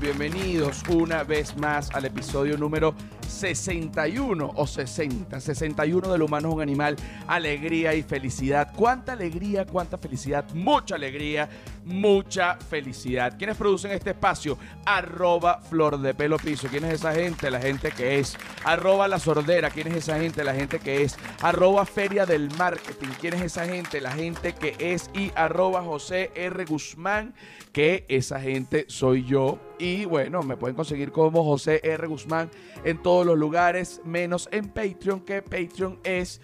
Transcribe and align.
bienvenidos, 0.00 0.77
una 0.88 1.22
vez 1.22 1.56
más 1.56 1.90
al 1.92 2.06
episodio 2.06 2.56
número 2.56 2.94
61 3.28 4.52
o 4.54 4.66
60. 4.66 5.40
61 5.40 6.12
del 6.12 6.22
humano 6.22 6.48
es 6.48 6.54
un 6.54 6.60
animal, 6.62 6.96
alegría 7.26 7.94
y 7.94 8.02
felicidad. 8.02 8.72
¿Cuánta 8.74 9.12
alegría, 9.12 9.66
cuánta 9.66 9.98
felicidad? 9.98 10.44
Mucha 10.54 10.94
alegría, 10.94 11.48
mucha 11.84 12.56
felicidad. 12.56 13.36
¿Quiénes 13.36 13.56
producen 13.56 13.92
este 13.92 14.10
espacio? 14.10 14.58
Arroba 14.84 15.60
Flor 15.60 15.98
Piso. 16.42 16.68
¿Quién 16.68 16.84
es 16.84 16.94
esa 16.94 17.14
gente? 17.14 17.50
La 17.50 17.60
gente 17.60 17.90
que 17.90 18.18
es. 18.18 18.36
Arroba 18.64 19.08
La 19.08 19.18
Sordera. 19.18 19.70
¿Quién 19.70 19.88
es 19.88 19.96
esa 19.96 20.18
gente? 20.18 20.42
La 20.42 20.54
gente 20.54 20.78
que 20.78 21.02
es. 21.02 21.16
Arroba 21.42 21.84
Feria 21.84 22.26
del 22.26 22.50
Marketing. 22.56 23.08
¿Quién 23.20 23.34
es 23.34 23.42
esa 23.42 23.66
gente? 23.66 24.00
La 24.00 24.12
gente 24.12 24.54
que 24.54 24.74
es. 24.78 25.10
Y 25.14 25.32
arroba 25.34 25.82
José 25.82 26.30
R. 26.34 26.64
Guzmán, 26.64 27.34
que 27.72 28.04
esa 28.08 28.40
gente 28.40 28.86
soy 28.88 29.24
yo. 29.24 29.58
Y 29.78 30.06
bueno, 30.06 30.42
me 30.42 30.56
pueden 30.56 30.76
conseguir 30.78 31.10
como 31.10 31.42
José 31.42 31.80
R. 31.82 32.06
Guzmán 32.06 32.50
en 32.84 33.02
todos 33.02 33.26
los 33.26 33.36
lugares, 33.36 34.00
menos 34.04 34.48
en 34.52 34.68
Patreon, 34.68 35.22
que 35.22 35.42
Patreon 35.42 35.98
es 36.04 36.40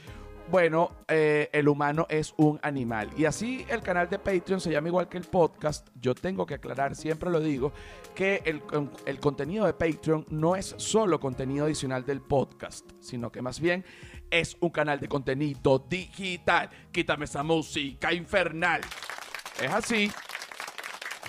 bueno, 0.51 0.91
eh, 1.07 1.49
el 1.53 1.69
humano 1.69 2.07
es 2.11 2.35
un 2.37 2.59
animal. 2.63 3.11
Y 3.17 3.27
así 3.27 3.65
el 3.69 3.81
canal 3.81 4.11
de 4.11 4.19
Patreon 4.19 4.61
se 4.61 4.73
llama 4.73 4.89
igual 4.89 5.09
que 5.09 5.19
el 5.19 5.25
podcast. 5.25 5.89
Yo 5.95 6.17
tengo 6.17 6.45
que 6.47 6.55
aclarar, 6.55 6.97
siempre 6.97 7.31
lo 7.31 7.39
digo, 7.39 7.73
que 8.13 8.43
el, 8.45 8.61
el, 9.07 9.21
contenido 9.21 9.67
de 9.67 9.73
Patreon 9.73 10.27
no 10.31 10.57
es 10.57 10.75
solo 10.77 11.21
contenido 11.21 11.67
adicional 11.67 12.05
del 12.05 12.21
podcast, 12.21 12.91
sino 13.01 13.31
que 13.31 13.41
más 13.41 13.61
bien 13.61 13.85
es 14.31 14.57
un 14.59 14.71
canal 14.71 14.99
de 14.99 15.09
contenido 15.09 15.79
digital. 15.89 16.69
Quítame 16.91 17.27
esa 17.27 17.45
música 17.45 18.13
infernal. 18.13 18.81
Es 19.63 19.73
así. 19.73 20.11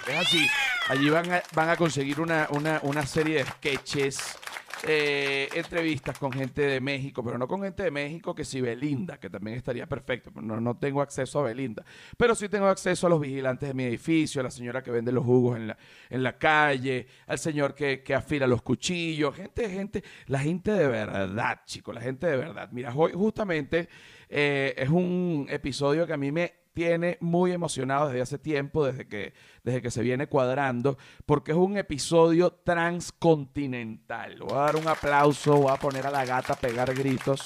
Es 0.07 0.15
así. 0.15 0.47
Allí 0.87 1.09
van 1.09 1.31
a, 1.31 1.41
van 1.55 1.69
a 1.69 1.75
conseguir 1.77 2.19
una, 2.21 2.47
una, 2.51 2.79
una 2.83 3.07
serie 3.07 3.37
de 3.39 3.45
sketches 3.45 4.37
eh, 4.83 5.49
entrevistas 5.55 6.19
con 6.19 6.31
gente 6.31 6.61
de 6.61 6.79
México, 6.79 7.23
pero 7.23 7.39
no 7.39 7.47
con 7.47 7.63
gente 7.63 7.81
de 7.81 7.89
México 7.89 8.35
que 8.35 8.45
sí 8.45 8.61
Belinda, 8.61 9.19
que 9.19 9.31
también 9.31 9.57
estaría 9.57 9.87
perfecto. 9.87 10.29
No, 10.39 10.61
no 10.61 10.77
tengo 10.77 11.01
acceso 11.01 11.39
a 11.39 11.43
Belinda, 11.45 11.83
pero 12.17 12.35
sí 12.35 12.49
tengo 12.49 12.67
acceso 12.67 13.07
a 13.07 13.09
los 13.09 13.19
vigilantes 13.19 13.67
de 13.67 13.73
mi 13.73 13.85
edificio, 13.85 14.41
a 14.41 14.43
la 14.43 14.51
señora 14.51 14.83
que 14.83 14.91
vende 14.91 15.11
los 15.11 15.25
jugos 15.25 15.57
en 15.57 15.69
la, 15.69 15.77
en 16.07 16.21
la 16.21 16.37
calle, 16.37 17.07
al 17.25 17.39
señor 17.39 17.73
que, 17.73 18.03
que 18.03 18.13
afila 18.13 18.45
los 18.45 18.61
cuchillos, 18.61 19.35
gente, 19.35 19.67
gente, 19.67 20.03
la 20.27 20.37
gente 20.37 20.69
de 20.69 20.87
verdad, 20.87 21.61
chicos, 21.65 21.95
la 21.95 22.01
gente 22.01 22.27
de 22.27 22.37
verdad. 22.37 22.69
Mira, 22.71 22.93
hoy 22.93 23.11
justamente 23.13 23.89
eh, 24.29 24.75
es 24.77 24.89
un 24.89 25.47
episodio 25.49 26.05
que 26.05 26.13
a 26.13 26.17
mí 26.17 26.31
me 26.31 26.64
tiene 26.75 27.17
muy 27.21 27.53
emocionado 27.53 28.07
desde 28.07 28.21
hace 28.21 28.37
tiempo, 28.37 28.85
desde 28.85 29.07
que, 29.07 29.33
desde 29.63 29.81
que 29.81 29.89
se 29.89 30.03
viene 30.03 30.27
cuadrando, 30.27 30.97
porque 31.25 31.53
es 31.53 31.57
un 31.57 31.77
episodio 31.77 32.51
transcontinental. 32.51 34.37
Voy 34.41 34.51
a 34.51 34.61
dar 34.61 34.75
un 34.75 34.87
aplauso, 34.87 35.55
voy 35.55 35.71
a 35.71 35.77
poner 35.77 36.05
a 36.05 36.11
la 36.11 36.25
gata 36.25 36.53
a 36.53 36.57
pegar 36.57 36.93
gritos. 36.93 37.41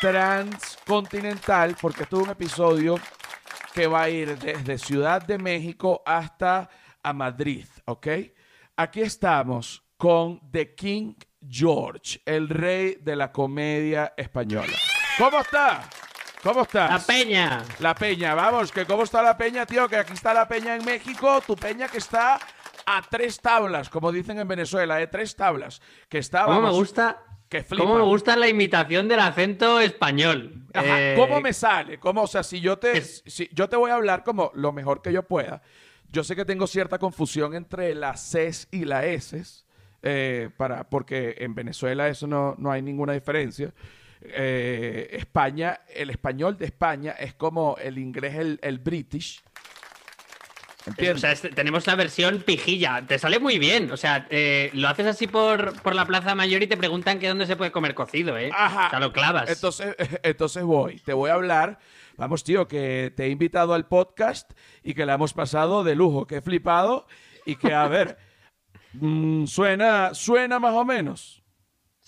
Transcontinental, 0.00 1.76
porque 1.82 2.04
esto 2.04 2.18
es 2.18 2.22
un 2.22 2.30
episodio 2.30 3.00
que 3.74 3.88
va 3.88 4.02
a 4.02 4.08
ir 4.08 4.38
desde 4.38 4.78
Ciudad 4.78 5.20
de 5.20 5.36
México 5.36 6.00
hasta 6.06 6.70
a 7.02 7.12
Madrid, 7.12 7.66
¿ok? 7.86 8.06
Aquí 8.76 9.00
estamos 9.00 9.82
con 9.96 10.48
The 10.52 10.76
King 10.76 11.14
George, 11.40 12.20
el 12.24 12.48
rey 12.48 12.98
de 13.00 13.16
la 13.16 13.32
comedia 13.32 14.14
española. 14.16 14.74
¿Cómo 15.18 15.40
está? 15.40 15.90
¿Cómo 16.42 16.62
estás? 16.62 16.90
La 16.90 16.98
Peña. 17.00 17.64
La 17.80 17.94
Peña, 17.94 18.34
vamos, 18.34 18.70
que 18.70 18.84
cómo 18.84 19.02
está 19.02 19.22
la 19.22 19.36
Peña, 19.36 19.66
tío, 19.66 19.88
que 19.88 19.96
aquí 19.96 20.12
está 20.12 20.32
la 20.32 20.46
Peña 20.46 20.76
en 20.76 20.84
México, 20.84 21.40
tu 21.46 21.56
Peña 21.56 21.88
que 21.88 21.98
está 21.98 22.38
a 22.86 23.02
tres 23.10 23.40
tablas, 23.40 23.90
como 23.90 24.12
dicen 24.12 24.38
en 24.38 24.46
Venezuela, 24.48 25.00
¿eh? 25.02 25.08
Tres 25.08 25.34
tablas. 25.34 25.82
Que 26.08 26.18
está, 26.18 26.44
¿Cómo 26.44 26.62
me 26.62 26.70
gusta? 26.70 27.22
Que 27.48 27.64
¿Cómo 27.64 27.96
me 27.96 28.02
gusta 28.02 28.36
la 28.36 28.46
imitación 28.46 29.08
del 29.08 29.20
acento 29.20 29.80
español? 29.80 30.66
Ajá, 30.74 31.14
¿Cómo 31.16 31.38
eh, 31.38 31.42
me 31.42 31.52
sale? 31.52 31.98
¿Cómo, 31.98 32.22
o 32.22 32.26
sea, 32.26 32.42
si 32.42 32.60
yo 32.60 32.78
te, 32.78 33.00
si, 33.00 33.48
yo 33.52 33.68
te 33.68 33.76
voy 33.76 33.90
a 33.90 33.94
hablar 33.94 34.22
como 34.22 34.50
lo 34.54 34.72
mejor 34.72 35.02
que 35.02 35.12
yo 35.12 35.22
pueda, 35.22 35.62
yo 36.10 36.22
sé 36.24 36.36
que 36.36 36.44
tengo 36.44 36.66
cierta 36.66 36.98
confusión 36.98 37.54
entre 37.54 37.94
las 37.94 38.20
Cs 38.32 38.68
y 38.70 38.84
las 38.84 39.04
S, 39.04 39.64
eh, 40.02 40.50
para, 40.56 40.88
porque 40.88 41.36
en 41.38 41.54
Venezuela 41.54 42.08
eso 42.08 42.26
no, 42.26 42.54
no 42.58 42.70
hay 42.70 42.82
ninguna 42.82 43.14
diferencia. 43.14 43.72
Eh, 44.20 45.08
España, 45.12 45.80
el 45.94 46.10
español 46.10 46.56
de 46.58 46.66
España 46.66 47.12
es 47.12 47.34
como 47.34 47.76
el 47.80 47.98
inglés, 47.98 48.34
el, 48.34 48.58
el 48.62 48.78
british. 48.78 49.42
O 51.14 51.18
sea, 51.18 51.34
tenemos 51.34 51.86
la 51.86 51.94
versión 51.94 52.42
pijilla. 52.42 53.04
Te 53.06 53.18
sale 53.18 53.38
muy 53.38 53.58
bien. 53.58 53.90
O 53.90 53.96
sea, 53.96 54.26
eh, 54.30 54.70
lo 54.72 54.88
haces 54.88 55.06
así 55.06 55.26
por, 55.26 55.80
por, 55.82 55.94
la 55.94 56.06
Plaza 56.06 56.34
Mayor 56.34 56.62
y 56.62 56.66
te 56.66 56.76
preguntan 56.76 57.18
que 57.18 57.28
dónde 57.28 57.46
se 57.46 57.56
puede 57.56 57.72
comer 57.72 57.94
cocido, 57.94 58.38
¿eh? 58.38 58.50
Ajá. 58.54 58.86
O 58.86 58.90
sea, 58.90 59.00
lo 59.00 59.12
clavas. 59.12 59.50
Entonces, 59.50 59.94
entonces 60.22 60.62
voy. 60.62 60.98
Te 61.00 61.12
voy 61.12 61.30
a 61.30 61.34
hablar. 61.34 61.78
Vamos, 62.16 62.42
tío, 62.42 62.66
que 62.66 63.12
te 63.14 63.24
he 63.24 63.28
invitado 63.28 63.74
al 63.74 63.86
podcast 63.86 64.50
y 64.82 64.94
que 64.94 65.06
la 65.06 65.14
hemos 65.14 65.34
pasado 65.34 65.84
de 65.84 65.94
lujo. 65.94 66.26
Que 66.26 66.36
he 66.36 66.42
flipado 66.42 67.06
y 67.44 67.56
que, 67.56 67.74
a 67.74 67.86
ver, 67.88 68.18
mmm, 68.94 69.44
suena, 69.46 70.14
suena 70.14 70.58
más 70.58 70.74
o 70.74 70.84
menos. 70.84 71.42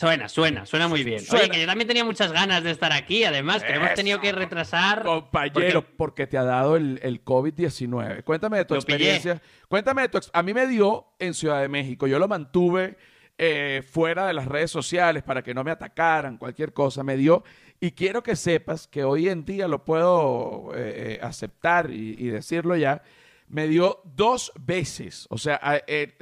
Suena, 0.01 0.31
suena, 0.31 0.65
suena 0.65 0.89
muy 0.89 1.05
bien. 1.05 1.23
Oye, 1.31 1.51
que 1.51 1.61
yo 1.61 1.67
también 1.67 1.87
tenía 1.87 2.07
muchas 2.07 2.33
ganas 2.33 2.65
de 2.65 2.71
estar 2.71 2.91
aquí, 2.91 3.25
además, 3.25 3.63
que 3.63 3.75
hemos 3.75 3.93
tenido 3.93 4.19
que 4.19 4.33
retrasar. 4.33 5.03
Compañero, 5.03 5.85
porque, 5.99 6.27
te 6.27 6.39
ha 6.39 6.43
dado 6.43 6.77
el, 6.77 6.99
el 7.03 7.23
COVID-19. 7.23 8.25
Cuéntame 8.25 8.57
de 8.57 8.65
tu 8.65 8.75
experiencia. 8.75 9.43
Cuéntame 9.69 10.01
de 10.01 10.09
tu 10.09 10.19
A 10.33 10.43
mí 10.43 10.55
me 10.55 10.67
dio 10.67 11.09
en 11.19 11.35
Ciudad 11.35 11.61
de 11.61 11.69
México. 11.69 12.07
Yo 12.07 12.19
lo 12.19 12.29
mantuve 12.29 12.97
eh, 13.37 13.83
fuera 13.87 14.27
de 14.27 14.33
las 14.33 14.47
redes 14.47 14.71
sociales 14.71 15.23
para 15.23 15.43
que 15.43 15.53
no 15.53 15.65
me 15.65 15.71
atacaran, 15.71 16.39
cualquier 16.39 16.73
cosa. 16.73 17.05
Me 17.05 17.19
dio. 17.19 17.45
Y 17.79 17.91
quiero 17.91 18.23
que 18.23 18.37
sepas 18.37 18.87
que 18.87 19.05
hoy 19.05 19.29
en 19.29 19.45
día 19.45 19.69
lo 19.69 19.85
puedo 19.85 20.73
eh, 20.77 21.17
eh, 21.17 21.21
aceptar 21.21 21.91
y, 21.91 22.27
decirlo 22.29 22.75
ya 22.75 23.03
me 23.49 23.69
dio 23.69 24.01
dos 24.05 24.51
veces. 24.59 25.27
O 25.29 25.37
sea, 25.37 25.61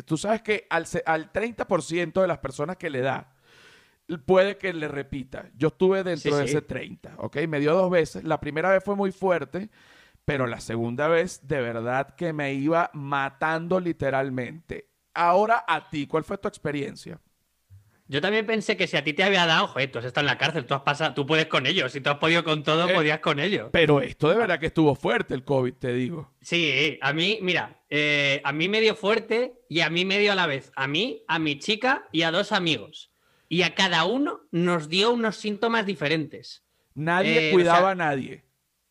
tú 0.05 0.17
sabes 0.17 0.43
que 0.43 0.67
al, 0.69 0.85
al 1.07 1.33
30% 1.33 2.21
de 2.21 2.27
las 2.27 2.39
personas 2.39 2.77
que 2.77 2.91
le 2.91 3.03
da, 3.03 3.38
puede 4.17 4.57
que 4.57 4.73
le 4.73 4.89
repita. 4.89 5.51
Yo 5.57 5.69
estuve 5.69 6.03
dentro 6.03 6.37
de 6.37 6.45
ese 6.47 6.63
30, 6.63 7.15
¿ok? 7.19 7.37
Me 7.49 7.61
dio 7.61 7.75
dos 7.75 7.91
veces. 7.91 8.25
La 8.25 8.41
primera 8.41 8.71
vez 8.71 8.83
fue 8.83 8.97
muy 8.97 9.13
fuerte, 9.13 9.69
pero 10.25 10.47
la 10.47 10.61
segunda 10.61 11.09
vez 11.09 11.47
de 11.47 11.61
verdad 11.61 12.15
que 12.17 12.33
me 12.33 12.55
iba 12.55 12.91
matando 12.95 13.81
literalmente. 13.81 14.89
Ahora 15.13 15.65
a 15.67 15.91
ti, 15.91 16.07
¿cuál 16.07 16.25
fue 16.25 16.39
tu 16.39 16.49
experiencia? 16.49 17.21
Yo 18.11 18.23
también 18.23 18.47
pensé 18.47 18.75
que 18.75 18.87
si 18.87 18.97
a 18.97 19.05
ti 19.05 19.13
te 19.13 19.23
había 19.23 19.45
dado, 19.45 19.67
joder, 19.67 19.93
tú 19.93 19.99
has 19.99 20.07
estado 20.07 20.27
en 20.27 20.33
la 20.33 20.39
cárcel, 20.39 20.65
tú 20.65 20.73
has 20.73 20.81
pasado, 20.81 21.13
tú 21.13 21.27
puedes 21.27 21.45
con 21.45 21.67
ellos, 21.67 21.93
si 21.93 22.01
tú 22.01 22.09
has 22.09 22.17
podido 22.17 22.43
con 22.43 22.63
todo, 22.63 22.89
eh, 22.89 22.95
podías 22.95 23.19
con 23.19 23.39
ellos. 23.39 23.69
Pero 23.71 24.01
esto 24.01 24.31
de 24.31 24.37
verdad 24.37 24.59
que 24.59 24.67
estuvo 24.67 24.95
fuerte 24.95 25.35
el 25.35 25.45
COVID, 25.45 25.75
te 25.75 25.93
digo. 25.93 26.33
Sí, 26.41 26.99
a 27.03 27.13
mí, 27.13 27.39
mira, 27.43 27.83
eh, 27.91 28.41
a 28.45 28.53
mí 28.53 28.71
me 28.71 28.81
dio 28.81 28.95
fuerte 28.95 29.61
y 29.69 29.81
a 29.81 29.91
mí 29.91 30.07
me 30.07 30.19
dio 30.19 30.33
a 30.33 30.35
la 30.35 30.47
vez, 30.47 30.73
a 30.75 30.89
mí, 30.89 31.23
a 31.29 31.39
mi 31.39 31.59
chica 31.59 32.09
y 32.11 32.23
a 32.23 32.31
dos 32.31 32.53
amigos 32.53 33.13
y 33.49 33.63
a 33.63 33.75
cada 33.75 34.05
uno 34.05 34.41
nos 34.51 34.89
dio 34.89 35.13
unos 35.13 35.37
síntomas 35.37 35.87
diferentes. 35.87 36.65
Nadie 36.95 37.49
eh, 37.49 37.53
cuidaba 37.53 37.93
a 37.93 37.95
nadie. 37.95 38.45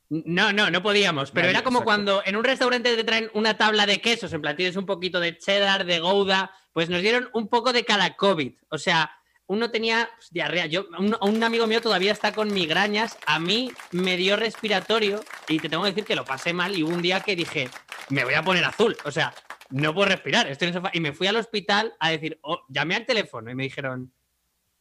No, 0.09 0.53
no, 0.53 0.71
no 0.71 0.81
podíamos. 0.81 1.31
Pero 1.31 1.49
era 1.49 1.63
como 1.63 1.83
cuando 1.83 2.21
en 2.25 2.37
un 2.37 2.43
restaurante 2.43 2.95
te 2.95 3.03
traen 3.03 3.29
una 3.33 3.57
tabla 3.57 3.85
de 3.85 3.99
quesos, 3.99 4.31
en 4.31 4.41
plan 4.41 4.55
tienes 4.55 4.77
un 4.77 4.85
poquito 4.85 5.19
de 5.19 5.37
cheddar, 5.37 5.85
de 5.85 5.99
gouda, 5.99 6.51
pues 6.71 6.89
nos 6.89 7.01
dieron 7.01 7.29
un 7.33 7.49
poco 7.49 7.73
de 7.73 7.83
cada 7.83 8.15
COVID. 8.15 8.53
O 8.69 8.77
sea, 8.77 9.11
uno 9.47 9.69
tenía 9.69 10.09
pues, 10.15 10.29
diarrea. 10.31 10.65
Yo, 10.67 10.87
un, 10.97 11.43
amigo 11.43 11.67
mío 11.67 11.81
todavía 11.81 12.13
está 12.13 12.31
con 12.31 12.53
migrañas. 12.53 13.17
A 13.25 13.39
mí 13.39 13.71
me 13.91 14.15
dio 14.15 14.37
respiratorio 14.37 15.23
y 15.49 15.59
te 15.59 15.67
tengo 15.67 15.83
que 15.83 15.89
decir 15.89 16.05
que 16.05 16.15
lo 16.15 16.23
pasé 16.23 16.53
mal. 16.53 16.77
Y 16.77 16.83
hubo 16.83 16.93
un 16.93 17.01
día 17.01 17.19
que 17.19 17.35
dije, 17.35 17.69
me 18.09 18.23
voy 18.23 18.35
a 18.35 18.43
poner 18.43 18.63
azul. 18.63 18.95
O 19.03 19.11
sea, 19.11 19.33
no 19.69 19.93
puedo 19.93 20.07
respirar. 20.09 20.47
Estoy 20.47 20.69
en 20.69 20.75
el 20.75 20.81
sofá. 20.81 20.91
Y 20.93 21.01
me 21.01 21.11
fui 21.13 21.27
al 21.27 21.35
hospital 21.35 21.93
a 21.99 22.11
decir, 22.11 22.39
oh, 22.43 22.63
llamé 22.69 22.95
al 22.95 23.05
teléfono 23.05 23.51
y 23.51 23.55
me 23.55 23.63
dijeron, 23.63 24.13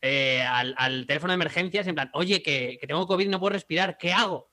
eh, 0.02 0.42
al, 0.42 1.06
teléfono 1.06 1.32
de 1.32 1.36
emergencias 1.36 1.86
en 1.86 1.94
plan, 1.94 2.10
oye, 2.14 2.42
que, 2.42 2.78
tengo 2.86 3.06
COVID, 3.06 3.28
no 3.28 3.40
puedo 3.40 3.54
respirar, 3.54 3.96
¿qué 3.98 4.12
hago? 4.12 4.50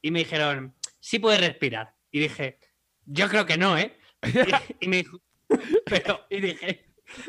Y 0.00 0.10
me 0.10 0.20
dijeron, 0.20 0.74
sí 1.00 1.18
puedes 1.18 1.40
respirar. 1.40 1.94
Y 2.10 2.20
dije, 2.20 2.58
yo 3.06 3.28
creo 3.28 3.46
que 3.46 3.56
no, 3.56 3.78
¿eh? 3.78 3.96
y, 4.80 4.88
me 4.88 4.98
dijo, 4.98 5.20
pero, 5.86 6.26
y 6.28 6.40
dije, 6.40 6.86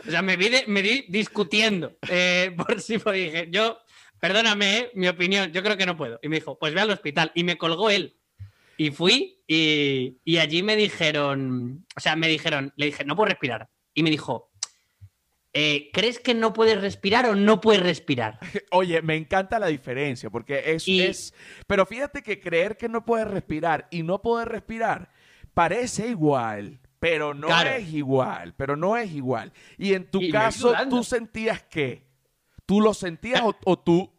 o 0.08 0.12
sea, 0.12 0.22
me 0.22 0.38
vi, 0.38 0.50
me 0.68 0.82
vi 0.82 1.06
discutiendo 1.08 1.98
eh, 2.10 2.54
por 2.58 2.82
si 2.82 2.98
dije, 2.98 3.48
yo, 3.52 3.80
perdóname, 4.20 4.78
¿eh? 4.78 4.92
mi 4.96 5.08
opinión, 5.08 5.52
yo 5.52 5.62
creo 5.64 5.78
que 5.78 5.86
no 5.86 5.98
puedo. 5.98 6.20
Y 6.24 6.30
me 6.30 6.38
dijo, 6.38 6.58
pues 6.58 6.74
ve 6.74 6.82
al 6.82 6.92
hospital. 6.92 7.32
Y 7.36 7.44
me 7.44 7.58
colgó 7.58 7.90
él. 7.90 8.18
Y 8.78 8.90
fui 8.90 9.44
y, 9.48 10.18
y 10.24 10.38
allí 10.38 10.64
me 10.64 10.76
dijeron, 10.76 11.86
o 11.96 12.00
sea, 12.00 12.16
me 12.16 12.28
dijeron, 12.28 12.74
le 12.76 12.88
dije, 12.88 13.06
no 13.06 13.16
puedo 13.16 13.30
respirar. 13.30 13.70
Y 13.94 14.02
me 14.02 14.10
dijo, 14.10 14.52
eh, 15.54 15.90
¿crees 15.94 16.20
que 16.20 16.34
no 16.34 16.52
puedes 16.54 16.82
respirar 16.82 17.26
o 17.28 17.36
no 17.36 17.62
puedes 17.62 17.82
respirar? 17.84 18.40
Oye, 18.72 19.02
me 19.02 19.16
encanta 19.16 19.60
la 19.60 19.68
diferencia, 19.68 20.30
porque 20.30 20.74
es, 20.74 20.86
es... 20.88 21.34
Pero 21.68 21.86
fíjate 21.86 22.22
que 22.24 22.40
creer 22.40 22.78
que 22.78 22.90
no 22.90 23.06
puedes 23.06 23.28
respirar 23.28 23.88
y 23.92 24.04
no 24.04 24.22
poder 24.22 24.50
respirar 24.50 25.10
parece 25.54 26.08
igual, 26.08 26.80
pero 27.00 27.34
no 27.34 27.48
Claro. 27.48 27.70
es 27.72 27.94
igual, 27.94 28.54
pero 28.56 28.76
no 28.76 28.98
es 28.98 29.12
igual. 29.12 29.52
Y 29.78 29.94
en 29.94 30.10
tu 30.10 30.22
Y 30.22 30.32
caso. 30.32 30.74
¿tú 30.90 31.04
sentías 31.04 31.62
qué? 31.64 32.04
¿Tú 32.66 32.82
lo 32.82 32.94
sentías 32.94 33.42
o, 33.42 33.56
o 33.66 33.78
tú 33.78 34.12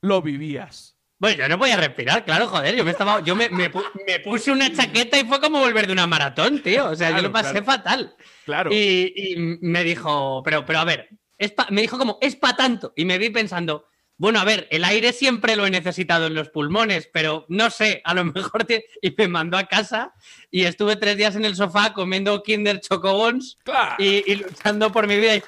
lo 0.00 0.20
vivías? 0.20 0.96
Bueno, 1.22 1.38
yo 1.44 1.48
no 1.48 1.56
podía 1.58 1.76
respirar, 1.76 2.24
claro, 2.24 2.48
joder. 2.48 2.74
Yo 2.74 2.84
me 2.84 2.90
estaba. 2.90 3.20
Yo 3.20 3.36
me, 3.36 3.48
me 3.48 3.70
me 4.06 4.18
puse 4.18 4.50
una 4.50 4.72
chaqueta 4.72 5.16
y 5.20 5.24
fue 5.24 5.40
como 5.40 5.60
volver 5.60 5.86
de 5.86 5.92
una 5.92 6.08
maratón, 6.08 6.60
tío. 6.64 6.90
O 6.90 6.96
sea, 6.96 7.10
Claro, 7.10 7.22
yo 7.22 7.28
lo 7.28 7.32
pasé 7.32 7.50
claro. 7.52 7.64
fatal. 7.64 8.16
Claro. 8.44 8.70
Y, 8.72 9.12
y 9.14 9.36
me 9.60 9.84
dijo, 9.84 10.42
pero, 10.44 10.66
pero 10.66 10.80
a 10.80 10.84
ver, 10.84 11.08
es 11.38 11.52
pa- 11.52 11.68
me 11.70 11.80
dijo 11.80 11.96
como, 11.96 12.18
es 12.20 12.34
para 12.34 12.56
tanto. 12.56 12.92
Y 12.96 13.04
me 13.04 13.18
vi 13.18 13.30
pensando, 13.30 13.86
bueno, 14.22 14.38
a 14.38 14.44
ver, 14.44 14.68
el 14.70 14.84
aire 14.84 15.12
siempre 15.12 15.56
lo 15.56 15.66
he 15.66 15.70
necesitado 15.72 16.28
en 16.28 16.34
los 16.34 16.48
pulmones, 16.48 17.08
pero 17.12 17.44
no 17.48 17.70
sé, 17.70 18.00
a 18.04 18.14
lo 18.14 18.24
mejor. 18.24 18.62
te-". 18.64 18.84
Y 19.02 19.12
me 19.18 19.26
mandó 19.26 19.58
a 19.58 19.64
casa 19.64 20.14
y 20.48 20.62
estuve 20.62 20.94
tres 20.94 21.16
días 21.16 21.34
en 21.34 21.44
el 21.44 21.56
sofá 21.56 21.92
comiendo 21.92 22.40
Kinder 22.44 22.78
Chocobons 22.80 23.58
Claro. 23.64 23.96
y, 23.98 24.22
y 24.30 24.36
luchando 24.36 24.92
por 24.92 25.08
mi 25.08 25.16
vida. 25.16 25.34
y- 25.34 25.42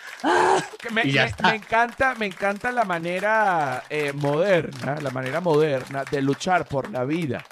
Que 0.80 0.90
me, 0.90 1.02
Y 1.06 1.12
ya 1.12 1.22
me- 1.22 1.28
está. 1.30 1.50
me 1.50 1.54
encanta, 1.56 2.14
me 2.16 2.26
encanta 2.26 2.72
la 2.72 2.82
manera 2.84 3.84
eh, 3.88 4.12
moderna, 4.12 4.96
la 5.00 5.10
manera 5.10 5.40
moderna 5.40 6.02
de 6.10 6.20
luchar 6.20 6.66
por 6.66 6.90
la 6.90 7.04
vida, 7.04 7.44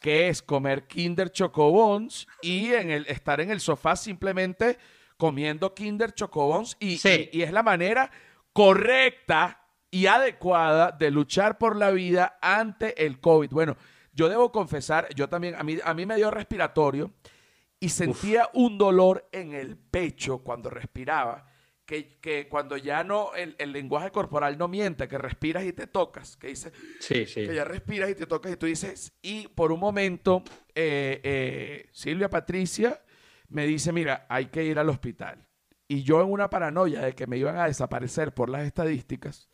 que 0.00 0.28
es 0.28 0.42
comer 0.42 0.84
Kinder 0.86 1.32
Chocobons 1.32 2.28
y 2.40 2.72
en 2.72 2.92
el, 2.92 3.04
estar 3.08 3.40
en 3.40 3.50
el 3.50 3.58
sofá 3.58 3.96
simplemente 3.96 4.78
comiendo 5.16 5.74
Kinder 5.74 6.14
Chocobons 6.14 6.76
y, 6.78 6.98
Sí. 6.98 7.28
y- 7.32 7.38
y 7.38 7.42
es 7.42 7.50
la 7.50 7.64
manera 7.64 8.12
correcta 8.52 9.57
y 9.90 10.06
adecuada 10.06 10.92
de 10.92 11.10
luchar 11.10 11.58
por 11.58 11.76
la 11.76 11.90
vida 11.90 12.38
ante 12.42 13.06
el 13.06 13.20
COVID. 13.20 13.50
Bueno, 13.50 13.76
yo 14.12 14.28
debo 14.28 14.52
confesar, 14.52 15.08
yo 15.14 15.28
también, 15.28 15.54
a 15.54 15.62
mí, 15.62 15.78
a 15.82 15.94
mí 15.94 16.04
me 16.06 16.16
dio 16.16 16.30
respiratorio 16.30 17.12
y 17.80 17.88
sentía 17.90 18.50
un 18.54 18.76
dolor 18.76 19.28
en 19.32 19.54
el 19.54 19.76
pecho 19.76 20.38
cuando 20.38 20.68
respiraba, 20.68 21.46
que, 21.86 22.18
que 22.20 22.48
cuando 22.48 22.76
ya 22.76 23.02
no, 23.04 23.32
el, 23.34 23.54
el 23.58 23.72
lenguaje 23.72 24.10
corporal 24.10 24.58
no 24.58 24.68
miente, 24.68 25.08
que 25.08 25.16
respiras 25.16 25.64
y 25.64 25.72
te 25.72 25.86
tocas, 25.86 26.36
que 26.36 26.48
dice, 26.48 26.72
Sí, 27.00 27.24
sí. 27.24 27.46
que 27.46 27.54
ya 27.54 27.64
respiras 27.64 28.10
y 28.10 28.14
te 28.14 28.26
tocas 28.26 28.52
y 28.52 28.56
tú 28.56 28.66
dices, 28.66 29.12
y 29.22 29.48
por 29.48 29.72
un 29.72 29.80
momento 29.80 30.42
eh, 30.74 31.20
eh, 31.22 31.88
Silvia 31.92 32.28
Patricia 32.28 33.00
me 33.48 33.66
dice, 33.66 33.92
mira, 33.92 34.26
hay 34.28 34.46
que 34.46 34.64
ir 34.64 34.78
al 34.78 34.90
hospital. 34.90 35.46
Y 35.86 36.02
yo 36.02 36.20
en 36.20 36.30
una 36.30 36.50
paranoia 36.50 37.00
de 37.00 37.14
que 37.14 37.26
me 37.26 37.38
iban 37.38 37.56
a 37.56 37.66
desaparecer 37.66 38.34
por 38.34 38.50
las 38.50 38.64
estadísticas, 38.66 39.48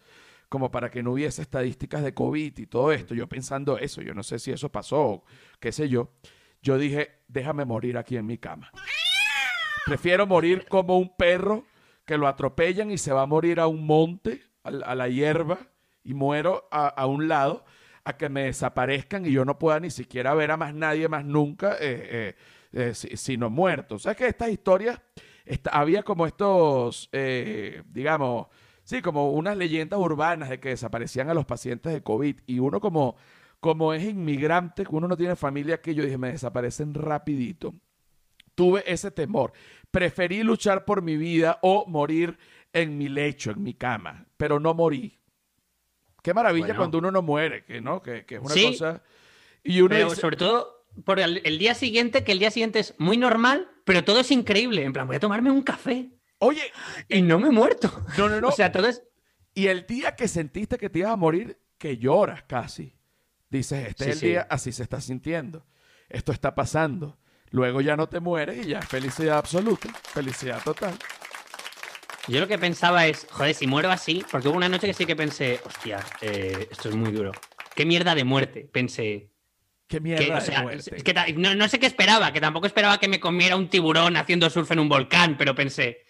como 0.49 0.71
para 0.71 0.91
que 0.91 1.03
no 1.03 1.13
hubiese 1.13 1.43
estadísticas 1.43 2.03
de 2.03 2.15
COVID 2.15 2.59
y 2.59 2.67
todo 2.67 2.93
esto, 2.93 3.15
yo 3.15 3.29
pensando 3.29 3.79
eso, 3.79 4.03
yo 4.03 4.15
no 4.15 4.23
sé 4.23 4.39
si 4.39 4.51
eso 4.53 4.71
pasó, 4.71 5.01
o 5.03 5.25
qué 5.61 5.73
sé 5.73 5.89
yo, 5.89 6.11
yo 6.63 6.79
dije, 6.79 7.11
déjame 7.29 7.65
morir 7.65 7.99
aquí 7.99 8.17
en 8.17 8.27
mi 8.27 8.39
cama. 8.39 8.71
Prefiero 9.87 10.27
morir 10.27 10.67
como 10.69 10.99
un 10.99 11.15
perro 11.17 11.65
que 12.07 12.17
lo 12.17 12.27
atropellan 12.27 12.91
y 12.91 12.99
se 12.99 13.13
va 13.13 13.23
a 13.23 13.27
morir 13.27 13.61
a 13.61 13.67
un 13.67 13.87
monte, 13.87 14.43
a, 14.63 14.71
la- 14.71 15.09
hierba, 15.09 15.59
y 16.03 16.15
muero 16.15 16.69
a, 16.71 17.07
un 17.07 17.29
lado, 17.29 17.65
a 18.05 18.17
que 18.17 18.29
me 18.29 18.45
desaparezcan 18.45 19.25
y 19.27 19.33
yo 19.33 19.45
no 19.45 19.59
pueda 19.59 19.81
ni 19.81 19.91
siquiera 19.91 20.35
ver 20.35 20.51
a 20.51 20.57
más 20.57 20.75
nadie 20.75 21.09
más 21.09 21.25
nunca, 21.25 21.73
eh, 21.81 22.09
eh, 22.11 22.35
eh, 22.73 22.95
si- 22.95 23.17
sino 23.17 23.49
muerto. 23.51 23.99
¿Sabes 23.99 24.19
que 24.19 24.27
estas 24.27 24.51
historias, 24.51 25.01
había 25.71 26.03
como 26.03 26.27
estos, 26.27 27.11
digamos, 27.87 28.47
sí, 28.85 29.03
como 29.03 29.33
unas 29.33 29.57
leyendas 29.57 29.99
urbanas 29.99 30.49
de 30.51 30.61
que 30.61 30.69
desaparecían 30.71 31.29
a 31.31 31.35
los 31.35 31.45
pacientes 31.47 31.93
de 31.93 32.03
COVID 32.03 32.37
y 32.47 32.59
uno 32.61 32.81
como, 32.81 33.17
como 33.61 33.93
es 33.93 34.05
inmigrante, 34.05 34.85
que 34.85 34.95
uno 34.95 35.09
no 35.09 35.17
tiene 35.17 35.37
familia 35.37 35.77
aquí, 35.77 35.95
yo 35.95 36.05
dije, 36.05 36.19
me 36.19 36.31
desaparecen 36.33 36.95
rapidito 36.95 37.75
tuve 38.55 38.85
ese 38.87 39.11
temor. 39.11 39.53
Preferí 39.91 40.43
luchar 40.43 40.85
por 40.85 41.03
mi 41.03 41.17
vida 41.17 41.59
o 41.63 41.87
morir 41.87 42.39
en 42.73 42.97
mi 42.97 43.09
lecho, 43.09 43.51
en 43.51 43.63
mi 43.63 43.75
cama, 43.75 44.27
pero 44.37 44.61
no 44.61 44.75
morí. 44.75 45.19
Qué 46.23 46.33
maravilla 46.33 46.67
Bueno. 46.67 46.79
cuando 46.79 46.99
uno 46.99 47.11
no 47.11 47.23
muere, 47.23 47.65
que 47.65 47.81
no, 47.81 48.01
que, 48.03 48.25
que 48.25 48.37
es 48.37 48.41
una 48.41 48.55
Sí. 48.55 48.67
cosa. 48.67 49.03
Y 49.63 49.81
uno 49.81 49.89
Pero 49.91 50.09
dice, 50.11 50.21
sobre 50.21 50.37
todo 50.37 50.87
por 51.05 51.19
el, 51.21 51.41
el 51.45 51.59
día 51.59 51.75
siguiente, 51.75 52.25
que 52.25 52.33
el 52.33 52.39
día 52.39 52.51
siguiente 52.51 52.79
es 52.79 52.95
muy 52.99 53.17
normal, 53.17 53.69
pero 53.85 54.05
todo 54.05 54.21
es 54.21 54.31
increíble. 54.31 54.85
En 54.85 54.93
plan, 54.93 55.07
voy 55.07 55.17
a 55.17 55.21
tomarme 55.21 55.51
un 55.51 55.63
café 55.63 56.11
oye, 56.45 56.63
y 57.09 57.23
no 57.23 57.39
me 57.39 57.49
he 57.49 57.51
muerto. 57.53 58.05
no, 58.19 58.29
no, 58.29 58.41
no. 58.41 58.49
O 58.51 58.53
sea, 58.53 58.71
todo 58.73 58.87
es. 58.89 59.03
y 59.55 59.67
el 59.69 59.87
día 59.87 60.15
que 60.17 60.29
sentiste 60.29 60.79
que 60.79 60.91
te 60.91 61.01
ibas 61.01 61.13
a 61.13 61.17
morir, 61.17 61.59
que 61.79 61.99
lloras 61.99 62.43
casi. 62.45 62.97
Dices, 63.51 63.89
este 63.89 64.05
Sí, 64.05 64.11
es 64.11 64.17
el 64.17 64.21
sí. 64.21 64.27
día, 64.29 64.47
así 64.51 64.73
se 64.73 64.83
está 64.83 65.01
sintiendo. 65.01 65.67
Esto 66.09 66.33
está 66.33 66.55
pasando. 66.55 67.19
Luego 67.51 67.81
ya 67.81 67.97
no 67.97 68.09
te 68.09 68.19
mueres 68.21 68.67
y 68.67 68.71
ya 68.71 68.81
es 68.81 68.89
felicidad 68.89 69.39
absoluta, 69.39 69.89
felicidad 70.13 70.61
total. 70.65 70.95
Yo 72.27 72.41
lo 72.41 72.49
que 72.49 72.59
pensaba 72.59 73.07
es, 73.07 73.27
joder, 73.31 73.55
si 73.55 73.67
muero 73.67 73.91
así, 73.91 74.25
porque 74.31 74.49
hubo 74.49 74.57
una 74.57 74.69
noche 74.69 74.87
que 74.87 74.95
sí 74.95 75.05
que 75.05 75.15
pensé, 75.15 75.61
hostia, 75.65 76.01
eh, 76.23 76.69
esto 76.71 76.89
es 76.89 76.95
muy 76.97 77.13
duro. 77.13 77.33
¿Qué 77.75 77.85
mierda 77.85 78.15
de 78.15 78.25
muerte? 78.25 78.69
Pensé. 78.73 79.31
Qué 79.87 79.99
que, 79.99 80.01
mierda 80.01 80.41
de 80.41 80.63
muerte. 80.63 80.97
es 80.97 81.05
que 81.05 81.13
ta- 81.13 81.27
no, 81.37 81.55
no 81.55 81.69
sé 81.69 81.79
qué 81.79 81.87
esperaba, 81.87 82.33
que 82.33 82.41
tampoco 82.41 82.67
esperaba 82.67 82.99
que 82.99 83.09
me 83.09 83.21
comiera 83.21 83.57
un 83.57 83.69
tiburón 83.69 84.17
haciendo 84.17 84.49
surf 84.49 84.71
en 84.71 84.79
un 84.79 84.89
volcán, 84.89 85.37
pero 85.37 85.55
pensé, 85.55 86.04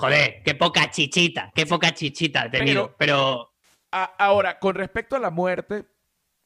joder, 0.00 0.42
qué 0.44 0.54
poca 0.54 0.90
chichita, 0.90 1.52
qué 1.54 1.66
poca 1.66 1.92
chichita 1.94 2.46
he 2.46 2.50
tenido. 2.50 2.94
Pero, 2.98 3.52
A- 3.92 4.14
ahora, 4.18 4.58
con 4.58 4.74
respecto 4.74 5.16
a 5.16 5.18
la 5.18 5.30
muerte, 5.30 5.84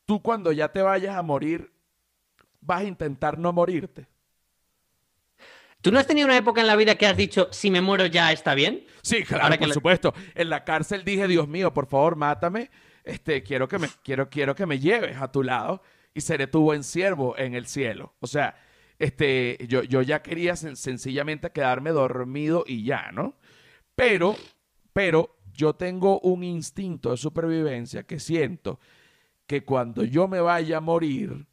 tú 0.07 0.23
cuando 0.23 0.51
ya 0.53 0.73
te 0.73 0.81
vayas 0.83 1.17
a 1.17 1.23
morir, 1.23 1.73
vas 2.61 2.81
a 2.81 2.85
intentar 2.85 3.39
no 3.39 3.53
morirte. 3.53 4.07
¿tú 5.83 5.93
no 5.93 5.99
has 5.99 6.07
tenido 6.07 6.27
una 6.27 6.37
época 6.39 6.63
en 6.63 6.67
la 6.67 6.77
vida 6.77 6.95
que 6.95 7.07
has 7.07 7.15
dicho, 7.17 7.49
si 7.53 7.71
me 7.71 7.83
muero 7.83 8.07
ya 8.07 8.33
está 8.33 8.55
bien? 8.55 8.87
Sí, 9.03 9.23
claro, 9.23 9.45
Ahora 9.45 9.59
por 9.59 9.73
supuesto. 9.75 10.15
En 10.35 10.49
la 10.49 10.65
cárcel 10.65 11.05
dije, 11.05 11.29
Dios 11.29 11.47
mío, 11.47 11.75
por 11.75 11.87
favor, 11.87 12.17
mátame. 12.17 12.71
Este, 13.05 13.43
quiero 13.43 13.69
que 13.69 13.79
me, 13.79 13.89
quiero, 14.03 14.31
quiero 14.31 14.55
que 14.55 14.65
me 14.65 14.79
lleves 14.79 15.19
a 15.21 15.31
tu 15.31 15.43
lado 15.43 15.83
y 16.15 16.23
seré 16.23 16.47
tu 16.47 16.63
buen 16.63 16.83
siervo 16.85 17.37
en 17.37 17.55
el 17.55 17.67
cielo. 17.67 18.15
O 18.21 18.27
sea, 18.27 18.57
este, 18.99 19.59
yo, 19.69 19.83
yo 19.83 20.01
ya 20.01 20.23
quería 20.23 20.55
sen- 20.55 20.77
sencillamente 20.77 21.51
quedarme 21.51 21.91
dormido 21.91 22.65
y 22.67 22.83
ya, 22.85 23.11
¿no? 23.13 23.37
Pero, 23.95 24.35
pero 24.93 25.37
yo 25.53 25.75
tengo 25.75 26.21
un 26.21 26.43
instinto 26.43 27.11
de 27.11 27.17
supervivencia 27.17 28.05
que 28.05 28.19
siento 28.19 28.81
que 29.47 29.65
cuando 29.65 30.05
yo 30.05 30.27
me 30.27 30.41
vaya 30.41 30.79
a 30.79 30.81
morir, 30.81 31.47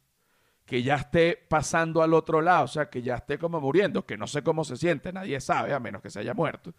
que 0.64 0.82
ya 0.82 0.96
esté 0.96 1.36
pasando 1.48 2.02
al 2.02 2.14
otro 2.14 2.40
lado, 2.40 2.64
o 2.64 2.68
sea, 2.68 2.88
que 2.88 3.02
ya 3.02 3.16
esté 3.16 3.38
como 3.38 3.60
muriendo, 3.60 4.06
que 4.06 4.16
no 4.16 4.26
sé 4.26 4.42
cómo 4.42 4.64
se 4.64 4.76
siente, 4.76 5.12
nadie 5.12 5.40
sabe, 5.40 5.74
a 5.74 5.80
menos 5.80 6.02
que 6.02 6.10
se 6.10 6.20
haya 6.20 6.34
muerto. 6.34 6.72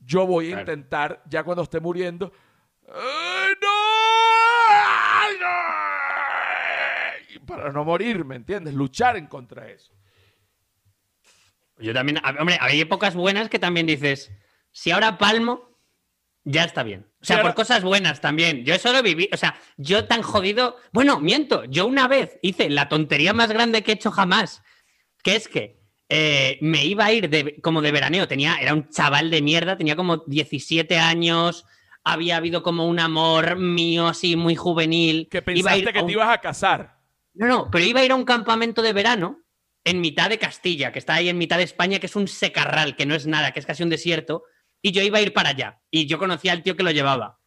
Yo 0.00 0.26
voy 0.26 0.52
a 0.52 0.60
intentar, 0.60 1.22
ya 1.28 1.42
cuando 1.42 1.62
esté 1.62 1.80
muriendo, 1.80 2.32
¡ay, 2.88 3.54
no! 3.60 3.68
¡Ay, 4.68 5.36
no! 5.40 5.46
Para 7.46 7.72
no 7.72 7.84
morir, 7.84 8.24
¿me 8.24 8.36
entiendes? 8.36 8.74
Luchar 8.74 9.16
en 9.16 9.26
contra 9.26 9.64
de 9.64 9.74
eso. 9.74 9.92
Yo 11.78 11.92
también, 11.92 12.20
hombre, 12.38 12.58
hay 12.60 12.80
épocas 12.80 13.14
buenas 13.14 13.48
que 13.48 13.58
también 13.58 13.86
dices, 13.86 14.30
si 14.72 14.90
ahora 14.90 15.18
palmo, 15.18 15.76
ya 16.44 16.64
está 16.64 16.82
bien. 16.82 17.06
O 17.20 17.24
sea, 17.24 17.42
por 17.42 17.54
cosas 17.54 17.82
buenas 17.82 18.20
también. 18.20 18.64
Yo 18.64 18.78
solo 18.78 19.02
viví, 19.02 19.28
o 19.32 19.36
sea, 19.36 19.58
yo 19.76 20.06
tan 20.06 20.22
jodido, 20.22 20.76
bueno, 20.92 21.18
miento, 21.18 21.64
yo 21.64 21.86
una 21.86 22.06
vez 22.06 22.38
hice 22.40 22.70
la 22.70 22.88
tontería 22.88 23.32
más 23.32 23.50
grande 23.50 23.82
que 23.82 23.90
he 23.90 23.94
hecho 23.94 24.12
jamás, 24.12 24.62
que 25.22 25.34
es 25.36 25.48
que 25.48 25.80
eh, 26.08 26.56
me 26.60 26.84
iba 26.84 27.06
a 27.06 27.12
ir 27.12 27.28
de, 27.28 27.60
como 27.60 27.82
de 27.82 27.90
veraneo, 27.90 28.28
tenía, 28.28 28.56
era 28.56 28.74
un 28.74 28.88
chaval 28.88 29.30
de 29.30 29.42
mierda, 29.42 29.76
tenía 29.76 29.96
como 29.96 30.18
17 30.18 30.98
años, 30.98 31.66
había 32.04 32.36
habido 32.36 32.62
como 32.62 32.86
un 32.86 33.00
amor 33.00 33.56
mío 33.56 34.06
así 34.06 34.36
muy 34.36 34.54
juvenil. 34.54 35.28
Que 35.28 35.38
iba 35.38 35.42
a 35.42 35.74
pensaste 35.74 35.78
ir 35.80 35.92
que 35.92 35.98
a 35.98 36.06
te 36.06 36.12
ibas 36.12 36.28
a 36.28 36.40
casar. 36.40 37.00
no, 37.34 37.46
no, 37.48 37.70
pero 37.70 37.84
iba 37.84 38.00
a 38.00 38.04
ir 38.04 38.12
a 38.12 38.16
un 38.16 38.24
campamento 38.24 38.82
de 38.82 38.92
verano 38.92 39.40
en 39.86 40.00
mitad 40.00 40.28
de 40.28 40.38
Castilla, 40.38 40.90
que 40.90 40.98
está 40.98 41.14
ahí 41.14 41.28
en 41.28 41.38
mitad 41.38 41.58
de 41.58 41.62
España, 41.62 42.00
que 42.00 42.06
es 42.06 42.16
un 42.16 42.26
secarral, 42.26 42.96
que 42.96 43.06
no 43.06 43.14
es 43.14 43.28
nada, 43.28 43.52
que 43.52 43.60
es 43.60 43.66
casi 43.66 43.84
un 43.84 43.88
desierto, 43.88 44.42
y 44.82 44.90
yo 44.90 45.00
iba 45.00 45.18
a 45.18 45.22
ir 45.22 45.32
para 45.32 45.50
allá. 45.50 45.80
Y 45.92 46.06
yo 46.06 46.18
conocía 46.18 46.50
al 46.50 46.64
tío 46.64 46.76
que 46.76 46.82
lo 46.82 46.90
llevaba. 46.90 47.38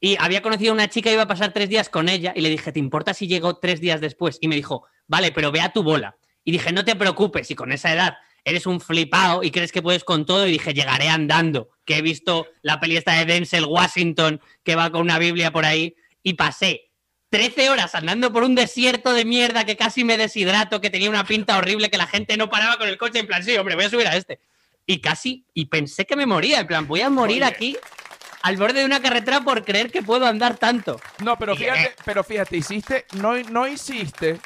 Y 0.00 0.16
había 0.18 0.40
conocido 0.40 0.72
a 0.72 0.74
una 0.74 0.88
chica, 0.88 1.12
iba 1.12 1.22
a 1.22 1.28
pasar 1.28 1.52
tres 1.52 1.68
días 1.68 1.90
con 1.90 2.08
ella, 2.08 2.32
y 2.34 2.40
le 2.40 2.48
dije, 2.48 2.72
¿te 2.72 2.78
importa 2.78 3.12
si 3.12 3.28
llego 3.28 3.58
tres 3.58 3.82
días 3.82 4.00
después? 4.00 4.38
Y 4.40 4.48
me 4.48 4.56
dijo, 4.56 4.86
vale, 5.06 5.32
pero 5.32 5.52
ve 5.52 5.60
a 5.60 5.74
tu 5.74 5.82
bola. 5.82 6.16
Y 6.42 6.52
dije, 6.52 6.72
no 6.72 6.82
te 6.82 6.96
preocupes, 6.96 7.50
y 7.50 7.54
con 7.54 7.72
esa 7.72 7.92
edad 7.92 8.16
eres 8.42 8.66
un 8.66 8.80
flipado 8.80 9.42
y 9.42 9.50
crees 9.50 9.70
que 9.70 9.82
puedes 9.82 10.02
con 10.02 10.24
todo, 10.24 10.46
y 10.46 10.52
dije, 10.52 10.72
llegaré 10.72 11.10
andando, 11.10 11.68
que 11.84 11.98
he 11.98 12.02
visto 12.02 12.46
la 12.62 12.80
peli 12.80 12.96
esta 12.96 13.12
de 13.18 13.26
Denzel 13.26 13.66
Washington, 13.66 14.40
que 14.64 14.76
va 14.76 14.90
con 14.90 15.02
una 15.02 15.18
Biblia 15.18 15.52
por 15.52 15.66
ahí, 15.66 15.94
y 16.22 16.32
pasé 16.34 16.91
13 17.32 17.70
horas 17.70 17.94
andando 17.94 18.30
por 18.30 18.44
un 18.44 18.54
desierto 18.54 19.14
de 19.14 19.24
mierda 19.24 19.64
que 19.64 19.74
casi 19.74 20.04
me 20.04 20.18
deshidrato, 20.18 20.82
que 20.82 20.90
tenía 20.90 21.08
una 21.08 21.24
pinta 21.24 21.56
horrible, 21.56 21.88
que 21.88 21.96
la 21.96 22.06
gente 22.06 22.36
no 22.36 22.50
paraba 22.50 22.76
con 22.76 22.86
el 22.88 22.98
coche, 22.98 23.20
en 23.20 23.26
plan, 23.26 23.42
sí, 23.42 23.56
hombre, 23.56 23.74
voy 23.74 23.86
a 23.86 23.88
subir 23.88 24.06
a 24.06 24.14
este. 24.14 24.38
Y 24.84 25.00
casi, 25.00 25.46
y 25.54 25.64
pensé 25.64 26.04
que 26.04 26.14
me 26.14 26.26
moría, 26.26 26.60
en 26.60 26.66
plan, 26.66 26.86
voy 26.86 27.00
a 27.00 27.08
morir 27.08 27.42
Oye. 27.42 27.50
aquí 27.50 27.76
al 28.42 28.58
borde 28.58 28.80
de 28.80 28.84
una 28.84 29.00
carretera 29.00 29.40
por 29.40 29.64
creer 29.64 29.90
que 29.90 30.02
puedo 30.02 30.26
andar 30.26 30.58
tanto. 30.58 31.00
No, 31.24 31.38
pero 31.38 31.56
fíjate, 31.56 31.82
eh, 31.84 31.94
pero 32.04 32.22
fíjate, 32.22 32.58
hiciste, 32.58 33.06
no, 33.14 33.34
no 33.44 33.66
hiciste 33.66 34.38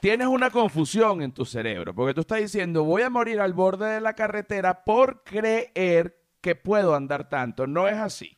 tienes 0.00 0.26
una 0.26 0.50
confusión 0.50 1.22
en 1.22 1.30
tu 1.30 1.46
cerebro, 1.46 1.94
porque 1.94 2.12
tú 2.12 2.22
estás 2.22 2.40
diciendo, 2.40 2.82
voy 2.82 3.02
a 3.02 3.08
morir 3.08 3.40
al 3.40 3.52
borde 3.52 3.88
de 3.88 4.00
la 4.00 4.14
carretera 4.14 4.84
por 4.84 5.22
creer 5.22 6.18
que 6.40 6.56
puedo 6.56 6.96
andar 6.96 7.28
tanto. 7.28 7.68
No 7.68 7.86
es 7.86 7.94
así. 7.94 8.36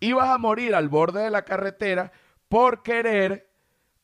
Y 0.00 0.12
vas 0.12 0.28
a 0.28 0.38
morir 0.38 0.74
al 0.74 0.88
borde 0.88 1.22
de 1.22 1.30
la 1.30 1.42
carretera 1.42 2.12
por 2.48 2.82
querer 2.82 3.50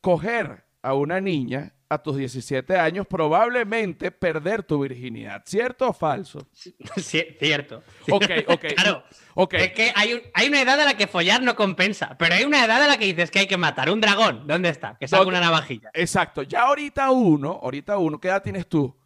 coger 0.00 0.64
a 0.82 0.94
una 0.94 1.20
niña 1.20 1.74
a 1.88 2.02
tus 2.02 2.16
17 2.16 2.78
años, 2.78 3.06
probablemente 3.06 4.10
perder 4.10 4.62
tu 4.62 4.80
virginidad. 4.80 5.42
¿Cierto 5.44 5.88
o 5.90 5.92
falso? 5.92 6.48
Sí, 6.96 7.22
cierto. 7.38 7.82
Ok, 8.10 8.24
ok. 8.48 8.64
Claro. 8.74 9.04
Ok. 9.34 9.54
Es 9.54 9.72
que 9.72 9.92
hay, 9.94 10.22
hay 10.34 10.48
una 10.48 10.62
edad 10.62 10.80
a 10.80 10.84
la 10.86 10.96
que 10.96 11.06
follar 11.06 11.42
no 11.42 11.54
compensa, 11.54 12.16
pero 12.18 12.34
hay 12.34 12.44
una 12.44 12.64
edad 12.64 12.82
a 12.82 12.86
la 12.88 12.96
que 12.96 13.04
dices 13.04 13.30
que 13.30 13.40
hay 13.40 13.46
que 13.46 13.58
matar 13.58 13.90
un 13.90 14.00
dragón. 14.00 14.46
¿Dónde 14.46 14.70
está? 14.70 14.96
Que 14.98 15.06
saca 15.06 15.22
una 15.24 15.40
navajilla. 15.40 15.90
Exacto. 15.92 16.42
Ya 16.42 16.62
ahorita 16.62 17.10
uno, 17.10 17.60
ahorita 17.62 17.98
uno, 17.98 18.18
¿qué 18.18 18.28
edad 18.28 18.42
tienes 18.42 18.66
tú? 18.66 18.96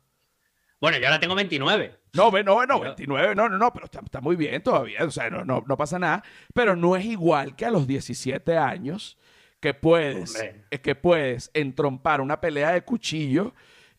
Bueno, 0.81 0.99
yo 0.99 1.07
ahora 1.07 1.19
tengo 1.19 1.35
29. 1.35 1.99
No, 2.13 2.31
no, 2.31 2.43
no, 2.43 2.67
Pero- 2.67 2.81
29, 2.81 3.35
no, 3.35 3.49
no, 3.49 3.59
no, 3.59 3.73
pero 3.73 3.87
está, 3.87 4.01
está 4.01 4.21
muy 4.21 4.37
bien 4.37 4.63
todavía, 4.63 5.05
o 5.05 5.11
sea, 5.11 5.29
no, 5.29 5.45
no, 5.45 5.63
no 5.67 5.77
pasa 5.77 5.99
nada, 5.99 6.23
pero 6.55 6.77
no 6.77 6.97
es 6.97 7.05
igual 7.05 7.57
que 7.57 7.67
a 7.67 7.71
los 7.71 7.87
17 7.87 8.57
años 8.57 9.19
que 9.61 9.75
puedes, 9.75 10.35
Hombre. 10.37 10.65
eh, 10.71 10.79
que 10.81 10.95
puedes 10.95 11.51
entrompar 11.55 12.21
una 12.21 12.41
pelea 12.41 12.73
de 12.73 12.83
cuchillo 12.83 13.55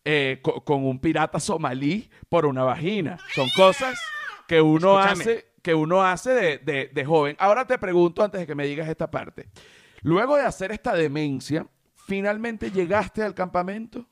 eh, 0.06 0.40
co- 0.42 0.64
con 0.64 0.86
un 0.86 1.00
pirata 1.00 1.40
somalí 1.40 2.10
por 2.30 2.46
una 2.46 2.64
vagina. 2.64 3.18
Son 3.36 3.50
cosas 3.50 4.00
que 4.48 4.62
uno 4.62 5.00
Escúchame. 5.00 5.22
hace, 5.24 5.46
que 5.62 5.74
uno 5.74 6.04
hace 6.04 6.30
de, 6.32 6.58
de- 6.60 6.88
de 6.94 7.06
joven. 7.06 7.36
Ahora 7.40 7.66
te 7.68 7.78
pregunto 7.78 8.24
antes 8.24 8.40
de 8.40 8.48
que 8.48 8.56
me 8.56 8.66
digas 8.66 8.88
esta 8.88 9.10
parte. 9.12 9.50
Luego 10.04 10.38
de 10.38 10.44
hacer 10.44 10.72
esta 10.72 10.94
demencia, 10.94 11.68
¿finalmente 12.08 12.72
llegaste 12.72 13.24
al 13.24 13.34
campamento? 13.34 14.08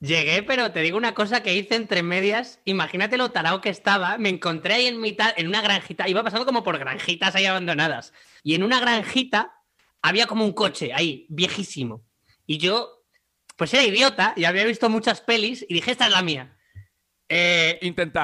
Llegué, 0.00 0.42
pero 0.42 0.72
te 0.72 0.80
digo 0.80 0.98
una 0.98 1.14
cosa 1.14 1.44
que 1.44 1.54
hice 1.54 1.76
entre 1.76 2.02
medias. 2.02 2.58
Imagínate 2.64 3.16
lo 3.16 3.30
tarao 3.30 3.60
que 3.60 3.68
estaba. 3.70 4.18
Me 4.18 4.30
encontré 4.30 4.74
ahí 4.74 4.86
en 4.86 5.00
mitad, 5.00 5.32
en 5.36 5.46
una 5.46 5.62
granjita. 5.62 6.08
Iba 6.08 6.24
pasando 6.24 6.44
como 6.44 6.64
por 6.64 6.76
granjitas 6.78 7.36
ahí 7.36 7.46
abandonadas. 7.46 8.12
Y 8.42 8.56
en 8.56 8.64
una 8.64 8.80
granjita 8.80 9.61
había 10.02 10.26
como 10.26 10.44
un 10.44 10.52
coche 10.52 10.92
ahí, 10.92 11.26
viejísimo. 11.28 12.04
Y 12.46 12.58
yo, 12.58 13.04
pues 13.56 13.72
era 13.74 13.84
idiota 13.84 14.34
y 14.36 14.44
había 14.44 14.64
visto 14.64 14.90
muchas 14.90 15.20
pelis 15.20 15.64
y 15.68 15.74
dije, 15.74 15.92
esta 15.92 16.06
es 16.06 16.12
la 16.12 16.22
mía. 16.22 16.56
Eh, 17.28 17.78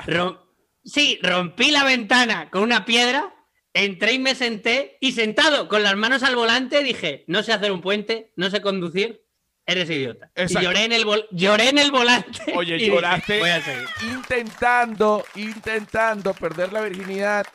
rom- 0.06 0.38
sí, 0.84 1.18
rompí 1.22 1.70
la 1.70 1.84
ventana 1.84 2.50
con 2.50 2.62
una 2.62 2.84
piedra, 2.84 3.34
entré 3.72 4.12
y 4.14 4.18
me 4.18 4.34
senté 4.34 4.98
y 5.00 5.12
sentado 5.12 5.68
con 5.68 5.82
las 5.82 5.96
manos 5.96 6.22
al 6.22 6.34
volante 6.36 6.82
dije, 6.82 7.24
no 7.26 7.42
sé 7.42 7.52
hacer 7.52 7.72
un 7.72 7.80
puente, 7.80 8.32
no 8.36 8.50
sé 8.50 8.60
conducir, 8.60 9.22
eres 9.64 9.88
idiota. 9.88 10.30
Exacto. 10.34 10.60
Y 10.60 10.64
lloré 10.64 10.84
en 10.84 10.92
el, 10.92 11.04
lloré 11.30 11.68
en 11.70 11.78
el 11.78 11.90
volante. 11.90 12.52
Oye, 12.56 12.74
dije, 12.74 12.86
lloraste 12.88 13.38
Voy 13.38 13.50
a 13.50 13.62
seguir. 13.62 13.86
intentando, 14.12 15.24
intentando 15.36 16.34
perder 16.34 16.72
la 16.72 16.82
virginidad, 16.82 17.46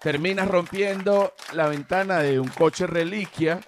terminas 0.00 0.48
rompiendo 0.48 1.34
la 1.52 1.68
ventana 1.68 2.20
de 2.20 2.38
un 2.40 2.48
coche 2.48 2.86
reliquia, 2.86 3.60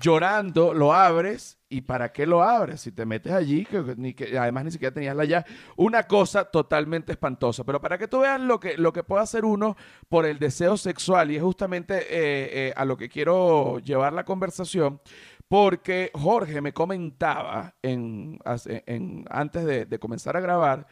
llorando, 0.00 0.74
lo 0.74 0.92
abres. 0.92 1.58
¿Y 1.68 1.80
para 1.80 2.12
qué 2.12 2.26
lo 2.26 2.42
abres? 2.42 2.82
Si 2.82 2.92
te 2.92 3.04
metes 3.04 3.32
allí, 3.32 3.64
que, 3.64 3.82
ni 3.96 4.14
que 4.14 4.38
además 4.38 4.64
ni 4.64 4.70
siquiera 4.70 4.94
tenías 4.94 5.16
la 5.16 5.24
llave. 5.24 5.46
Una 5.76 6.04
cosa 6.04 6.44
totalmente 6.44 7.12
espantosa. 7.12 7.64
Pero 7.64 7.80
para 7.80 7.98
que 7.98 8.06
tú 8.06 8.20
veas 8.20 8.40
lo 8.40 8.60
que, 8.60 8.76
lo 8.78 8.92
que 8.92 9.02
puede 9.02 9.22
hacer 9.22 9.44
uno 9.44 9.76
por 10.08 10.26
el 10.26 10.38
deseo 10.38 10.76
sexual, 10.76 11.30
y 11.30 11.36
es 11.36 11.42
justamente 11.42 11.96
eh, 11.98 12.68
eh, 12.68 12.72
a 12.76 12.84
lo 12.84 12.96
que 12.96 13.08
quiero 13.08 13.80
llevar 13.80 14.12
la 14.12 14.24
conversación, 14.24 15.00
porque 15.48 16.10
Jorge 16.14 16.60
me 16.60 16.72
comentaba 16.72 17.74
en, 17.82 18.38
antes 19.30 19.88
de 19.88 19.98
comenzar 19.98 20.36
a 20.36 20.40
grabar 20.40 20.86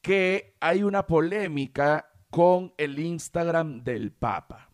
que 0.00 0.56
hay 0.60 0.82
una 0.82 1.06
polémica 1.06 2.10
con 2.28 2.74
el 2.76 2.98
Instagram 2.98 3.82
del 3.82 4.12
Papa. 4.12 4.73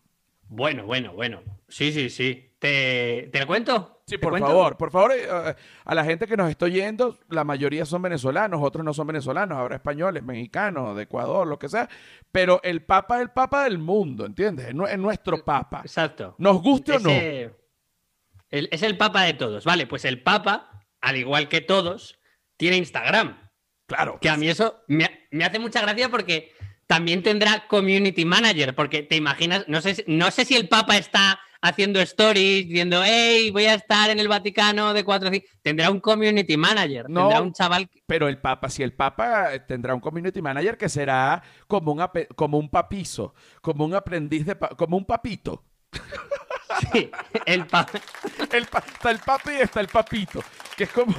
Bueno, 0.53 0.85
bueno, 0.85 1.13
bueno. 1.13 1.41
Sí, 1.69 1.93
sí, 1.93 2.09
sí. 2.09 2.49
¿Te, 2.59 3.29
te 3.31 3.39
lo 3.39 3.47
cuento? 3.47 4.03
Sí, 4.05 4.15
¿Te 4.17 4.19
por 4.19 4.31
cuento? 4.31 4.47
favor, 4.49 4.75
por 4.77 4.91
favor, 4.91 5.13
eh, 5.13 5.23
eh, 5.25 5.55
a 5.85 5.95
la 5.95 6.03
gente 6.03 6.27
que 6.27 6.35
nos 6.35 6.49
está 6.49 6.65
oyendo, 6.65 7.17
la 7.29 7.45
mayoría 7.45 7.85
son 7.85 8.01
venezolanos, 8.01 8.59
otros 8.61 8.83
no 8.83 8.93
son 8.93 9.07
venezolanos, 9.07 9.57
habrá 9.57 9.77
españoles, 9.77 10.21
mexicanos, 10.23 10.95
de 10.97 11.03
Ecuador, 11.03 11.47
lo 11.47 11.57
que 11.57 11.69
sea, 11.69 11.87
pero 12.33 12.59
el 12.63 12.83
Papa 12.83 13.15
es 13.15 13.21
el 13.21 13.29
Papa 13.31 13.63
del 13.63 13.77
mundo, 13.77 14.25
¿entiendes? 14.25 14.67
Es, 14.67 14.75
nu- 14.75 14.85
es 14.85 14.97
nuestro 14.97 15.43
Papa. 15.45 15.79
Exacto. 15.85 16.35
Nos 16.37 16.61
guste 16.61 16.91
o 16.97 16.99
no. 16.99 17.09
El- 17.09 18.67
es 18.71 18.83
el 18.83 18.97
papa 18.97 19.23
de 19.23 19.33
todos. 19.33 19.63
Vale, 19.63 19.87
pues 19.87 20.03
el 20.03 20.21
papa, 20.21 20.83
al 20.99 21.15
igual 21.15 21.47
que 21.47 21.61
todos, 21.61 22.19
tiene 22.57 22.75
Instagram. 22.77 23.49
Claro. 23.87 24.19
Que 24.19 24.29
a 24.29 24.35
mí 24.35 24.49
eso 24.49 24.81
me, 24.87 25.27
me 25.31 25.45
hace 25.45 25.57
mucha 25.57 25.81
gracia 25.81 26.09
porque 26.09 26.51
también 26.91 27.23
tendrá 27.23 27.65
community 27.69 28.25
manager. 28.25 28.75
Porque 28.75 29.01
te 29.01 29.15
imaginas, 29.15 29.63
no 29.69 29.79
sé, 29.79 29.95
si- 29.95 30.03
no 30.07 30.29
sé 30.29 30.43
si 30.43 30.55
el 30.57 30.67
papa 30.67 30.97
está 30.97 31.39
haciendo 31.61 32.01
stories 32.01 32.67
diciendo, 32.67 33.01
hey, 33.05 33.49
voy 33.51 33.65
a 33.65 33.75
estar 33.75 34.09
en 34.09 34.19
el 34.19 34.27
Vaticano 34.27 34.93
de 34.93 35.05
4 35.05 35.29
Tendrá 35.61 35.89
un 35.89 36.01
community 36.01 36.57
manager. 36.57 37.09
No. 37.09 37.21
Tendrá 37.21 37.41
un 37.41 37.53
chaval. 37.53 37.87
que- 37.87 38.03
Pero 38.05 38.27
el 38.27 38.39
Papa, 38.39 38.67
si 38.67 38.83
el 38.83 38.91
Papa 38.91 39.53
eh, 39.53 39.61
tendrá 39.61 39.93
un 39.95 40.01
community 40.01 40.41
manager 40.41 40.77
que 40.77 40.89
será 40.89 41.41
como 41.67 41.93
un, 41.93 42.03
como 42.35 42.57
un 42.57 42.69
papizo, 42.69 43.33
como 43.61 43.85
un 43.85 43.93
aprendiz 43.95 44.45
de, 44.45 44.57
como 44.77 44.97
un 44.97 45.05
papito. 45.05 45.63
Sí, 46.93 47.11
el 47.45 47.65
papa. 47.67 47.99
El 48.51 48.65
pa- 48.65 48.79
está 48.79 49.11
el 49.11 49.19
papi 49.19 49.51
y 49.51 49.61
está 49.61 49.81
el 49.81 49.87
papito, 49.87 50.41
que 50.75 50.85
es 50.85 50.89
como 50.89 51.13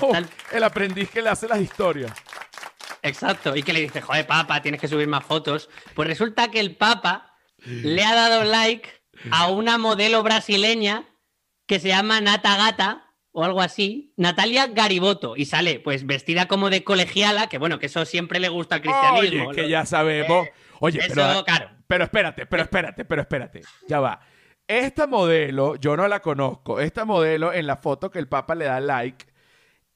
el 0.51 0.65
aprendiz 0.65 1.11
que 1.11 1.21
le 1.23 1.29
hace 1.29 1.47
las 1.47 1.61
historias. 1.61 2.11
Exacto, 3.03 3.57
y 3.57 3.63
que 3.63 3.73
le 3.73 3.81
dice, 3.81 4.01
joder, 4.01 4.27
papa, 4.27 4.63
tienes 4.63 4.81
que 4.81 4.89
subir 4.89 5.09
más 5.09 5.25
fotos. 5.25 5.69
Pues 5.95 6.09
resulta 6.09 6.51
que 6.51 6.61
el 6.61 6.77
papa 6.77 7.35
le 7.65 8.05
ha 8.05 8.15
dado 8.15 8.45
like 8.45 8.89
a 9.31 9.51
una 9.51 9.77
modelo 9.77 10.23
brasileña 10.23 11.05
que 11.67 11.81
se 11.81 11.89
llama 11.89 12.21
Nata 12.21 12.57
Gata 12.57 13.13
o 13.33 13.45
algo 13.45 13.63
así, 13.63 14.13
Natalia 14.17 14.67
Gariboto, 14.67 15.37
y 15.37 15.47
sale 15.47 15.81
pues 15.81 16.07
vestida 16.07 16.47
como 16.47 16.69
de 16.71 16.85
colegiala, 16.85 17.49
que 17.49 17.59
bueno, 17.59 17.79
que 17.79 17.87
eso 17.87 18.05
siempre 18.05 18.39
le 18.41 18.51
gusta 18.51 18.77
al 18.77 18.83
cristianismo. 18.83 19.49
Oye, 19.49 19.63
que 19.63 19.69
ya 19.69 19.87
sabemos. 19.87 20.47
Eh, 20.47 20.53
Oye, 20.81 20.99
eso, 21.01 21.15
pero, 21.15 21.45
claro. 21.45 21.71
pero 21.87 22.05
espérate, 22.05 22.47
pero 22.47 22.63
espérate, 22.63 23.05
pero 23.05 23.23
espérate. 23.23 23.63
Ya 23.89 24.01
va. 24.01 24.21
Esta 24.69 25.07
modelo, 25.07 25.77
yo 25.77 25.97
no 25.97 26.07
la 26.09 26.21
conozco. 26.21 26.79
Esta 26.79 27.05
modelo, 27.05 27.53
en 27.53 27.67
la 27.67 27.77
foto 27.77 28.11
que 28.11 28.19
el 28.19 28.29
Papa 28.29 28.55
le 28.55 28.67
da 28.67 28.81
like, 28.81 29.27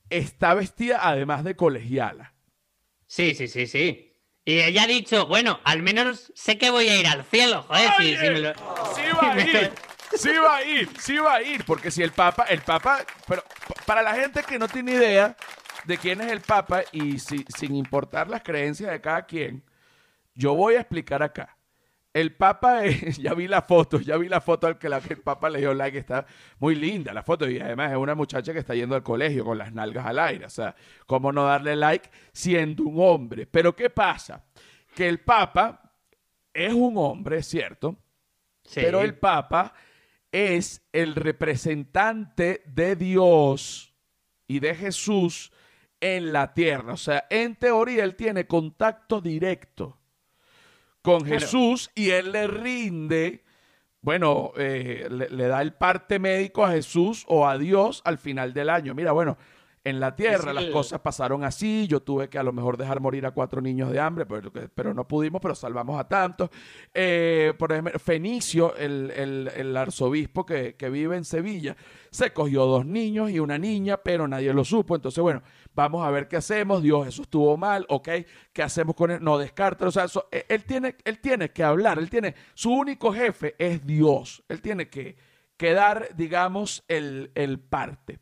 está 0.09 0.55
vestida 0.55 1.01
además 1.03 1.45
de 1.45 1.57
colegiala. 1.57 2.36
Sí, 3.07 3.35
sí, 3.35 3.49
sí, 3.49 3.67
sí. 3.67 4.13
Y 4.45 4.61
ella 4.61 4.85
ha 4.85 4.87
dicho, 4.87 5.27
bueno, 5.27 5.61
al 5.65 5.83
menos 5.83 6.33
sé 6.35 6.57
que 6.59 6.71
voy 6.71 6.89
a 6.89 6.97
ir 7.01 7.07
al 7.07 7.25
cielo, 7.25 7.63
joder, 7.65 7.91
si, 7.99 8.05
me 8.31 8.39
lo- 8.41 8.55
sí 8.95 9.03
va 9.21 9.33
a 9.33 9.41
ir, 9.41 9.73
sí 10.15 10.33
va 10.39 10.57
a 10.57 10.63
ir, 10.63 10.89
sí 11.01 11.17
va 11.19 11.35
a 11.35 11.43
ir, 11.43 11.65
porque 11.65 11.91
si 11.91 12.03
el 12.03 12.13
Papa, 12.13 12.45
el 12.45 12.61
Papa, 12.63 13.05
pero 13.27 13.43
para 13.85 14.03
la 14.03 14.15
gente 14.15 14.43
que 14.45 14.59
no 14.59 14.69
tiene 14.69 14.93
idea 14.93 15.37
de 15.85 15.99
quién 15.99 16.21
es 16.21 16.31
el 16.31 16.41
Papa 16.43 16.83
y 16.93 17.19
si- 17.19 17.45
sin 17.57 17.75
importar 17.75 18.29
las 18.29 18.43
creencias 18.43 18.91
de 18.91 19.01
cada 19.01 19.27
quien, 19.27 19.65
yo 20.35 20.55
voy 20.55 20.75
a 20.77 20.81
explicar 20.81 21.23
acá. 21.23 21.56
El 22.17 22.35
Papa, 22.35 22.87
es- 22.87 23.19
ya 23.19 23.35
vi 23.35 23.47
la 23.47 23.61
foto, 23.61 24.01
ya 24.01 24.17
vi 24.17 24.27
la 24.27 24.41
foto 24.41 24.67
al 24.67 24.79
que, 24.79 24.89
la 24.89 25.03
que 25.03 25.13
el 25.13 25.21
Papa 25.21 25.51
le 25.51 25.59
dio 25.59 25.75
like, 25.75 25.99
está 25.99 26.25
muy 26.59 26.75
linda 26.75 27.13
la 27.13 27.23
foto 27.23 27.47
y 27.47 27.61
además 27.61 27.91
es 27.93 27.99
una 27.99 28.15
muchacha 28.15 28.55
que 28.55 28.61
está 28.61 28.75
yendo 28.75 28.95
al 28.95 29.03
colegio 29.03 29.45
con 29.45 29.59
las 29.59 29.71
nalgas 29.75 30.07
al 30.07 30.19
aire, 30.21 30.47
o 30.47 30.49
sea, 30.49 30.75
¿cómo 31.05 31.31
no 31.31 31.45
darle 31.45 31.77
like 31.77 32.09
siendo 32.33 32.85
un 32.85 32.97
hombre? 32.99 33.47
Pero 33.47 33.77
¿qué 33.77 33.91
pasa? 33.91 34.43
Que 34.95 35.07
el 35.07 35.21
Papa 35.21 35.93
es 36.55 36.73
un 36.73 36.97
hombre, 36.97 37.43
¿cierto? 37.43 37.97
Sí. 38.65 38.81
Pero 38.83 39.03
el 39.03 39.19
Papa 39.19 39.75
es 40.33 40.89
el 40.93 41.17
representante 41.17 42.63
de 42.65 42.97
Dios 42.97 43.95
y 44.49 44.61
de 44.61 44.75
Jesús 44.75 45.53
en 46.01 46.33
la 46.33 46.55
tierra. 46.55 46.95
O 46.95 46.97
sea, 46.97 47.27
en 47.29 47.57
teoría 47.57 48.05
él 48.05 48.17
tiene 48.17 48.47
contacto 48.47 49.21
directo 49.21 49.99
con. 51.07 51.25
Jesús 51.25 51.91
y 51.95 52.11
él 52.11 52.33
le 52.33 52.47
rinde, 52.47 53.43
bueno, 54.03 54.53
eh, 54.57 55.07
le, 55.11 55.29
le 55.31 55.47
da 55.49 55.63
el 55.63 55.73
parte 55.73 56.19
médico 56.19 56.65
a 56.65 56.71
Jesús 56.73 57.25
o 57.29 57.47
a 57.49 57.57
Dios 57.59 58.03
al 58.05 58.19
final 58.19 58.53
del 58.53 58.69
año. 58.71 58.95
Mira, 58.95 59.13
bueno, 59.13 59.37
en 59.85 60.01
la 60.01 60.17
tierra 60.17 60.53
las 60.53 60.65
cosas 60.73 60.99
pasaron 61.01 61.45
así, 61.45 61.87
yo 61.87 62.01
tuve 62.01 62.29
que 62.29 62.39
a 62.39 62.43
lo 62.43 62.53
mejor 62.53 62.77
dejar 62.77 62.99
morir 63.01 63.25
a 63.25 63.31
cuatro 63.31 63.61
niños 63.61 63.93
de 63.93 64.01
hambre, 64.01 64.27
pero, 64.27 64.51
pero 64.75 64.93
no 64.93 65.07
pudimos, 65.07 65.41
pero 65.41 65.55
salvamos 65.55 65.99
a 66.01 66.09
tantos. 66.09 66.51
Eh, 66.93 67.55
por 67.57 67.71
ejemplo, 67.71 67.97
Fenicio, 68.01 68.75
el, 68.77 69.13
el- 69.15 69.51
el 69.57 69.77
arzobispo 69.77 70.45
que, 70.45 70.75
que 70.75 70.91
vive 70.91 71.17
en 71.17 71.25
Sevilla, 71.25 71.77
se 72.11 72.33
cogió 72.33 72.65
dos 72.67 72.85
niños 72.85 73.31
y 73.31 73.39
una 73.39 73.59
niña, 73.59 73.99
pero 73.99 74.27
nadie 74.27 74.53
lo 74.53 74.65
supo. 74.65 74.97
Entonces, 74.97 75.23
bueno, 75.23 75.43
vamos 75.77 76.05
a 76.05 76.11
ver 76.11 76.27
qué 76.27 76.37
hacemos. 76.39 76.83
Dios, 76.83 77.07
eso 77.07 77.23
estuvo 77.23 77.57
mal, 77.57 77.87
ok. 77.89 78.09
¿Qué 78.53 78.63
hacemos 78.63 78.97
con 78.97 79.11
él? 79.13 79.19
No 79.23 79.39
descarta. 79.39 79.87
O 79.87 79.93
sea, 79.93 80.05
eso- 80.05 80.27
él, 80.33 80.45
él 80.49 80.65
tiene, 80.65 80.97
él 81.05 81.21
tiene 81.21 81.51
que 81.53 81.63
hablar. 81.63 81.99
Él 81.99 82.11
tiene, 82.11 82.35
su 82.55 82.73
único 82.73 83.13
jefe 83.13 83.55
es 83.59 83.87
Dios. 83.87 84.43
Él 84.49 84.61
tiene 84.63 84.89
que, 84.89 85.17
que 85.57 85.73
dar, 85.73 86.09
digamos, 86.17 86.83
el, 86.89 87.31
el 87.35 87.61
parte. 87.61 88.19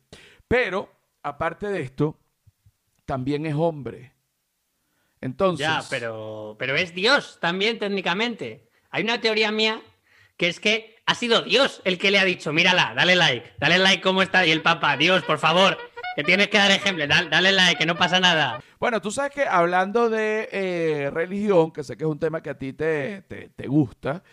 Pero, 0.47 0.91
aparte 1.23 1.67
de 1.69 1.81
esto, 1.81 2.19
también 3.05 3.45
es 3.45 3.55
hombre. 3.55 4.13
Entonces. 5.21 5.65
Ya, 5.65 5.81
pero, 5.89 6.55
pero 6.59 6.75
es 6.75 6.93
Dios 6.93 7.39
también 7.39 7.79
técnicamente. 7.79 8.69
Hay 8.91 9.03
una 9.03 9.19
teoría 9.21 9.51
mía 9.51 9.81
que 10.37 10.49
es 10.49 10.59
que 10.59 10.95
ha 11.05 11.15
sido 11.15 11.41
Dios 11.41 11.81
el 11.85 11.97
que 11.97 12.11
le 12.11 12.19
ha 12.19 12.25
dicho, 12.25 12.51
mírala, 12.51 12.93
dale 12.95 13.15
like, 13.15 13.53
dale 13.59 13.77
like 13.77 14.01
cómo 14.03 14.21
está. 14.21 14.45
Y 14.45 14.51
el 14.51 14.61
Papa, 14.61 14.97
Dios, 14.97 15.23
por 15.23 15.37
favor, 15.39 15.77
que 16.15 16.23
tienes 16.23 16.47
que 16.47 16.57
dar 16.57 16.71
ejemplo, 16.71 17.05
dale, 17.07 17.51
like, 17.51 17.77
que 17.77 17.85
no 17.85 17.95
pasa 17.95 18.19
nada. 18.19 18.61
Bueno, 18.79 19.01
tú 19.01 19.11
sabes 19.11 19.31
que 19.31 19.43
hablando 19.43 20.09
de 20.09 20.49
eh, 20.51 21.09
religión, 21.11 21.71
que 21.71 21.83
sé 21.83 21.97
que 21.97 22.03
es 22.03 22.09
un 22.09 22.19
tema 22.19 22.41
que 22.41 22.49
a 22.49 22.57
ti 22.57 22.73
te, 22.73 23.21
te, 23.21 23.67
gusta, 23.67 24.23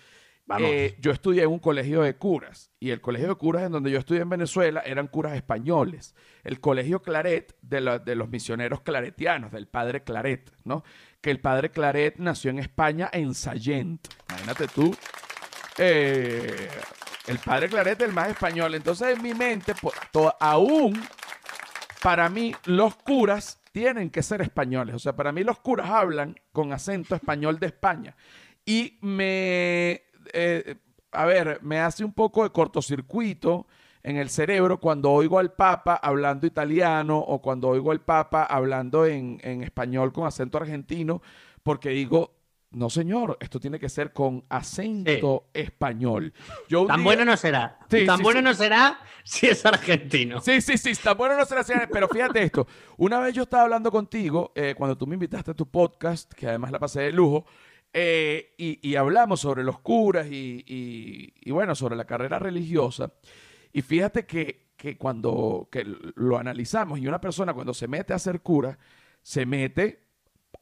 eh, 0.59 0.97
yo 1.01 1.13
estudié 1.13 1.43
en 1.43 1.51
un 1.51 1.59
colegio 1.59 2.03
de 2.03 2.17
curas 2.17 2.71
y 2.79 2.91
el 2.91 3.01
colegio 3.01 3.29
de 3.29 3.35
curas 3.37 3.65
en 3.65 3.73
donde 3.73 3.91
yo 3.91 3.99
estudié 3.99 4.23
en 4.23 4.29
Venezuela 4.29 4.83
eran 4.85 5.09
curas 5.09 5.35
españoles. 5.35 6.15
El 6.45 6.61
colegio 6.61 7.03
Claret 7.03 7.57
de, 7.63 8.01
de 8.05 8.15
los 8.15 8.29
misioneros 8.29 8.83
claretianos, 8.83 9.53
del 9.53 9.67
padre 9.67 10.03
Claret, 10.03 10.53
¿no? 10.65 10.85
Que 11.21 11.31
el 11.31 11.41
padre 11.41 11.71
Claret 11.71 12.17
nació 12.19 12.51
en 12.51 12.59
España 12.59 13.09
en 13.13 13.35
Sallent. 13.35 14.07
Imagínate 14.29 14.69
tú 14.69 14.95
eh, 15.79 16.69
el 17.27 17.39
padre 17.39 17.69
Claret 17.69 18.01
el 18.03 18.13
más 18.13 18.29
español. 18.29 18.75
Entonces 18.75 19.17
en 19.17 19.23
mi 19.23 19.35
mente, 19.35 19.75
aún 20.41 21.01
para 22.03 22.29
mí 22.29 22.55
los 22.65 22.97
curas 22.97 23.61
tienen 23.73 24.11
que 24.11 24.23
ser 24.23 24.43
españoles. 24.43 24.95
O 24.95 24.99
sea, 24.99 25.15
para 25.15 25.33
mí 25.33 25.45
los 25.45 25.59
curas 25.61 25.89
hablan 25.89 26.37
con 26.53 26.73
acento 26.73 27.15
español 27.15 27.59
de 27.59 27.67
España. 27.67 28.17
Y 28.67 28.99
me, 29.01 30.03
eh, 30.33 30.77
a 31.13 31.25
ver, 31.25 31.61
me 31.63 31.81
hace 31.81 32.05
un 32.05 32.13
poco 32.13 32.43
de 32.43 32.51
cortocircuito 32.51 33.67
en 34.03 34.17
el 34.17 34.31
cerebro 34.31 34.81
cuando 34.81 35.13
oigo 35.13 35.39
al 35.39 35.53
Papa 35.53 35.95
hablando 35.95 36.47
italiano 36.47 37.19
o 37.19 37.41
cuando 37.41 37.69
oigo 37.69 37.93
al 37.93 38.01
Papa 38.01 38.45
hablando 38.45 39.07
en, 39.07 39.39
en 39.43 39.63
español 39.63 40.13
con 40.13 40.27
acento 40.27 40.59
argentino, 40.59 41.23
porque 41.63 41.91
digo, 41.91 42.33
no, 42.75 42.89
señor, 42.89 43.37
esto 43.41 43.61
tiene 43.61 43.79
que 43.79 43.89
ser 43.89 44.13
con 44.13 44.45
acento 44.49 45.49
español. 45.53 46.33
tan 46.87 47.05
bueno 47.05 47.25
no 47.25 47.37
será. 47.37 47.79
tan 48.07 48.23
bueno 48.23 48.41
no 48.41 48.55
será 48.55 48.99
si 49.25 49.47
es 49.47 49.65
argentino. 49.67 50.41
Sí, 50.41 50.61
sí, 50.61 50.79
sí, 50.79 50.93
tan 51.03 51.17
bueno 51.17 51.37
no 51.37 51.45
será. 51.45 51.65
Pero 51.91 52.09
fíjate 52.09 52.43
esto. 52.43 52.67
Una 52.97 53.21
vez 53.21 53.35
yo 53.35 53.43
estaba 53.43 53.65
hablando 53.65 53.91
contigo, 53.91 54.53
eh, 54.55 54.75
cuando 54.77 54.97
tú 54.97 55.07
me 55.07 55.15
invitaste 55.15 55.51
a 55.51 55.55
tu 55.55 55.71
podcast, 55.71 56.33
que 56.33 56.49
además 56.49 56.71
la 56.73 56.79
pasé 56.79 57.03
de 57.03 57.13
lujo, 57.13 57.45
eh, 57.93 58.55
y, 58.57 58.95
hablamos 58.97 59.41
sobre 59.41 59.63
los 59.63 59.79
curas 59.81 60.27
y, 60.31 61.33
bueno, 61.51 61.75
sobre 61.75 61.95
la 61.95 62.07
carrera 62.07 62.39
religiosa. 62.39 63.13
Y 63.73 63.83
fíjate 63.83 64.25
que, 64.25 64.73
que 64.77 64.97
cuando 64.97 65.69
que 65.71 65.85
lo 66.15 66.39
analizamos 66.39 66.99
y 66.99 67.07
una 67.07 67.21
persona 67.21 67.53
cuando 67.53 67.75
se 67.75 67.87
mete 67.87 68.15
a 68.15 68.19
ser 68.19 68.41
cura, 68.41 68.79
se 69.21 69.45
mete 69.45 70.05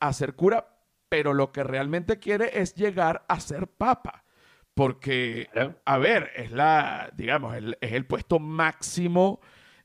a 0.00 0.12
ser 0.12 0.34
cura 0.34 0.69
pero 1.10 1.34
lo 1.34 1.52
que 1.52 1.64
realmente 1.64 2.18
quiere 2.18 2.58
es 2.58 2.74
llegar 2.74 3.26
a 3.28 3.38
ser 3.40 3.66
papa. 3.66 4.24
Porque, 4.72 5.50
a 5.84 5.98
ver, 5.98 6.30
es 6.36 6.52
la, 6.52 7.12
digamos, 7.14 7.54
es 7.80 7.92
el 7.92 8.06
puesto 8.06 8.38
máximo 8.38 9.40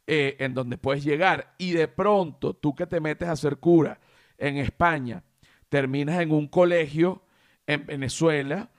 eh, 0.08 0.38
en 0.40 0.54
donde 0.54 0.78
puedes 0.78 1.04
llegar. 1.04 1.56
Y 1.58 1.74
de 1.74 1.90
pronto, 1.90 2.56
tú 2.56 2.76
que 2.76 2.86
te 2.86 3.02
metes 3.02 3.28
a 3.28 3.36
ser 3.36 3.58
cura 3.58 4.00
en 4.38 4.58
España, 4.58 5.24
terminas 5.68 6.22
en 6.22 6.32
un 6.32 6.48
colegio 6.48 7.24
en 7.66 7.86
Venezuela 7.88 8.70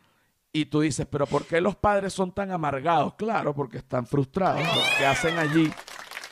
y 0.53 0.67
tú 0.67 0.81
dices, 0.81 1.05
pero 1.11 1.27
¿por 1.27 1.45
qué 1.45 1.61
los 1.61 1.77
padres 1.77 2.13
son 2.13 2.33
tan 2.33 2.53
amargados? 2.53 3.15
Claro, 3.15 3.55
porque 3.55 3.79
están 3.79 4.07
frustrados. 4.07 4.63
¿Qué 4.97 5.05
hacen 5.05 5.37
allí 5.37 5.71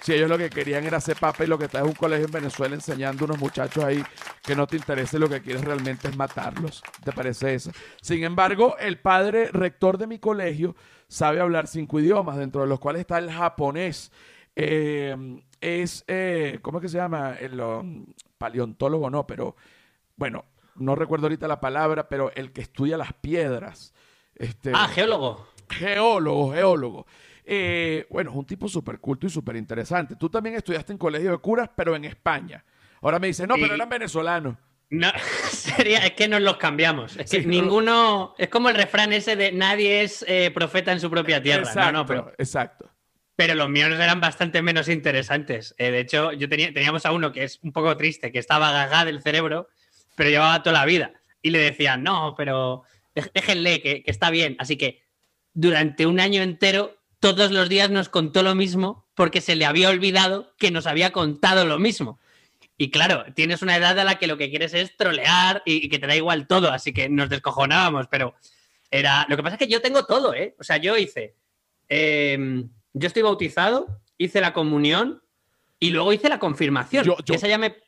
si 0.04 0.12
ellos 0.12 0.28
lo 0.28 0.36
que 0.36 0.50
querían 0.50 0.84
era 0.84 1.00
ser 1.00 1.16
papa 1.16 1.44
y 1.44 1.46
lo 1.46 1.56
que 1.56 1.64
está 1.64 1.78
es 1.78 1.86
un 1.86 1.94
colegio 1.94 2.26
en 2.26 2.32
Venezuela 2.32 2.74
enseñando 2.74 3.24
a 3.24 3.28
unos 3.28 3.38
muchachos 3.38 3.82
ahí 3.82 4.04
que 4.42 4.54
no 4.54 4.66
te 4.66 4.76
interese, 4.76 5.18
lo 5.18 5.30
que 5.30 5.40
quieres 5.40 5.64
realmente 5.64 6.08
es 6.08 6.14
matarlos. 6.14 6.82
¿Te 7.02 7.10
parece 7.10 7.54
eso? 7.54 7.70
Sin 8.02 8.22
embargo, 8.22 8.76
el 8.78 8.98
padre 8.98 9.48
rector 9.50 9.96
de 9.96 10.06
mi 10.06 10.18
colegio 10.18 10.76
sabe 11.08 11.40
hablar 11.40 11.68
cinco 11.68 12.00
idiomas, 12.00 12.36
dentro 12.36 12.60
de 12.60 12.66
los 12.66 12.80
cuales 12.80 13.00
está 13.00 13.16
el 13.16 13.32
japonés. 13.32 14.12
Eh, 14.54 15.16
es, 15.62 16.04
eh, 16.06 16.58
¿cómo 16.60 16.78
es 16.78 16.82
que 16.82 16.88
se 16.90 16.98
llama? 16.98 17.36
El 17.40 17.58
paleontólogo, 18.36 19.08
no, 19.08 19.26
pero 19.26 19.56
bueno, 20.16 20.44
no 20.74 20.96
recuerdo 20.96 21.28
ahorita 21.28 21.48
la 21.48 21.60
palabra, 21.60 22.10
pero 22.10 22.30
el 22.34 22.52
que 22.52 22.60
estudia 22.60 22.98
las 22.98 23.14
piedras. 23.14 23.94
Este, 24.34 24.70
ah, 24.74 24.86
geólogo. 24.86 25.46
Geólogo, 25.70 26.52
geólogo. 26.52 27.06
Eh, 27.44 28.06
bueno, 28.08 28.30
es 28.30 28.36
un 28.36 28.46
tipo 28.46 28.68
súper 28.68 28.98
culto 28.98 29.26
y 29.26 29.30
súper 29.30 29.56
interesante. 29.56 30.16
Tú 30.16 30.30
también 30.30 30.56
estudiaste 30.56 30.92
en 30.92 30.98
colegio 30.98 31.32
de 31.32 31.38
curas, 31.38 31.68
pero 31.76 31.94
en 31.94 32.04
España. 32.06 32.64
Ahora 33.02 33.18
me 33.18 33.26
dice, 33.26 33.46
no, 33.46 33.54
pero 33.56 33.74
eran 33.74 33.88
venezolanos. 33.88 34.56
No, 34.90 35.10
sería, 35.50 35.98
es 36.06 36.12
que 36.12 36.28
nos 36.28 36.40
los 36.40 36.56
cambiamos. 36.56 37.16
Es 37.16 37.30
que 37.30 37.44
ninguno. 37.44 38.34
Es 38.38 38.48
como 38.48 38.70
el 38.70 38.76
refrán 38.76 39.12
ese 39.12 39.36
de 39.36 39.52
nadie 39.52 40.02
es 40.02 40.24
eh, 40.26 40.50
profeta 40.54 40.92
en 40.92 41.00
su 41.00 41.10
propia 41.10 41.42
tierra. 41.42 41.62
Exacto, 41.62 41.92
no, 41.92 42.06
pero, 42.06 42.32
exacto. 42.38 42.90
Pero 43.36 43.54
los 43.54 43.68
míos 43.68 43.90
eran 43.90 44.20
bastante 44.20 44.62
menos 44.62 44.88
interesantes. 44.88 45.74
Eh, 45.76 45.90
de 45.90 46.00
hecho, 46.00 46.32
yo 46.32 46.48
tenía, 46.48 46.72
teníamos 46.72 47.04
a 47.04 47.12
uno 47.12 47.32
que 47.32 47.44
es 47.44 47.58
un 47.62 47.72
poco 47.72 47.94
triste, 47.96 48.32
que 48.32 48.38
estaba 48.38 48.72
gaga 48.72 49.04
del 49.04 49.20
cerebro, 49.20 49.68
pero 50.14 50.30
llevaba 50.30 50.62
toda 50.62 50.78
la 50.78 50.84
vida. 50.86 51.12
Y 51.42 51.50
le 51.50 51.58
decían, 51.58 52.02
no, 52.02 52.34
pero 52.36 52.84
déjenle, 53.34 53.82
que, 53.82 54.02
que 54.02 54.10
está 54.10 54.30
bien. 54.30 54.56
Así 54.58 54.76
que 54.76 55.02
durante 55.52 56.06
un 56.06 56.20
año 56.20 56.42
entero 56.42 56.96
todos 57.24 57.50
los 57.52 57.70
días 57.70 57.88
nos 57.88 58.10
contó 58.10 58.42
lo 58.42 58.54
mismo 58.54 59.08
porque 59.14 59.40
se 59.40 59.56
le 59.56 59.64
había 59.64 59.88
olvidado 59.88 60.52
que 60.58 60.70
nos 60.70 60.86
había 60.86 61.10
contado 61.10 61.64
lo 61.64 61.78
mismo. 61.78 62.20
Y 62.76 62.90
claro, 62.90 63.24
tienes 63.34 63.62
una 63.62 63.78
edad 63.78 63.98
a 63.98 64.04
la 64.04 64.18
que 64.18 64.26
lo 64.26 64.36
que 64.36 64.50
quieres 64.50 64.74
es 64.74 64.94
trolear 64.94 65.62
y, 65.64 65.88
que 65.88 65.98
te 65.98 66.06
da 66.06 66.14
igual 66.14 66.46
todo, 66.46 66.70
así 66.70 66.92
que 66.92 67.08
nos 67.08 67.30
descojonábamos, 67.30 68.08
pero 68.08 68.34
era... 68.90 69.24
Lo 69.30 69.38
que 69.38 69.42
pasa 69.42 69.54
es 69.54 69.58
que 69.58 69.72
yo 69.72 69.80
tengo 69.80 70.04
todo, 70.04 70.34
¿eh? 70.34 70.54
O 70.60 70.64
sea, 70.64 70.76
yo 70.76 70.98
hice... 70.98 71.34
Em, 71.88 72.68
yo 72.92 73.06
estoy 73.06 73.22
bautizado, 73.22 74.02
hice 74.18 74.42
la 74.42 74.52
comunión 74.52 75.22
y 75.80 75.92
luego 75.92 76.12
hice 76.12 76.28
la 76.28 76.38
confirmación. 76.38 77.06
Yo, 77.06 77.16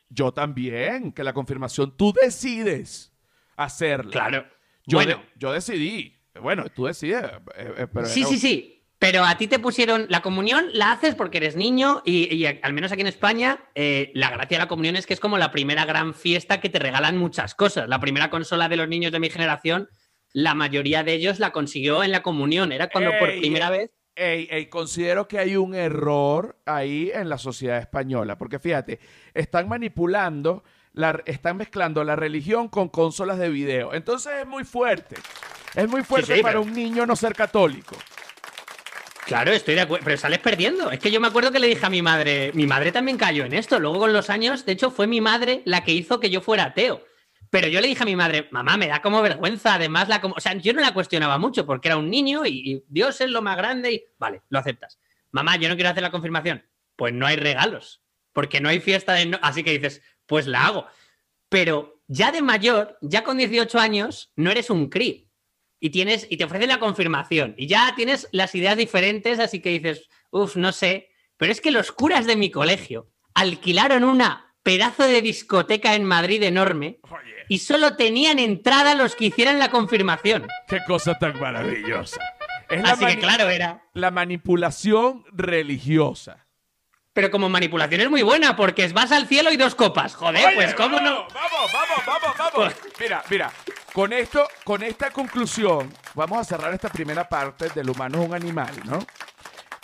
yo 0.09 0.31
también, 0.33 1.11
que 1.11 1.23
la 1.23 1.33
confirmación 1.33 1.95
tú 1.95 2.11
decides 2.11 3.13
hacerla. 3.55 4.11
Claro. 4.11 4.47
Yo, 4.87 4.97
bueno, 4.97 5.21
yo 5.35 5.51
decidí. 5.51 6.15
Bueno, 6.41 6.65
tú 6.69 6.87
decides. 6.87 7.23
Eh, 7.55 7.87
eh, 7.95 8.05
sí, 8.05 8.23
sí, 8.23 8.39
sí. 8.39 8.76
Pero 8.99 9.23
a 9.23 9.37
ti 9.37 9.47
te 9.47 9.59
pusieron 9.59 10.07
la 10.09 10.21
comunión, 10.21 10.65
la 10.73 10.91
haces 10.91 11.13
porque 11.13 11.37
eres 11.37 11.55
niño 11.55 12.01
y, 12.03 12.45
al 12.45 12.73
menos 12.73 12.91
aquí 12.91 13.01
en 13.01 13.07
España, 13.07 13.59
eh, 13.75 14.11
la 14.15 14.31
gracia 14.31 14.57
de 14.57 14.63
la 14.63 14.67
comunión 14.67 14.95
es 14.95 15.05
que 15.05 15.13
es 15.13 15.19
como 15.19 15.37
la 15.37 15.51
primera 15.51 15.85
gran 15.85 16.15
fiesta 16.15 16.59
que 16.59 16.69
te 16.69 16.79
regalan 16.79 17.15
muchas 17.15 17.53
cosas. 17.53 17.87
La 17.87 17.99
primera 17.99 18.31
consola 18.31 18.67
de 18.69 18.77
los 18.77 18.87
niños 18.87 19.11
de 19.11 19.19
mi 19.19 19.29
generación, 19.29 19.87
la 20.33 20.55
mayoría 20.55 21.03
de 21.03 21.13
ellos 21.13 21.37
la 21.37 21.51
consiguió 21.51 22.03
en 22.03 22.11
la 22.11 22.23
comunión. 22.23 22.71
Era 22.71 22.89
cuando 22.89 23.11
por 23.19 23.29
primera 23.37 23.69
vez... 23.69 23.91
Ey, 24.15 24.65
considero 24.69 25.27
que 25.27 25.37
hay 25.37 25.57
un 25.57 25.75
error 25.75 26.59
ahí 26.65 27.11
en 27.13 27.29
la 27.29 27.37
sociedad 27.37 27.77
española, 27.77 28.35
porque 28.39 28.57
fíjate, 28.57 28.99
están 29.35 29.69
manipulando, 29.69 30.63
la, 30.93 31.21
están 31.27 31.57
mezclando 31.57 32.03
la 32.03 32.15
religión 32.15 32.67
con 32.67 32.89
consolas 32.89 33.37
de 33.37 33.49
video. 33.49 33.93
Entonces 33.93 34.33
es 34.41 34.47
muy 34.47 34.63
fuerte. 34.63 35.17
Es 35.75 35.87
muy 35.87 36.01
fuerte 36.01 36.41
para 36.41 36.59
un 36.59 36.73
niño 36.73 37.05
no 37.05 37.15
ser 37.15 37.35
católico. 37.35 37.95
Claro, 39.27 39.51
estoy 39.51 39.75
de 39.75 39.81
acuerdo, 39.81 40.05
pero 40.05 40.15
sales 40.15 40.39
perdiendo. 40.39 40.89
Es 40.89 40.99
que 40.99 41.11
yo 41.11 41.19
me 41.19 41.27
acuerdo 41.27 41.51
que 41.51 41.59
le 41.59 41.67
dije 41.67 41.85
a 41.85 41.89
mi 41.89 42.01
madre, 42.01 42.51
mi 42.53 42.65
madre 42.65 42.93
también 42.93 43.17
cayó 43.17 43.43
en 43.43 43.53
esto. 43.53 43.77
Luego 43.77 43.99
con 43.99 44.13
los 44.13 44.29
años, 44.29 44.65
de 44.65 44.71
hecho, 44.71 44.89
fue 44.89 45.05
mi 45.05 45.19
madre 45.19 45.63
la 45.65 45.83
que 45.83 45.91
hizo 45.91 46.21
que 46.21 46.29
yo 46.29 46.39
fuera 46.39 46.63
ateo. 46.63 47.03
Pero 47.49 47.67
yo 47.67 47.81
le 47.81 47.89
dije 47.89 48.03
a 48.03 48.05
mi 48.05 48.15
madre, 48.15 48.47
mamá, 48.51 48.77
me 48.77 48.87
da 48.87 49.01
como 49.01 49.21
vergüenza, 49.21 49.73
además, 49.73 50.07
la 50.07 50.21
o 50.23 50.39
sea, 50.39 50.53
yo 50.53 50.71
no 50.71 50.79
la 50.79 50.93
cuestionaba 50.93 51.37
mucho 51.37 51.65
porque 51.65 51.89
era 51.89 51.97
un 51.97 52.09
niño 52.09 52.45
y, 52.45 52.85
Dios 52.87 53.19
es 53.19 53.29
lo 53.29 53.41
más 53.41 53.57
grande 53.57 53.91
y, 53.91 54.03
vale, 54.17 54.43
lo 54.47 54.59
aceptas. 54.59 54.97
Mamá, 55.31 55.57
yo 55.57 55.67
no 55.67 55.75
quiero 55.75 55.89
hacer 55.89 56.03
la 56.03 56.11
confirmación. 56.11 56.65
Pues 56.95 57.13
no 57.13 57.27
hay 57.27 57.35
regalos, 57.35 58.01
porque 58.31 58.61
no 58.61 58.69
hay 58.69 58.79
fiesta 58.79 59.11
de... 59.11 59.37
Así 59.41 59.61
que 59.61 59.71
dices, 59.71 60.01
pues 60.25 60.47
la 60.47 60.67
hago. 60.67 60.87
Pero 61.49 62.01
ya 62.07 62.31
de 62.31 62.41
mayor, 62.41 62.97
ya 63.01 63.25
con 63.25 63.37
18 63.37 63.77
años, 63.77 64.31
no 64.37 64.51
eres 64.51 64.69
un 64.69 64.89
CRI 64.89 65.26
y 65.79 65.89
tienes 65.89 66.27
y 66.29 66.37
te 66.37 66.45
ofrecen 66.45 66.69
la 66.69 66.79
confirmación 66.79 67.53
y 67.57 67.67
ya 67.67 67.93
tienes 67.95 68.27
las 68.31 68.55
ideas 68.55 68.77
diferentes, 68.77 69.39
así 69.39 69.61
que 69.61 69.69
dices, 69.69 70.07
uff, 70.31 70.55
no 70.55 70.71
sé, 70.71 71.09
pero 71.37 71.51
es 71.51 71.61
que 71.61 71.71
los 71.71 71.91
curas 71.91 72.25
de 72.25 72.35
mi 72.35 72.51
colegio 72.51 73.11
alquilaron 73.33 74.03
una 74.03 74.55
pedazo 74.63 75.03
de 75.03 75.21
discoteca 75.21 75.95
en 75.95 76.03
Madrid 76.03 76.43
enorme 76.43 76.99
y 77.47 77.59
solo 77.59 77.95
tenían 77.95 78.37
entrada 78.37 78.95
los 78.95 79.15
que 79.15 79.25
hicieran 79.27 79.59
la 79.59 79.71
confirmación. 79.71 80.45
Qué 80.67 80.79
cosa 80.85 81.17
tan 81.17 81.39
maravillosa. 81.39 82.19
así 82.83 83.05
que 83.05 83.19
claro, 83.19 83.49
era 83.49 83.83
la 83.93 84.11
manipulación 84.11 85.23
religiosa. 85.31 86.47
Pero 87.13 87.31
como 87.31 87.49
manipulación 87.49 88.01
es 88.01 88.09
muy 88.09 88.23
buena 88.23 88.55
porque 88.55 88.87
vas 88.89 89.11
al 89.11 89.27
cielo 89.27 89.51
y 89.51 89.57
dos 89.57 89.73
copas. 89.73 90.13
Joder, 90.15 90.53
pues 90.53 90.75
cómo 90.75 90.99
no. 90.99 91.27
Vamos, 91.33 91.71
vamos, 91.73 92.05
vamos, 92.05 92.37
vamos. 92.37 92.75
Mira, 92.99 93.23
mira, 93.29 93.53
con 93.93 94.13
esto, 94.13 94.47
con 94.63 94.83
esta 94.83 95.11
conclusión, 95.11 95.91
vamos 96.13 96.39
a 96.39 96.43
cerrar 96.43 96.73
esta 96.73 96.89
primera 96.89 97.27
parte 97.27 97.69
del 97.69 97.89
humano 97.89 98.21
es 98.21 98.27
un 98.27 98.35
animal, 98.35 98.73
¿no? 98.85 98.99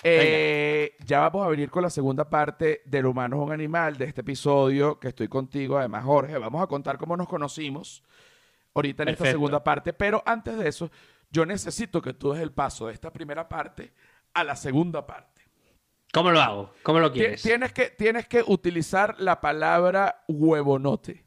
Eh, 0.05 0.97
ya 1.05 1.21
vamos 1.21 1.45
a 1.45 1.49
venir 1.49 1.69
con 1.69 1.81
la 1.81 1.89
segunda 1.89 2.29
parte 2.29 2.81
del 2.85 3.05
humano 3.05 3.37
es 3.37 3.41
un 3.43 3.51
animal 3.53 3.97
de 3.97 4.05
este 4.05 4.21
episodio 4.21 4.99
que 4.99 5.07
estoy 5.09 5.29
contigo. 5.29 5.77
Además, 5.77 6.03
Jorge, 6.03 6.37
vamos 6.37 6.61
a 6.61 6.67
contar 6.67 6.97
cómo 6.97 7.15
nos 7.15 7.27
conocimos 7.27 8.03
ahorita 8.73 9.03
en 9.03 9.09
esta 9.09 9.25
segunda 9.25 9.63
parte. 9.63 9.93
Pero 9.93 10.21
antes 10.25 10.57
de 10.57 10.67
eso, 10.67 10.91
yo 11.31 11.45
necesito 11.45 12.01
que 12.01 12.13
tú 12.13 12.33
des 12.33 12.41
el 12.41 12.51
paso 12.51 12.87
de 12.87 12.93
esta 12.93 13.11
primera 13.11 13.47
parte 13.47 13.93
a 14.33 14.43
la 14.43 14.55
segunda 14.55 15.05
parte. 15.07 15.41
¿Cómo 16.11 16.31
lo 16.31 16.41
hago? 16.41 16.73
¿Cómo 16.83 16.99
lo 16.99 17.11
quieres? 17.11 17.41
Tienes 17.41 17.71
que, 17.71 17.89
tienes 17.89 18.27
que 18.27 18.43
utilizar 18.45 19.15
la 19.19 19.41
palabra 19.41 20.23
huevonote. 20.27 21.25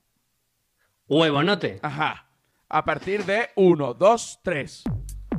Huevonote. 1.09 1.81
Ajá. 1.83 2.26
A 2.69 2.85
partir 2.85 3.25
de 3.25 3.51
uno, 3.55 3.95
dos, 3.95 4.41
tres. 4.43 4.83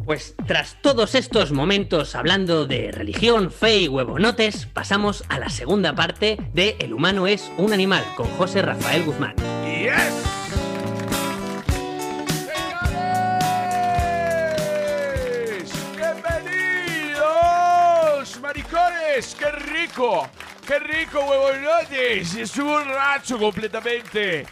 Pues 0.06 0.34
tras 0.48 0.82
todos 0.82 1.13
estos 1.13 1.52
momentos 1.52 2.16
hablando 2.16 2.66
de 2.66 2.90
religión, 2.94 3.52
fe 3.52 3.80
y 3.80 3.90
huevonotes, 3.90 4.66
pasamos 4.68 5.26
a 5.28 5.38
la 5.38 5.50
segunda 5.50 5.94
parte 5.94 6.38
de 6.54 6.78
El 6.80 6.94
humano 6.94 7.28
es 7.28 7.52
un 7.58 7.74
animal 7.74 8.06
con 8.16 8.28
José 8.38 8.62
Rafael 8.62 9.04
Guzmán. 9.04 9.36
¡Yes! 9.66 10.24
¡Bienvenidos, 15.98 18.40
maricones! 18.40 19.36
¡Qué 19.38 19.52
rico! 19.52 20.30
¡Qué 20.66 20.80
rico, 20.80 21.20
huevonotes! 21.20 22.36
Es 22.36 22.58
un 22.58 22.68
borracho 22.68 23.38
completamente. 23.38 24.48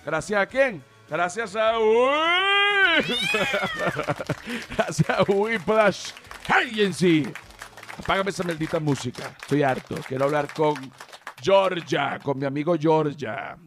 ¿Gracias 0.05 0.41
a 0.41 0.45
quién? 0.45 0.83
Gracias 1.09 1.55
a... 1.55 1.71
Gracias 4.75 5.09
a 5.09 5.23
Whiplash 5.23 6.11
Agency. 6.49 7.31
Apágame 7.97 8.31
esa 8.31 8.43
maldita 8.43 8.81
música. 8.81 9.33
Estoy 9.41 9.63
harto. 9.63 9.95
Quiero 10.05 10.25
hablar 10.25 10.53
con 10.53 10.75
Georgia, 11.41 12.19
con 12.21 12.37
mi 12.37 12.45
amigo 12.45 12.75
Georgia. 12.77 13.57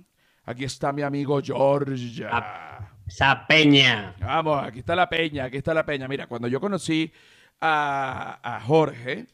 Aquí 0.47 0.65
está 0.65 0.93
mi 0.93 1.03
amigo 1.03 1.41
Georgia. 1.43 2.91
Esa 3.07 3.47
peña. 3.47 4.15
Vamos, 4.21 4.63
aquí 4.63 4.81
está 4.81 4.95
la 4.95 5.09
peña, 5.09 5.45
aquí 5.45 5.57
está 5.57 5.73
la 5.73 5.87
peña. 5.87 6.07
Mira, 6.07 6.27
cuando 6.27 6.49
yo 6.49 6.61
conocí 6.61 7.11
a, 7.61 8.61
Jorge, 8.67 9.27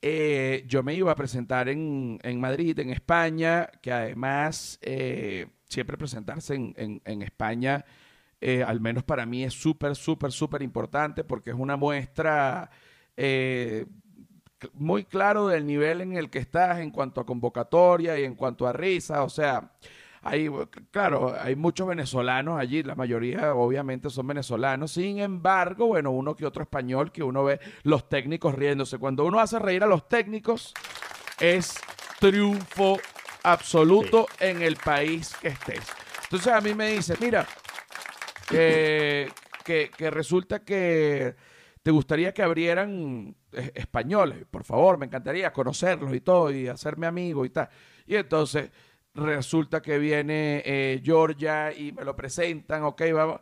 eh, 0.00 0.64
yo 0.66 0.82
me 0.82 0.94
iba 0.94 1.12
a 1.12 1.14
presentar 1.14 1.68
en, 1.68 2.18
Madrid, 2.40 2.78
en 2.78 2.88
España, 2.88 3.68
que 3.82 3.92
además 3.92 4.78
eh, 4.80 5.46
siempre 5.64 5.98
presentarse 5.98 6.54
en, 6.54 7.22
España, 7.22 7.84
eh, 8.40 8.62
al 8.62 8.80
menos 8.80 9.04
para 9.04 9.26
mí 9.26 9.44
es 9.44 9.52
súper, 9.52 9.94
súper, 9.94 10.32
súper 10.32 10.62
importante 10.62 11.22
porque 11.22 11.50
es 11.50 11.56
una 11.56 11.76
muestra 11.76 12.70
muy 14.72 15.04
claro 15.04 15.48
del 15.48 15.66
nivel 15.66 16.00
en 16.00 16.16
el 16.16 16.30
que 16.30 16.38
estás 16.38 16.78
en 16.78 16.90
cuanto 16.90 17.20
a 17.20 17.26
convocatoria 17.26 18.18
y 18.18 18.24
en 18.24 18.34
cuanto 18.34 18.66
a 18.66 18.72
risa, 18.72 19.22
o 19.22 19.28
sea 19.28 19.72
hay, 20.22 20.50
claro, 20.90 21.34
hay 21.38 21.56
muchos 21.56 21.88
venezolanos 21.88 22.58
allí, 22.60 22.82
la 22.82 22.94
mayoría 22.94 23.54
obviamente 23.54 24.10
son 24.10 24.26
venezolanos. 24.26 24.92
Sin 24.92 25.18
embargo, 25.18 25.86
bueno, 25.86 26.10
uno 26.10 26.36
que 26.36 26.44
otro 26.44 26.62
español 26.62 27.10
que 27.10 27.22
uno 27.22 27.44
ve 27.44 27.58
los 27.84 28.08
técnicos 28.08 28.54
riéndose. 28.54 28.98
Cuando 28.98 29.24
uno 29.24 29.40
hace 29.40 29.58
reír 29.58 29.82
a 29.82 29.86
los 29.86 30.08
técnicos, 30.08 30.74
es 31.38 31.74
triunfo 32.18 32.98
absoluto 33.42 34.26
en 34.38 34.60
el 34.62 34.76
país 34.76 35.34
que 35.40 35.48
estés. 35.48 35.86
Entonces 36.24 36.52
a 36.52 36.60
mí 36.60 36.74
me 36.74 36.90
dice, 36.90 37.16
mira, 37.18 37.46
que, 38.46 39.30
que 39.64 40.10
resulta 40.10 40.64
que 40.64 41.34
te 41.82 41.90
gustaría 41.90 42.34
que 42.34 42.42
abrieran 42.42 43.34
eh, 43.52 43.72
españoles, 43.74 44.44
por 44.50 44.64
favor, 44.64 44.98
me 44.98 45.06
encantaría 45.06 45.52
conocerlos 45.52 46.14
y 46.14 46.20
todo, 46.20 46.50
y 46.50 46.68
hacerme 46.68 47.06
amigo 47.06 47.44
y 47.44 47.50
tal. 47.50 47.70
Y 48.06 48.16
entonces 48.16 48.70
resulta 49.14 49.82
que 49.82 49.98
viene 49.98 50.62
eh, 50.64 51.00
Georgia 51.04 51.72
y 51.72 51.92
me 51.92 52.04
lo 52.04 52.16
presentan, 52.16 52.84
ok, 52.84 53.02
vamos. 53.12 53.40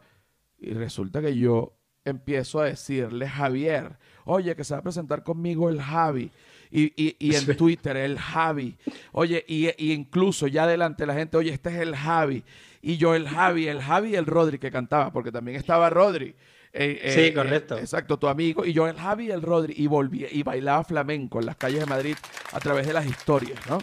Y 0.59 0.73
resulta 0.73 1.21
que 1.21 1.37
yo 1.37 1.79
empiezo 2.05 2.61
a 2.61 2.67
decirle 2.67 3.29
Javier, 3.29 3.97
oye, 4.25 4.57
que 4.57 4.65
se 4.65 4.75
va 4.75 4.81
a 4.81 4.83
presentar 4.83 5.23
conmigo 5.23 5.69
el 5.69 5.81
Javi. 5.81 6.31
Y, 6.71 6.93
y, 6.97 7.35
en 7.35 7.57
Twitter, 7.57 7.97
el 7.97 8.19
Javi. 8.19 8.77
Oye, 9.13 9.43
y, 9.49 9.71
incluso 9.93 10.47
ya 10.47 10.65
adelante 10.65 11.07
la 11.07 11.15
gente, 11.15 11.39
oye, 11.39 11.51
este 11.51 11.71
es 11.71 11.77
el 11.77 11.97
Javi. 11.97 12.45
Y 12.83 12.99
yo 12.99 13.15
el 13.15 13.27
Javi, 13.27 13.69
el 13.69 13.81
Javi 13.81 14.11
y 14.11 14.17
el 14.17 14.27
Rodri 14.27 14.59
que 14.59 14.71
cantaba, 14.71 15.11
porque 15.11 15.33
también 15.33 15.57
estaba 15.57 15.89
Rodri. 15.89 16.35
Eh, 16.75 17.11
sí, 17.15 17.21
eh, 17.21 17.35
correcto. 17.35 17.79
exacto, 17.79 18.19
tu 18.19 18.29
amigo. 18.29 18.67
Y 18.67 18.75
yo 18.75 18.87
el 18.87 18.97
Javi 18.97 19.29
y 19.29 19.31
el 19.31 19.41
Rodri. 19.41 19.75
Y 19.79 19.87
volví 19.87 20.27
y 20.31 20.43
bailaba 20.43 20.85
flamenco 20.85 21.41
en 21.41 21.47
las 21.47 21.57
calles 21.57 21.81
de 21.81 21.87
Madrid 21.87 22.17
a 22.53 22.61
través 22.61 22.87
de 22.87 22.93
las 22.93 23.07
historias, 23.07 23.59
¿no? 23.67 23.79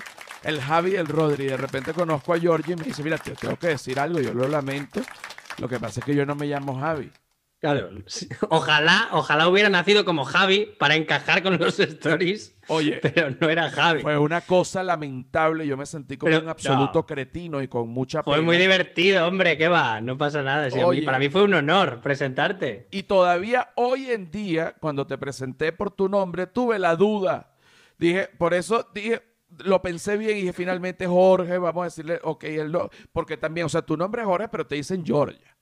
El 0.45 0.61
Javi 0.61 0.91
y 0.91 0.95
el 0.95 1.07
Rodri. 1.07 1.47
De 1.47 1.57
repente 1.57 1.93
conozco 1.93 2.33
a 2.33 2.39
Georgie 2.39 2.73
y 2.73 2.75
me 2.77 2.83
dice, 2.83 3.03
mira, 3.03 3.17
te 3.17 3.31
tengo 3.31 3.57
que 3.57 3.67
decir 3.67 3.99
algo, 3.99 4.19
yo 4.19 4.33
lo 4.33 4.47
lamento. 4.47 5.01
Lo 5.57 5.67
que 5.67 5.79
pasa 5.79 5.99
es 5.99 6.05
que 6.05 6.15
yo 6.15 6.25
no 6.25 6.35
me 6.35 6.45
llamo 6.45 6.79
Javi. 6.79 7.11
Claro, 7.59 7.89
ojalá, 8.49 9.07
ojalá 9.13 9.47
hubiera 9.47 9.69
nacido 9.69 10.05
como 10.05 10.23
Javi 10.23 10.67
para 10.77 10.95
encajar 10.95 11.41
con 11.41 11.57
los 11.57 11.79
stories. 11.79 12.55
Oye, 12.67 12.99
pero 13.01 13.31
no 13.39 13.49
era 13.49 13.71
Javi. 13.71 14.01
Fue 14.01 14.19
una 14.19 14.41
cosa 14.41 14.83
lamentable. 14.83 15.65
Yo 15.65 15.75
me 15.75 15.87
sentí 15.87 16.17
como 16.17 16.37
un 16.37 16.49
absoluto 16.49 17.07
cretino 17.07 17.63
y 17.63 17.67
con 17.67 17.89
mucha 17.89 18.21
pena. 18.21 18.35
Fue 18.35 18.43
muy 18.43 18.57
divertido, 18.57 19.25
hombre. 19.25 19.57
¿Qué 19.57 19.67
va? 19.67 19.99
No 19.99 20.15
pasa 20.15 20.43
nada. 20.43 20.67
para 21.05 21.17
mí 21.17 21.29
fue 21.29 21.43
un 21.43 21.55
honor 21.55 22.01
presentarte. 22.01 22.87
Y 22.91 23.03
todavía 23.03 23.71
hoy 23.75 24.11
en 24.11 24.29
día, 24.29 24.75
cuando 24.79 25.07
te 25.07 25.17
presenté 25.17 25.71
por 25.71 25.89
tu 25.89 26.07
nombre, 26.07 26.45
tuve 26.45 26.77
la 26.77 26.95
duda. 26.95 27.55
Dije, 27.97 28.29
por 28.37 28.53
eso 28.53 28.87
dije, 28.93 29.23
lo 29.63 29.81
pensé 29.81 30.17
bien 30.17 30.37
y 30.37 30.51
finalmente 30.51 31.07
Jorge, 31.07 31.57
vamos 31.57 31.81
a 31.81 31.85
decirle, 31.85 32.19
ok, 32.23 32.43
él 32.45 32.71
no, 32.71 32.89
porque 33.11 33.37
también, 33.37 33.65
o 33.65 33.69
sea, 33.69 33.81
tu 33.81 33.97
nombre 33.97 34.21
es 34.21 34.27
Jorge, 34.27 34.47
pero 34.49 34.67
te 34.67 34.75
dicen 34.75 35.05
Georgia. 35.05 35.55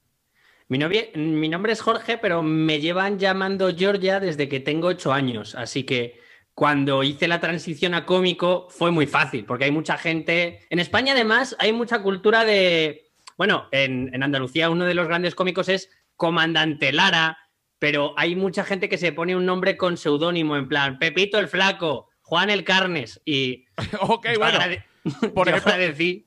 Mi, 0.67 0.79
mi 1.15 1.49
nombre 1.49 1.73
es 1.73 1.81
Jorge, 1.81 2.17
pero 2.17 2.41
me 2.41 2.79
llevan 2.79 3.19
llamando 3.19 3.73
Georgia 3.75 4.19
desde 4.19 4.49
que 4.49 4.59
tengo 4.59 4.87
ocho 4.87 5.13
años, 5.13 5.55
así 5.55 5.83
que 5.83 6.19
cuando 6.53 7.03
hice 7.03 7.27
la 7.27 7.39
transición 7.39 7.93
a 7.93 8.05
cómico 8.05 8.67
fue 8.69 8.91
muy 8.91 9.07
fácil, 9.07 9.45
porque 9.45 9.65
hay 9.65 9.71
mucha 9.71 9.97
gente, 9.97 10.61
en 10.69 10.79
España 10.79 11.13
además 11.13 11.55
hay 11.59 11.73
mucha 11.73 12.01
cultura 12.01 12.45
de, 12.45 13.11
bueno, 13.37 13.67
en, 13.71 14.13
en 14.13 14.23
Andalucía 14.23 14.69
uno 14.69 14.85
de 14.85 14.93
los 14.93 15.07
grandes 15.07 15.35
cómicos 15.35 15.69
es 15.69 15.89
Comandante 16.15 16.91
Lara, 16.91 17.37
pero 17.79 18.13
hay 18.17 18.35
mucha 18.35 18.63
gente 18.63 18.87
que 18.87 18.97
se 18.97 19.11
pone 19.11 19.35
un 19.35 19.45
nombre 19.45 19.75
con 19.75 19.97
seudónimo, 19.97 20.55
en 20.55 20.69
plan, 20.69 20.99
Pepito 20.99 21.37
el 21.37 21.49
Flaco, 21.49 22.09
Juan 22.21 22.49
el 22.49 22.63
Carnes 22.63 23.21
y. 23.25 23.62
ok, 24.01 24.27
bueno. 24.37 24.59
Por 25.33 25.49
ejemplo, 25.49 25.73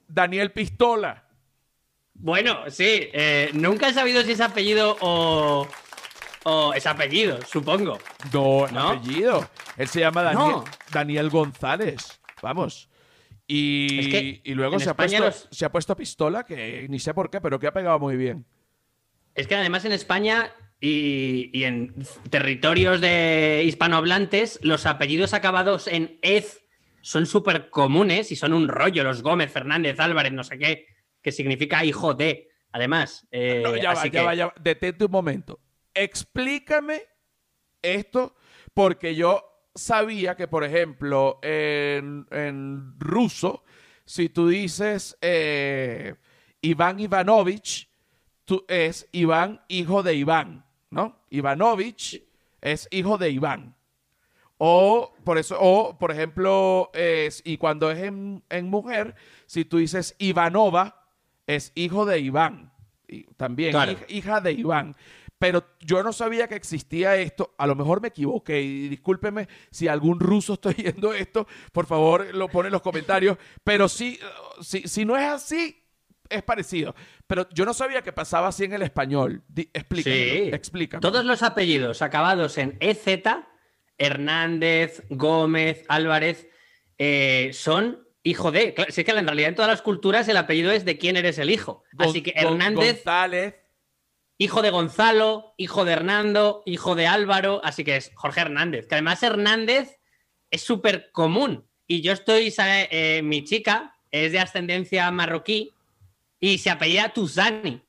Daniel 0.08 0.52
Pistola. 0.52 1.24
Bueno, 2.14 2.64
sí. 2.68 3.08
Eh, 3.12 3.50
nunca 3.54 3.88
he 3.88 3.94
sabido 3.94 4.22
si 4.22 4.32
es 4.32 4.40
apellido 4.40 4.96
o. 5.00 5.66
O 6.48 6.72
es 6.74 6.86
apellido, 6.86 7.40
supongo. 7.42 7.98
No, 8.32 8.68
¿No? 8.68 8.90
apellido. 8.90 9.50
Él 9.76 9.88
se 9.88 9.98
llama 9.98 10.22
Daniel, 10.22 10.62
Daniel 10.92 11.28
González. 11.28 12.20
Vamos. 12.40 12.88
Y, 13.48 14.40
y 14.44 14.54
luego 14.54 14.78
se 14.78 14.90
ha, 14.90 14.94
puesto, 14.94 15.32
se 15.50 15.64
ha 15.64 15.72
puesto 15.72 15.96
pistola, 15.96 16.44
que 16.44 16.86
ni 16.88 17.00
sé 17.00 17.14
por 17.14 17.30
qué, 17.30 17.40
pero 17.40 17.58
que 17.58 17.66
ha 17.66 17.72
pegado 17.72 17.98
muy 17.98 18.16
bien. 18.16 18.44
Es 19.34 19.46
que 19.46 19.56
además 19.56 19.84
en 19.84 19.92
España 19.92 20.52
y, 20.80 21.64
en 21.64 21.94
territorios 22.30 23.00
de 23.00 23.62
hispanohablantes, 23.64 24.58
los 24.62 24.86
apellidos 24.86 25.34
acabados 25.34 25.86
en 25.86 26.18
ez 26.22 26.62
son 27.06 27.24
súper 27.24 27.70
comunes 27.70 28.32
y 28.32 28.36
son 28.36 28.52
un 28.52 28.66
rollo. 28.66 29.04
Los 29.04 29.22
Gómez, 29.22 29.52
Fernández, 29.52 30.00
Álvarez, 30.00 30.32
no 30.32 30.42
sé 30.42 30.58
qué, 30.58 30.86
que 31.22 31.30
significa 31.30 31.84
hijo 31.84 32.14
de. 32.14 32.48
Además, 32.72 33.28
eh, 33.30 33.62
ya 33.80 33.94
va, 33.94 34.06
ya 34.08 34.22
va, 34.24 34.34
ya 34.34 34.52
Detente 34.60 35.04
un 35.04 35.12
momento. 35.12 35.60
Explícame 35.94 37.04
esto, 37.80 38.34
porque 38.74 39.14
yo 39.14 39.68
sabía 39.72 40.34
que, 40.34 40.48
por 40.48 40.64
ejemplo, 40.64 41.38
en, 41.42 42.26
ruso, 42.98 43.62
si 44.04 44.28
tú 44.28 44.48
dices 44.48 45.16
eh, 45.20 46.16
Iván 46.60 46.98
Ivanovich 46.98 47.88
tú, 48.44 48.64
es 48.66 49.08
Iván, 49.12 49.62
hijo 49.68 50.02
de 50.02 50.14
Iván, 50.16 50.66
¿no? 50.90 51.24
Ivanovich 51.30 52.20
es 52.60 52.88
hijo 52.90 53.16
de 53.16 53.30
Iván. 53.30 53.75
O, 54.58 55.14
por 55.24 55.38
eso, 55.38 55.56
o, 55.60 55.98
por 55.98 56.10
ejemplo, 56.10 56.90
es, 56.94 57.42
y 57.44 57.58
cuando 57.58 57.90
es 57.90 57.98
en, 57.98 58.42
mujer, 58.62 59.14
si 59.46 59.64
tú 59.64 59.78
dices 59.78 60.14
Ivanova, 60.18 61.04
es 61.46 61.72
hijo 61.74 62.06
de 62.06 62.20
Iván. 62.20 62.72
Y 63.08 63.24
también 63.34 63.76
hija, 64.08 64.40
de 64.40 64.52
Iván. 64.52 64.96
Pero 65.38 65.64
yo 65.80 66.02
no 66.02 66.12
sabía 66.12 66.48
que 66.48 66.54
existía 66.54 67.16
esto. 67.16 67.54
A 67.58 67.66
lo 67.66 67.74
mejor 67.74 68.00
me 68.00 68.08
equivoqué. 68.08 68.62
Y 68.62 68.88
discúlpeme 68.88 69.48
si 69.70 69.86
algún 69.86 70.18
ruso 70.18 70.54
está 70.54 70.70
oyendo 70.70 71.12
esto. 71.12 71.46
Por 71.72 71.86
favor, 71.86 72.34
lo 72.34 72.48
pone 72.48 72.68
en 72.68 72.72
los 72.72 72.82
comentarios. 72.82 73.36
Pero 73.62 73.88
sí, 73.88 74.18
si, 74.62 74.88
si 74.88 75.04
no 75.04 75.16
es 75.16 75.24
así, 75.24 75.82
es 76.28 76.42
parecido. 76.42 76.94
Pero 77.26 77.48
yo 77.50 77.64
no 77.64 77.74
sabía 77.74 78.02
que 78.02 78.12
pasaba 78.12 78.48
así 78.48 78.64
en 78.64 78.72
el 78.72 78.82
español. 78.82 79.42
explícame. 79.54 81.00
Todos 81.00 81.24
los 81.24 81.42
apellidos 81.42 82.02
acabados 82.02 82.58
en 82.58 82.76
EZ, 82.80 83.06
Hernández, 83.98 85.02
Gómez, 85.08 85.84
Álvarez, 85.88 86.48
eh, 86.98 87.50
son 87.52 88.06
hijo 88.22 88.50
de. 88.50 88.74
si 88.88 89.00
es 89.00 89.04
que 89.04 89.12
en 89.12 89.26
realidad 89.26 89.48
en 89.48 89.54
todas 89.54 89.70
las 89.70 89.82
culturas 89.82 90.28
el 90.28 90.36
apellido 90.36 90.72
es 90.72 90.84
de 90.84 90.98
quién 90.98 91.16
eres 91.16 91.38
el 91.38 91.50
hijo. 91.50 91.84
Así 91.98 92.22
que 92.22 92.32
Hernández. 92.36 93.04
González. 93.04 93.54
Hijo 94.38 94.60
de 94.60 94.68
Gonzalo, 94.68 95.54
hijo 95.56 95.86
de 95.86 95.92
Hernando, 95.92 96.62
hijo 96.66 96.94
de 96.94 97.06
Álvaro. 97.06 97.62
Así 97.64 97.84
que 97.84 97.96
es 97.96 98.12
Jorge 98.14 98.42
Hernández. 98.42 98.86
Que 98.86 98.96
además 98.96 99.22
Hernández 99.22 99.98
es 100.50 100.62
súper 100.62 101.10
común. 101.12 101.66
Y 101.86 102.02
yo 102.02 102.12
estoy, 102.12 102.52
eh, 102.58 103.22
mi 103.24 103.44
chica 103.44 103.96
es 104.10 104.32
de 104.32 104.40
ascendencia 104.40 105.10
marroquí 105.10 105.72
y 106.40 106.58
se 106.58 106.70
apellida 106.70 107.12
Tuzani, 107.12 107.82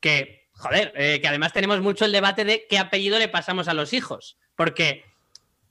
que, 0.00 0.48
joder, 0.52 0.92
eh, 0.96 1.20
que 1.20 1.28
además 1.28 1.52
tenemos 1.52 1.80
mucho 1.80 2.04
el 2.04 2.12
debate 2.12 2.44
de 2.44 2.66
qué 2.68 2.78
apellido 2.78 3.18
le 3.18 3.28
pasamos 3.28 3.66
a 3.68 3.74
los 3.74 3.92
hijos, 3.92 4.38
porque 4.54 5.04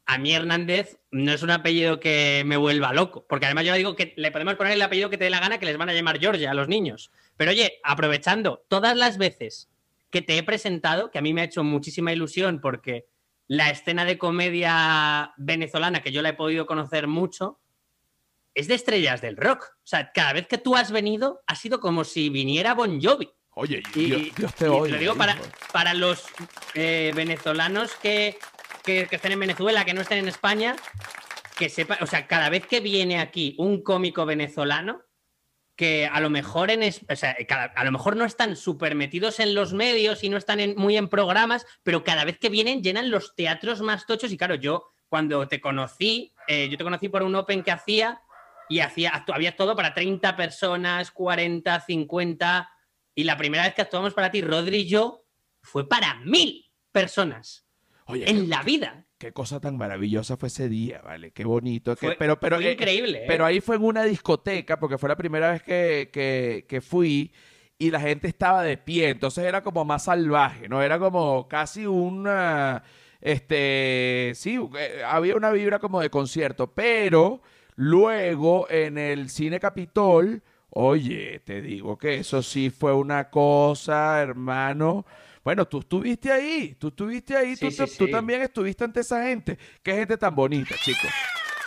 a 0.09 0.17
mí 0.17 0.33
Hernández 0.33 0.97
no 1.11 1.31
es 1.31 1.43
un 1.43 1.51
apellido 1.51 1.99
que 1.99 2.41
me 2.43 2.57
vuelva 2.57 2.93
loco, 2.93 3.27
porque 3.29 3.45
además 3.45 3.65
yo 3.65 3.75
digo 3.75 3.95
que 3.95 4.15
le 4.17 4.31
podemos 4.31 4.55
poner 4.55 4.73
el 4.73 4.81
apellido 4.81 5.11
que 5.11 5.19
te 5.19 5.25
dé 5.25 5.29
la 5.29 5.39
gana, 5.39 5.59
que 5.59 5.67
les 5.67 5.77
van 5.77 5.87
a 5.87 5.93
llamar 5.93 6.19
Georgia 6.19 6.49
a 6.49 6.55
los 6.55 6.67
niños. 6.67 7.11
Pero 7.37 7.51
oye, 7.51 7.79
aprovechando 7.83 8.65
todas 8.67 8.97
las 8.97 9.19
veces 9.19 9.69
que 10.09 10.23
te 10.23 10.35
he 10.35 10.41
presentado, 10.41 11.11
que 11.11 11.19
a 11.19 11.21
mí 11.21 11.31
me 11.31 11.41
ha 11.41 11.43
hecho 11.43 11.63
muchísima 11.63 12.11
ilusión 12.11 12.59
porque 12.59 13.05
la 13.45 13.69
escena 13.69 14.03
de 14.03 14.17
comedia 14.17 15.35
venezolana, 15.37 16.01
que 16.01 16.11
yo 16.11 16.23
la 16.23 16.29
he 16.29 16.33
podido 16.33 16.65
conocer 16.65 17.05
mucho, 17.05 17.59
es 18.55 18.67
de 18.67 18.73
estrellas 18.73 19.21
del 19.21 19.37
rock. 19.37 19.63
O 19.75 19.87
sea, 19.87 20.11
cada 20.11 20.33
vez 20.33 20.47
que 20.47 20.57
tú 20.57 20.75
has 20.75 20.91
venido, 20.91 21.43
ha 21.45 21.53
sido 21.53 21.79
como 21.79 22.03
si 22.03 22.29
viniera 22.29 22.73
Bon 22.73 22.99
Jovi. 22.99 23.29
Oye, 23.51 23.83
y, 23.93 24.31
Dios, 24.31 24.55
te 24.55 24.67
oye. 24.69 24.93
Lo 24.93 24.97
digo 24.97 25.15
para, 25.15 25.37
para 25.71 25.93
los 25.93 26.25
eh, 26.73 27.11
venezolanos 27.15 27.93
que, 28.01 28.39
que, 29.07 29.15
estén 29.15 29.31
en 29.31 29.39
Venezuela, 29.39 29.85
que 29.85 29.93
no 29.93 30.01
estén 30.01 30.19
en 30.19 30.27
España, 30.27 30.75
que 31.57 31.69
sepa, 31.69 31.97
o 32.01 32.07
sea, 32.07 32.27
cada 32.27 32.49
vez 32.49 32.65
que 32.65 32.79
viene 32.79 33.19
aquí 33.19 33.55
un 33.57 33.83
cómico 33.83 34.25
venezolano, 34.25 35.03
que 35.75 36.07
a 36.11 36.19
lo 36.19 36.29
mejor 36.29 36.71
en 36.71 36.81
o 36.83 37.15
sea, 37.15 37.37
a 37.75 37.83
lo 37.85 37.91
mejor 37.91 38.17
no 38.17 38.25
están 38.25 38.57
súper 38.57 38.95
metidos 38.95 39.39
en 39.39 39.53
los 39.53 39.73
medios 39.73 40.23
y 40.23 40.29
no 40.29 40.37
están 40.37 40.59
muy 40.75 40.97
en 40.97 41.07
programas, 41.07 41.65
pero 41.83 42.03
cada 42.03 42.25
vez 42.25 42.37
que 42.37 42.49
vienen 42.49 42.83
llenan 42.83 43.11
los 43.11 43.35
teatros 43.35 43.81
más 43.81 44.05
tochos. 44.05 44.31
Y 44.31 44.37
claro, 44.37 44.55
yo 44.55 44.91
cuando 45.07 45.47
te 45.47 45.61
conocí, 45.61 46.33
eh, 46.47 46.67
yo 46.69 46.77
te 46.77 46.83
conocí 46.83 47.07
por 47.07 47.23
un 47.23 47.35
Open 47.35 47.63
que 47.63 47.71
hacía 47.71 48.21
y 48.67 48.81
hacía, 48.81 49.25
había 49.33 49.55
todo 49.55 49.75
para 49.75 49.93
30 49.93 50.35
personas, 50.35 51.11
40, 51.11 51.79
50. 51.79 52.69
Y 53.15 53.23
la 53.23 53.37
primera 53.37 53.63
vez 53.63 53.73
que 53.73 53.81
actuamos 53.81 54.13
para 54.13 54.31
ti, 54.31 54.41
Rodri 54.41 54.79
y 54.79 54.87
yo, 54.87 55.23
fue 55.61 55.87
para 55.87 56.15
mil 56.25 56.69
personas. 56.91 57.68
Oye, 58.09 58.29
en 58.29 58.49
la 58.49 58.63
vida. 58.63 59.05
Qué 59.17 59.33
cosa 59.33 59.59
tan 59.59 59.77
maravillosa 59.77 60.37
fue 60.37 60.47
ese 60.47 60.69
día, 60.69 61.01
¿vale? 61.03 61.31
Qué 61.31 61.43
bonito. 61.45 61.95
pero, 62.17 62.39
pero, 62.39 62.57
fue 62.57 62.71
increíble. 62.71 63.23
Pero 63.27 63.45
¿eh? 63.45 63.47
ahí 63.47 63.61
fue 63.61 63.75
en 63.75 63.83
una 63.83 64.03
discoteca, 64.03 64.79
porque 64.79 64.97
fue 64.97 65.09
la 65.09 65.17
primera 65.17 65.51
vez 65.51 65.63
que, 65.63 66.09
que, 66.11 66.65
que 66.67 66.81
fui 66.81 67.33
y 67.77 67.91
la 67.91 67.99
gente 67.99 68.27
estaba 68.27 68.63
de 68.63 68.77
pie, 68.77 69.09
entonces 69.09 69.45
era 69.45 69.61
como 69.61 69.85
más 69.85 70.03
salvaje, 70.03 70.67
¿no? 70.67 70.81
Era 70.81 70.99
como 70.99 71.47
casi 71.47 71.85
una, 71.85 72.83
este, 73.21 74.33
sí, 74.35 74.59
eh, 74.77 75.01
había 75.05 75.35
una 75.35 75.51
vibra 75.51 75.79
como 75.79 76.01
de 76.01 76.09
concierto, 76.09 76.73
pero 76.73 77.41
Luego, 77.81 78.69
en 78.69 78.97
el 78.97 79.29
Cine 79.29 79.57
Capitol, 79.57 80.43
oye, 80.69 81.39
te 81.45 81.61
digo 81.61 81.97
que 81.97 82.15
eso 82.15 82.43
sí 82.43 82.71
fue 82.71 82.93
una 82.93 83.29
cosa, 83.29 84.21
hermano. 84.21 85.05
Bueno, 85.49 85.67
tú 85.67 85.79
estuviste 85.79 86.31
ahí, 86.31 86.75
tú 86.75 86.89
estuviste 86.89 87.35
ahí, 87.35 87.55
tú, 87.55 88.07
también 88.07 88.43
estuviste 88.43 88.83
ante 88.83 88.99
esa 88.99 89.23
gente. 89.23 89.57
Qué 89.81 89.95
gente 89.95 90.15
tan 90.15 90.35
bonita, 90.35 90.75
chicos. 90.77 91.09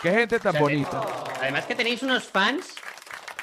Qué 0.01 0.09
gente 0.09 0.39
tan 0.39 0.57
bonita. 0.57 1.03
Además 1.41 1.65
que 1.65 1.75
tenéis 1.75 2.01
unos 2.01 2.23
fans 2.23 2.75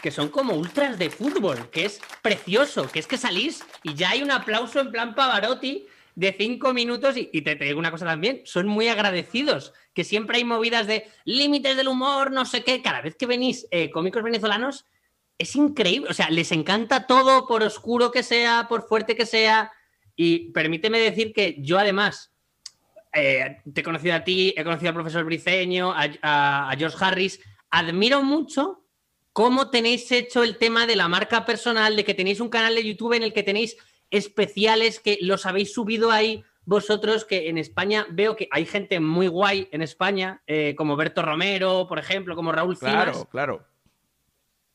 que 0.00 0.10
son 0.10 0.30
como 0.30 0.54
ultras 0.54 0.98
de 0.98 1.10
fútbol, 1.10 1.68
que 1.68 1.84
es 1.84 2.00
precioso, 2.22 2.90
que 2.90 3.00
es 3.00 3.06
que 3.06 3.18
salís 3.18 3.62
y 3.82 3.92
ya 3.92 4.12
hay 4.12 4.22
un 4.22 4.30
aplauso 4.30 4.80
en 4.80 4.90
plan 4.90 5.14
Pavarotti 5.14 5.86
de 6.14 6.32
cinco 6.32 6.72
minutos 6.72 7.18
y, 7.18 7.42
te, 7.42 7.56
digo 7.56 7.78
una 7.78 7.90
cosa 7.90 8.06
también, 8.06 8.40
son 8.46 8.66
muy 8.66 8.88
agradecidos, 8.88 9.74
que 9.92 10.04
siempre 10.04 10.38
hay 10.38 10.44
movidas 10.44 10.86
de 10.86 11.06
límites 11.26 11.76
del 11.76 11.88
humor, 11.88 12.30
no 12.30 12.46
sé 12.46 12.64
qué, 12.64 12.80
cada 12.80 13.02
vez 13.02 13.14
que 13.14 13.26
venís 13.26 13.66
eh, 13.70 13.90
cómicos 13.90 14.22
venezolanos, 14.22 14.86
es 15.36 15.54
increíble, 15.54 16.08
o 16.08 16.14
sea, 16.14 16.30
les 16.30 16.50
encanta 16.50 17.06
todo, 17.06 17.46
por 17.46 17.62
oscuro 17.62 18.10
que 18.10 18.22
sea, 18.22 18.68
por 18.70 18.88
fuerte 18.88 19.14
que 19.14 19.26
sea, 19.26 19.70
y 20.16 20.50
permíteme 20.52 20.98
decir 20.98 21.32
que 21.32 21.56
yo 21.58 21.78
además 21.78 22.32
eh, 23.12 23.58
te 23.72 23.80
he 23.80 23.84
conocido 23.84 24.14
a 24.14 24.24
ti, 24.24 24.54
he 24.56 24.64
conocido 24.64 24.88
al 24.90 24.94
profesor 24.94 25.24
Briceño, 25.24 25.92
a, 25.92 26.70
a 26.70 26.76
George 26.76 26.96
Harris, 27.00 27.40
admiro 27.70 28.22
mucho 28.22 28.84
cómo 29.32 29.70
tenéis 29.70 30.10
hecho 30.12 30.42
el 30.42 30.58
tema 30.58 30.86
de 30.86 30.96
la 30.96 31.08
marca 31.08 31.44
personal, 31.44 31.96
de 31.96 32.04
que 32.04 32.14
tenéis 32.14 32.40
un 32.40 32.48
canal 32.48 32.74
de 32.74 32.84
YouTube 32.84 33.14
en 33.14 33.22
el 33.22 33.32
que 33.32 33.42
tenéis 33.42 33.76
especiales 34.10 35.00
que 35.00 35.18
los 35.20 35.46
habéis 35.46 35.72
subido 35.72 36.10
ahí 36.10 36.44
vosotros, 36.64 37.24
que 37.24 37.48
en 37.48 37.58
España 37.58 38.06
veo 38.10 38.36
que 38.36 38.48
hay 38.50 38.66
gente 38.66 39.00
muy 39.00 39.28
guay 39.28 39.68
en 39.72 39.82
España, 39.82 40.42
eh, 40.46 40.74
como 40.76 40.96
Berto 40.96 41.22
Romero, 41.22 41.86
por 41.88 41.98
ejemplo, 41.98 42.36
como 42.36 42.52
Raúl 42.52 42.76
Cimas. 42.76 43.04
Claro, 43.04 43.28
claro. 43.30 43.66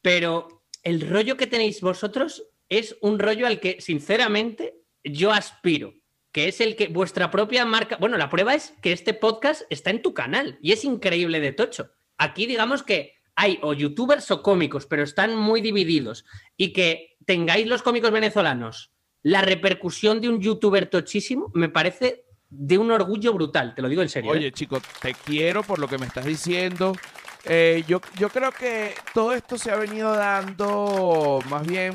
Pero 0.01 0.63
el 0.83 1.07
rollo 1.09 1.37
que 1.37 1.47
tenéis 1.47 1.81
vosotros 1.81 2.43
es 2.69 2.97
un 3.01 3.19
rollo 3.19 3.47
al 3.47 3.59
que, 3.59 3.79
sinceramente, 3.79 4.75
yo 5.05 5.31
aspiro, 5.31 5.93
que 6.31 6.47
es 6.47 6.59
el 6.59 6.75
que 6.75 6.87
vuestra 6.87 7.31
propia 7.31 7.65
marca. 7.65 7.97
Bueno, 7.97 8.17
la 8.17 8.29
prueba 8.29 8.53
es 8.53 8.73
que 8.81 8.91
este 8.91 9.13
podcast 9.13 9.63
está 9.69 9.89
en 9.89 10.01
tu 10.01 10.13
canal 10.13 10.57
y 10.61 10.71
es 10.73 10.83
increíble 10.83 11.39
de 11.39 11.53
tocho. 11.53 11.91
Aquí, 12.17 12.45
digamos 12.45 12.83
que 12.83 13.13
hay 13.35 13.59
o 13.61 13.73
youtubers 13.73 14.31
o 14.31 14.41
cómicos, 14.41 14.85
pero 14.85 15.03
están 15.03 15.35
muy 15.35 15.61
divididos. 15.61 16.25
Y 16.57 16.73
que 16.73 17.17
tengáis 17.25 17.67
los 17.67 17.81
cómicos 17.81 18.11
venezolanos 18.11 18.95
la 19.25 19.41
repercusión 19.41 20.21
de 20.21 20.29
un 20.29 20.39
youtuber 20.39 20.85
tochísimo 20.85 21.49
me 21.55 21.67
parece 21.67 22.25
de 22.47 22.77
un 22.77 22.91
orgullo 22.91 23.33
brutal, 23.33 23.73
te 23.73 23.81
lo 23.81 23.89
digo 23.89 24.03
en 24.03 24.09
serio. 24.09 24.29
Oye, 24.29 24.47
¿eh? 24.47 24.51
chico, 24.51 24.79
te 25.01 25.15
quiero 25.15 25.63
por 25.63 25.79
lo 25.79 25.87
que 25.87 25.97
me 25.97 26.05
estás 26.05 26.25
diciendo. 26.25 26.95
Eh, 27.43 27.83
yo, 27.87 28.01
yo 28.19 28.29
creo 28.29 28.51
que 28.51 28.93
todo 29.15 29.33
esto 29.33 29.57
se 29.57 29.71
ha 29.71 29.77
venido 29.77 30.15
dando 30.15 31.39
más 31.49 31.65
bien 31.65 31.93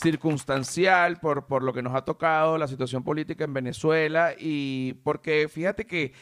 circunstancial 0.00 1.18
por, 1.18 1.46
por 1.46 1.62
lo 1.62 1.72
que 1.72 1.82
nos 1.82 1.94
ha 1.94 2.04
tocado 2.04 2.56
la 2.56 2.68
situación 2.68 3.02
política 3.02 3.44
en 3.44 3.54
Venezuela 3.54 4.34
y 4.38 4.94
porque 5.02 5.48
fíjate 5.48 5.86
que 5.86 6.12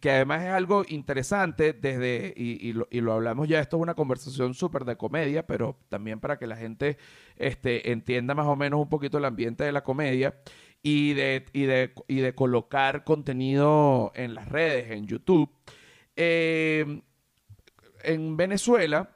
que, 0.00 0.10
además 0.10 0.44
es 0.44 0.50
algo 0.50 0.84
interesante 0.86 1.72
desde, 1.72 2.32
y, 2.36 2.72
lo, 2.72 3.12
hablamos 3.12 3.48
ya, 3.48 3.58
esto 3.58 3.76
es 3.76 3.82
una 3.82 3.94
conversación 3.94 4.54
súper 4.54 4.84
de 4.84 4.96
comedia, 4.96 5.48
pero 5.48 5.80
también 5.88 6.20
para 6.20 6.38
que 6.38 6.46
la 6.46 6.56
gente 6.56 6.96
este, 7.36 7.90
entienda 7.90 8.34
más 8.34 8.46
o 8.46 8.54
menos 8.54 8.80
un 8.80 8.88
poquito 8.88 9.18
el 9.18 9.24
ambiente 9.24 9.64
de 9.64 9.72
la 9.72 9.82
comedia 9.82 10.36
y 10.80 11.14
de, 11.14 11.44
y 11.52 11.64
de, 11.64 11.92
y 12.06 12.20
de 12.20 12.34
colocar 12.36 13.02
contenido 13.02 14.12
en 14.14 14.34
las 14.36 14.48
redes, 14.48 14.92
en 14.92 15.08
YouTube. 15.08 15.50
Eh, 16.14 17.02
en 18.04 18.36
Venezuela, 18.36 19.13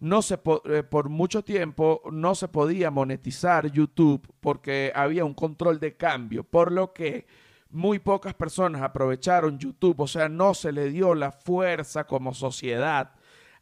no 0.00 0.22
se 0.22 0.38
eh, 0.64 0.82
por 0.82 1.08
mucho 1.08 1.42
tiempo 1.42 2.02
no 2.10 2.34
se 2.34 2.48
podía 2.48 2.90
monetizar 2.90 3.70
YouTube 3.70 4.26
porque 4.40 4.92
había 4.94 5.24
un 5.24 5.34
control 5.34 5.80
de 5.80 5.96
cambio, 5.96 6.44
por 6.44 6.72
lo 6.72 6.92
que 6.92 7.26
muy 7.70 7.98
pocas 7.98 8.34
personas 8.34 8.82
aprovecharon 8.82 9.58
YouTube, 9.58 10.00
o 10.00 10.06
sea, 10.06 10.28
no 10.28 10.54
se 10.54 10.72
le 10.72 10.90
dio 10.90 11.14
la 11.14 11.32
fuerza 11.32 12.06
como 12.06 12.32
sociedad 12.32 13.14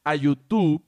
a 0.04 0.14
YouTube 0.14 0.84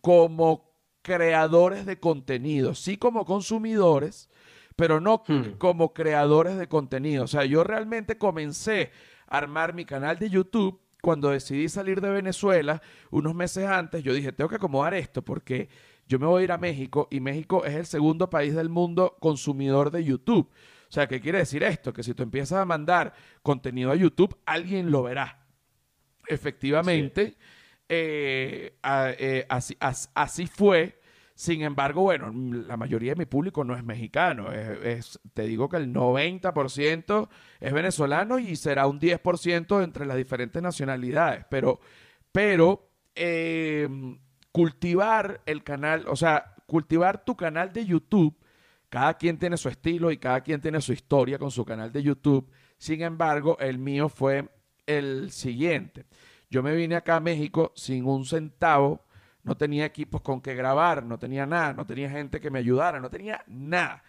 como 0.00 0.72
creadores 1.02 1.86
de 1.86 1.98
contenido, 2.00 2.74
sí 2.74 2.96
como 2.96 3.24
consumidores, 3.24 4.28
pero 4.76 5.00
no 5.00 5.22
hmm. 5.26 5.52
como 5.58 5.92
creadores 5.92 6.56
de 6.58 6.68
contenido. 6.68 7.24
O 7.24 7.28
sea, 7.28 7.44
yo 7.44 7.64
realmente 7.64 8.18
comencé 8.18 8.90
a 9.26 9.38
armar 9.38 9.74
mi 9.74 9.84
canal 9.84 10.18
de 10.18 10.30
YouTube 10.30 10.80
cuando 11.08 11.30
decidí 11.30 11.70
salir 11.70 12.02
de 12.02 12.10
Venezuela 12.10 12.82
unos 13.10 13.34
meses 13.34 13.64
antes. 13.64 14.04
Yo 14.04 14.12
dije, 14.12 14.30
tengo 14.30 14.50
que 14.50 14.56
acomodar 14.56 14.92
esto 14.92 15.24
porque 15.24 15.70
yo 16.06 16.18
me 16.18 16.26
voy 16.26 16.42
a 16.42 16.44
ir 16.44 16.52
a 16.52 16.58
México 16.58 17.08
y 17.10 17.20
México 17.20 17.64
es 17.64 17.76
el 17.76 17.86
segundo 17.86 18.28
país 18.28 18.54
del 18.54 18.68
mundo 18.68 19.16
consumidor 19.18 19.90
de 19.90 20.04
YouTube. 20.04 20.50
O 20.50 20.92
sea, 20.92 21.08
¿qué 21.08 21.18
quiere 21.18 21.38
decir 21.38 21.62
esto? 21.62 21.94
Que 21.94 22.02
si 22.02 22.12
tú 22.12 22.22
empiezas 22.22 22.58
a 22.58 22.66
mandar 22.66 23.14
contenido 23.42 23.90
a 23.90 23.94
YouTube, 23.94 24.36
alguien 24.44 24.90
lo 24.90 25.02
verá. 25.02 25.46
Efectivamente, 26.26 27.38
eh, 27.88 28.76
eh, 28.82 29.46
así, 29.48 29.78
así, 29.80 30.46
fue. 30.46 30.97
Sin 31.38 31.62
embargo, 31.62 32.02
bueno, 32.02 32.32
la 32.34 32.76
mayoría 32.76 33.12
de 33.12 33.18
mi 33.20 33.24
público 33.24 33.62
no 33.62 33.76
es 33.76 33.84
mexicano. 33.84 34.48
Te 35.34 35.42
digo 35.44 35.68
que 35.68 35.76
el 35.76 35.94
90% 35.94 37.28
es 37.60 37.72
venezolano 37.72 38.40
y 38.40 38.56
será 38.56 38.88
un 38.88 38.98
10% 38.98 39.84
entre 39.84 40.04
las 40.04 40.16
diferentes 40.16 40.60
nacionalidades. 40.60 41.44
Pero, 41.48 41.78
pero 42.32 42.90
em, 43.14 44.18
cultivar 44.50 45.40
el 45.46 45.62
canal, 45.62 46.08
o 46.08 46.16
sea, 46.16 46.56
cultivar 46.66 47.24
tu 47.24 47.36
canal 47.36 47.72
de 47.72 47.86
YouTube, 47.86 48.36
cada 48.88 49.14
quien 49.14 49.38
tiene 49.38 49.56
su 49.56 49.68
estilo 49.68 50.10
y 50.10 50.18
cada 50.18 50.40
quien 50.40 50.60
tiene 50.60 50.80
su 50.80 50.92
historia 50.92 51.38
con 51.38 51.52
su 51.52 51.64
canal 51.64 51.92
de 51.92 52.02
YouTube. 52.02 52.50
Sin 52.78 53.00
embargo, 53.00 53.56
el 53.60 53.78
mío 53.78 54.08
fue 54.08 54.48
el 54.86 55.30
siguiente. 55.30 56.04
Yo 56.50 56.64
me 56.64 56.74
vine 56.74 56.96
acá 56.96 57.14
a 57.14 57.20
México 57.20 57.70
sin 57.76 58.06
un 58.06 58.24
centavo, 58.24 59.04
no 59.48 59.56
tenía 59.56 59.86
equipos 59.86 60.20
con 60.20 60.42
que 60.42 60.54
grabar, 60.54 61.02
no 61.04 61.18
tenía 61.18 61.46
nada, 61.46 61.72
no 61.72 61.86
tenía 61.86 62.10
gente 62.10 62.38
que 62.38 62.50
me 62.50 62.58
ayudara, 62.58 63.00
no 63.00 63.08
tenía 63.08 63.42
nada. 63.46 64.04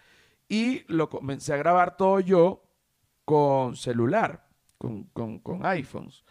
Y 0.50 0.84
lo 0.92 1.08
comencé 1.08 1.54
a 1.54 1.56
grabar 1.56 1.96
todo 1.96 2.20
yo 2.20 2.62
con 3.24 3.74
celular, 3.74 4.46
con, 4.76 5.04
con, 5.04 5.64
iPhones. 5.64 6.24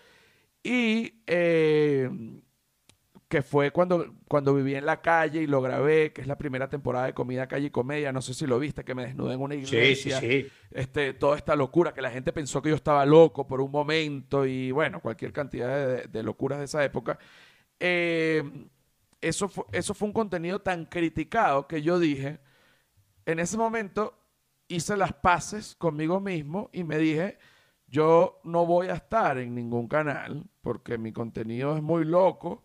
Y 0.61 1.23
eh, 1.25 2.07
que 3.27 3.41
fue 3.41 3.71
cuando, 3.71 4.13
cuando 4.27 4.53
viví 4.53 4.75
en 4.75 4.85
la 4.85 5.01
calle 5.01 5.41
y 5.41 5.47
lo 5.47 5.59
grabé, 5.59 6.13
que 6.13 6.21
es 6.21 6.27
la 6.27 6.37
primera 6.37 6.69
temporada 6.69 7.07
de 7.07 7.15
Comida, 7.15 7.47
Calle 7.47 7.67
y 7.67 7.71
Comedia, 7.71 8.11
no 8.11 8.21
sé 8.21 8.35
si 8.35 8.45
lo 8.45 8.59
viste, 8.59 8.83
que 8.83 8.93
me 8.93 9.07
desnudé 9.07 9.33
en 9.33 9.41
una 9.41 9.55
iglesia. 9.55 10.19
Sí, 10.19 10.27
sí, 10.27 10.43
sí. 10.43 10.51
Este, 10.69 11.13
toda 11.13 11.35
esta 11.35 11.55
locura, 11.55 11.95
que 11.95 12.01
la 12.03 12.11
gente 12.11 12.31
pensó 12.31 12.61
que 12.61 12.69
yo 12.69 12.75
estaba 12.75 13.07
loco 13.07 13.47
por 13.47 13.59
un 13.59 13.71
momento 13.71 14.45
y 14.45 14.71
bueno, 14.71 14.99
cualquier 14.99 15.33
cantidad 15.33 16.03
de, 16.03 16.23
locuras 16.23 16.59
de 16.59 16.65
esa 16.65 16.83
época. 16.85 17.17
Eh, 17.79 18.43
eso, 19.21 19.49
fue, 19.49 19.65
eso 19.71 19.93
fue 19.93 20.07
un 20.07 20.13
contenido 20.13 20.59
tan 20.59 20.85
criticado 20.85 21.67
que 21.67 21.81
yo 21.81 21.99
dije, 21.99 22.39
en 23.25 23.39
ese 23.39 23.57
momento 23.57 24.17
hice 24.67 24.97
las 24.97 25.13
paces 25.13 25.75
conmigo 25.75 26.19
mismo 26.19 26.69
y 26.73 26.83
me 26.83 26.97
dije, 26.97 27.37
yo 27.87 28.39
no 28.43 28.65
voy 28.65 28.87
a 28.87 28.93
estar 28.93 29.37
en 29.37 29.55
ningún 29.55 29.87
canal 29.87 30.45
porque 30.61 30.97
mi 30.97 31.11
contenido 31.11 31.75
es 31.75 31.81
muy 31.81 32.05
loco 32.05 32.63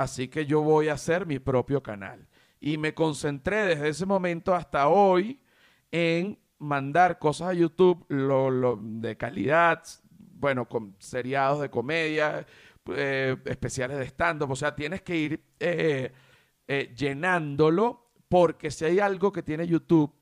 así 0.00 0.28
que 0.28 0.46
yo 0.46 0.62
voy 0.62 0.88
a 0.88 0.94
hacer 0.94 1.26
mi 1.26 1.38
propio 1.38 1.82
canal. 1.82 2.26
Y 2.58 2.78
me 2.78 2.94
concentré 2.94 3.66
desde 3.66 3.88
ese 3.88 4.06
momento 4.06 4.54
hasta 4.54 4.88
hoy 4.88 5.40
en 5.90 6.38
mandar 6.58 7.18
cosas 7.18 7.48
a 7.48 7.54
YouTube 7.54 8.04
lo, 8.08 8.78
de 8.80 9.16
calidad, 9.18 9.82
bueno, 10.18 10.66
con 10.66 10.96
seriados 10.98 11.60
de 11.60 11.68
comedia, 11.70 12.46
eh, 12.96 13.36
especiales 13.44 13.98
de 13.98 14.04
stand-up, 14.04 14.50
o 14.50 14.56
sea, 14.56 14.74
tienes 14.74 15.02
que 15.02 15.16
ir 15.16 15.40
eh, 15.58 16.12
eh, 16.66 16.94
llenándolo 16.96 18.12
porque 18.28 18.70
si 18.70 18.84
hay 18.84 19.00
algo 19.00 19.32
que 19.32 19.42
tiene 19.42 19.66
YouTube, 19.66 20.14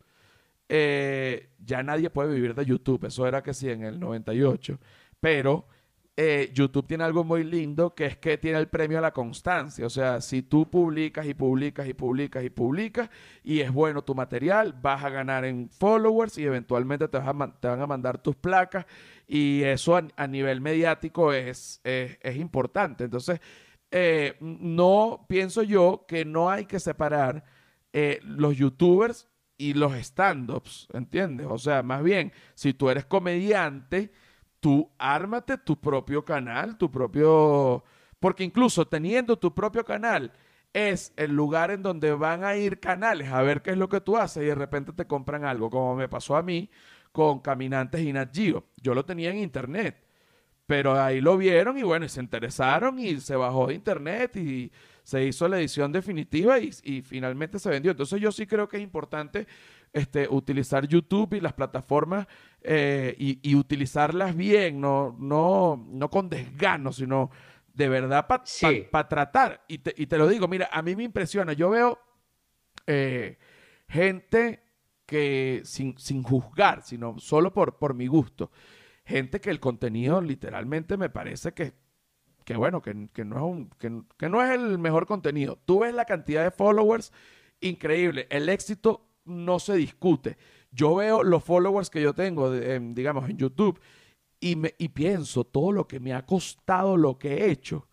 ya 0.69 1.83
nadie 1.83 2.11
puede 2.11 2.35
vivir 2.35 2.55
de 2.55 2.65
YouTube, 2.65 3.07
eso 3.07 3.27
era 3.27 3.43
que 3.43 3.55
sí 3.55 3.71
en 3.71 3.85
el 3.85 3.99
98, 3.99 4.79
pero 5.19 5.67
eh, 6.21 6.51
YouTube 6.53 6.89
tiene 6.89 7.05
algo 7.05 7.23
muy 7.23 7.45
lindo 7.45 7.95
que 7.95 8.07
es 8.07 8.17
que 8.17 8.39
tiene 8.39 8.59
el 8.59 8.67
premio 8.67 8.99
a 8.99 9.01
la 9.01 9.13
constancia. 9.13 9.87
O 9.87 9.91
sea, 9.91 10.21
si 10.21 10.43
tú 10.43 10.69
publicas 10.69 11.25
y 11.27 11.35
publicas 11.35 11.87
y 11.87 11.95
publicas 11.95 12.43
y 12.43 12.51
publicas 12.51 13.09
y 13.45 13.61
es 13.61 13.71
bueno 13.71 14.03
tu 14.03 14.17
material, 14.17 14.73
vas 14.83 15.05
a 15.05 15.11
ganar 15.11 15.45
en 15.45 15.71
followers 15.71 16.37
y 16.37 16.45
eventualmente 16.45 17.07
te, 17.07 17.19
van 17.19 17.55
a 17.63 17.87
mandar 17.87 18.21
tus 18.21 18.35
placas 18.35 18.85
y 19.29 19.63
eso 19.63 19.97
a, 19.97 20.27
nivel 20.27 20.61
mediático 20.61 21.33
es, 21.33 21.81
es, 21.85 22.37
importante. 22.37 23.05
Entonces, 23.05 23.41
eh, 23.93 24.35
no 24.41 25.25
pienso 25.29 25.63
yo 25.63 26.05
que 26.09 26.25
no 26.25 26.51
hay 26.51 26.65
que 26.67 26.81
separar 26.81 27.45
eh, 27.93 28.19
los 28.25 28.57
youtubers 28.57 29.29
y 29.57 29.75
los 29.75 29.93
stand-ups, 29.95 30.89
¿entiendes? 30.93 31.47
O 31.49 31.59
sea, 31.59 31.85
más 31.85 32.03
bien, 32.03 32.33
si 32.55 32.75
tú 32.75 32.91
eres 32.91 33.05
comediante, 33.05 34.11
tú 34.61 34.91
ármate 34.99 35.59
tu 35.59 35.81
propio 35.81 36.25
canal, 36.25 36.77
tu 36.79 36.91
propio... 36.91 37.85
Porque 38.21 38.45
incluso 38.45 38.87
teniendo 38.87 39.39
tu 39.39 39.55
propio 39.55 39.85
canal 39.85 40.33
es 40.73 41.13
el 41.17 41.33
lugar 41.33 41.71
en 41.71 41.83
donde 41.83 42.13
van 42.13 42.45
a 42.45 42.57
ir 42.57 42.81
canales 42.81 43.31
a 43.33 43.43
ver 43.43 43.63
qué 43.63 43.71
es 43.71 43.79
lo 43.79 43.89
que 43.89 44.01
tú 44.01 44.17
haces 44.17 44.43
y 44.43 44.47
de 44.47 44.55
repente 44.55 44.93
te 44.93 45.07
compran 45.07 45.45
algo, 45.45 45.71
como 45.71 45.97
me 45.97 46.09
pasó 46.09 46.37
a 46.37 46.43
mí 46.43 46.69
con 47.13 47.41
Caminantes 47.41 48.01
y 48.01 48.13
Nat 48.13 48.33
Yo 48.37 48.95
lo 48.95 49.05
tenía 49.05 49.31
en 49.31 49.39
internet, 49.39 50.05
pero 50.67 51.01
ahí 51.01 51.21
lo 51.21 51.37
vieron 51.39 51.79
y 51.79 51.83
bueno, 51.83 52.05
y 52.05 52.09
se 52.09 52.21
interesaron 52.21 52.99
y 52.99 53.21
se 53.21 53.37
bajó 53.37 53.69
de 53.69 53.75
internet 53.75 54.37
y 54.37 54.71
se 55.03 55.25
hizo 55.25 55.49
la 55.49 55.59
edición 55.59 55.91
definitiva 55.91 56.59
y, 56.59 56.71
y 56.83 57.03
finalmente 57.03 57.59
se 57.59 57.71
vendió. 57.71 57.93
Entonces 57.93 58.21
yo 58.21 58.31
sí 58.31 58.47
creo 58.47 58.69
que 58.69 58.77
es 58.77 58.83
importante 58.83 59.47
este, 59.93 60.29
utilizar 60.29 60.87
YouTube 60.87 61.35
y 61.35 61.41
las 61.41 61.55
plataformas 61.55 62.27
eh, 62.63 63.15
y, 63.19 63.55
utilizarlas 63.55 64.37
bien, 64.37 64.81
no, 64.81 65.17
no, 65.19 65.87
no 65.91 66.11
con 66.11 66.29
desgano, 66.29 66.93
sino 66.93 67.31
de 67.73 67.89
verdad 67.89 68.27
para 68.27 69.09
tratar. 69.09 69.65
Y 69.69 69.79
te, 69.79 69.95
y 69.97 70.07
te, 70.07 70.19
lo 70.19 70.29
digo, 70.29 70.49
mira, 70.49 70.69
a 70.73 70.83
mí 70.83 70.97
me 70.97 71.05
impresiona, 71.05 71.53
yo 71.53 71.71
veo 71.71 71.99
eh, 72.87 73.39
gente 73.89 74.63
que 75.07 75.63
sin, 75.65 75.97
sin, 75.99 76.23
juzgar, 76.23 76.83
sino 76.83 77.19
solo 77.19 77.53
por, 77.53 77.79
por 77.79 77.95
mi 77.95 78.07
gusto, 78.07 78.51
gente 79.05 79.41
que 79.41 79.51
el 79.51 79.61
contenido 79.61 80.21
literalmente 80.21 80.97
me 80.97 81.09
parece 81.09 81.53
que 81.53 81.73
que 82.49 82.57
bueno, 82.57 82.81
que, 82.81 83.11
que 83.13 83.27
no 83.27 83.37
es 83.37 83.43
un, 83.43 83.69
que, 83.79 83.93
que, 84.17 84.31
no 84.31 84.43
es 84.43 84.51
el 84.59 84.79
mejor 84.79 85.07
contenido. 85.07 85.59
Tú 85.67 85.81
ves 85.81 85.93
la 85.93 86.07
cantidad 86.07 86.43
de 86.43 86.51
followers, 86.51 87.13
increíble. 87.61 88.27
El 88.31 88.49
éxito 88.49 89.07
no 89.27 89.59
se 89.59 89.75
discute. 89.75 90.39
Yo 90.71 90.95
veo 90.95 91.23
los 91.23 91.45
followers 91.45 91.91
que 91.91 92.03
yo 92.03 92.15
tengo, 92.15 92.53
digamos, 92.53 93.29
en 93.29 93.39
YouTube 93.39 93.81
y, 94.41 94.57
me, 94.57 94.75
y 94.79 94.89
pienso 94.89 95.45
todo 95.45 95.73
lo 95.73 95.89
que 95.89 96.01
me 96.01 96.13
ha 96.13 96.27
costado 96.27 96.97
lo 96.97 97.19
que 97.19 97.35
he 97.35 97.51
hecho 97.51 97.89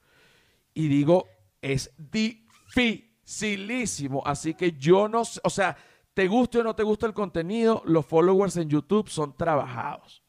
y 0.75 0.87
digo, 0.89 1.27
es 1.61 1.91
dificilísimo. 1.97 4.21
Así 4.25 4.53
que 4.53 4.73
yo 4.73 5.07
no 5.07 5.21
o 5.21 5.49
sea, 5.49 5.77
te 6.13 6.27
guste 6.27 6.59
o 6.59 6.63
no 6.63 6.75
te 6.75 6.83
gusta 6.83 7.07
el 7.07 7.13
contenido, 7.13 7.81
los 7.85 8.05
followers 8.05 8.57
en 8.57 8.69
YouTube 8.69 9.09
son 9.09 9.35
trabajados. 9.35 10.21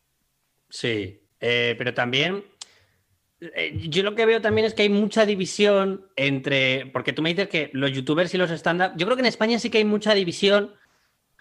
Sí, 0.70 1.20
eh, 1.40 1.74
pero 1.76 1.92
también 1.92 2.42
eh, 3.40 3.76
yo 3.88 4.02
lo 4.02 4.14
que 4.14 4.24
veo 4.24 4.40
también 4.40 4.66
es 4.66 4.72
que 4.72 4.80
hay 4.82 4.88
mucha 4.88 5.26
división 5.26 6.06
entre, 6.16 6.86
porque 6.86 7.12
tú 7.12 7.20
me 7.22 7.28
dices 7.30 7.48
que 7.48 7.70
los 7.74 7.92
youtubers 7.92 8.32
y 8.32 8.38
los 8.38 8.50
stand-up, 8.50 8.92
yo 8.96 9.06
creo 9.06 9.16
que 9.16 9.22
en 9.22 9.26
España 9.26 9.58
sí 9.58 9.68
que 9.68 9.78
hay 9.78 9.84
mucha 9.84 10.14
división 10.14 10.74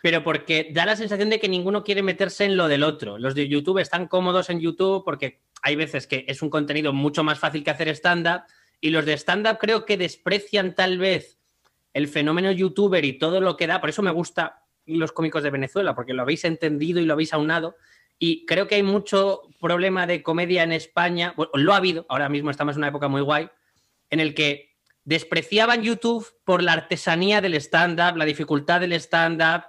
pero 0.05 0.23
porque 0.23 0.69
da 0.71 0.85
la 0.85 0.95
sensación 0.95 1.31
de 1.31 1.39
que 1.39 1.49
ninguno 1.49 1.83
quiere 1.83 2.03
meterse 2.03 2.45
en 2.45 2.57
lo 2.57 2.67
del 2.67 2.83
otro. 2.83 3.17
Los 3.17 3.33
de 3.33 3.47
YouTube 3.47 3.79
están 3.79 4.07
cómodos 4.07 4.51
en 4.51 4.59
YouTube 4.59 5.03
porque 5.03 5.41
hay 5.63 5.75
veces 5.75 6.05
que 6.05 6.25
es 6.27 6.43
un 6.43 6.51
contenido 6.51 6.93
mucho 6.93 7.23
más 7.23 7.39
fácil 7.39 7.63
que 7.63 7.71
hacer 7.71 7.87
stand-up 7.87 8.43
y 8.79 8.91
los 8.91 9.03
de 9.07 9.13
stand-up 9.13 9.57
creo 9.57 9.83
que 9.83 9.97
desprecian 9.97 10.75
tal 10.75 10.99
vez 10.99 11.39
el 11.91 12.07
fenómeno 12.07 12.51
youtuber 12.51 13.03
y 13.03 13.17
todo 13.17 13.41
lo 13.41 13.57
que 13.57 13.65
da. 13.65 13.81
Por 13.81 13.89
eso 13.89 14.03
me 14.03 14.11
gusta 14.11 14.61
los 14.85 15.11
cómicos 15.11 15.41
de 15.41 15.49
Venezuela, 15.49 15.95
porque 15.95 16.13
lo 16.13 16.21
habéis 16.21 16.45
entendido 16.45 16.99
y 16.99 17.05
lo 17.05 17.13
habéis 17.13 17.33
aunado. 17.33 17.75
Y 18.19 18.45
creo 18.45 18.67
que 18.67 18.75
hay 18.75 18.83
mucho 18.83 19.41
problema 19.59 20.05
de 20.05 20.21
comedia 20.21 20.61
en 20.61 20.71
España, 20.71 21.33
lo 21.55 21.73
ha 21.73 21.77
habido, 21.77 22.05
ahora 22.09 22.29
mismo 22.29 22.51
estamos 22.51 22.75
en 22.75 22.81
una 22.81 22.89
época 22.89 23.07
muy 23.07 23.21
guay, 23.21 23.49
en 24.11 24.19
el 24.19 24.35
que 24.35 24.75
despreciaban 25.03 25.81
YouTube 25.81 26.27
por 26.43 26.61
la 26.61 26.73
artesanía 26.73 27.41
del 27.41 27.55
stand-up, 27.55 28.17
la 28.17 28.25
dificultad 28.25 28.81
del 28.81 28.93
stand-up, 28.93 29.63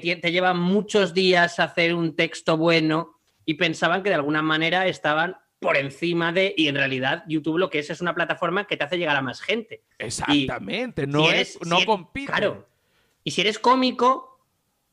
que 0.00 0.16
te 0.16 0.32
lleva 0.32 0.54
muchos 0.54 1.12
días 1.12 1.60
hacer 1.60 1.94
un 1.94 2.16
texto 2.16 2.56
bueno 2.56 3.18
y 3.44 3.54
pensaban 3.54 4.02
que 4.02 4.08
de 4.08 4.14
alguna 4.14 4.42
manera 4.42 4.86
estaban 4.86 5.36
por 5.60 5.76
encima 5.76 6.32
de, 6.32 6.54
y 6.56 6.68
en 6.68 6.76
realidad 6.76 7.24
YouTube 7.28 7.58
lo 7.58 7.70
que 7.70 7.78
es 7.78 7.90
es 7.90 8.00
una 8.00 8.14
plataforma 8.14 8.66
que 8.66 8.76
te 8.76 8.84
hace 8.84 8.98
llegar 8.98 9.16
a 9.16 9.22
más 9.22 9.40
gente. 9.40 9.82
Exactamente, 9.98 11.06
no, 11.06 11.30
es, 11.30 11.58
no 11.64 11.84
compite. 11.84 12.32
Claro. 12.32 12.66
Y 13.22 13.32
si 13.32 13.42
eres 13.42 13.58
cómico 13.58 14.40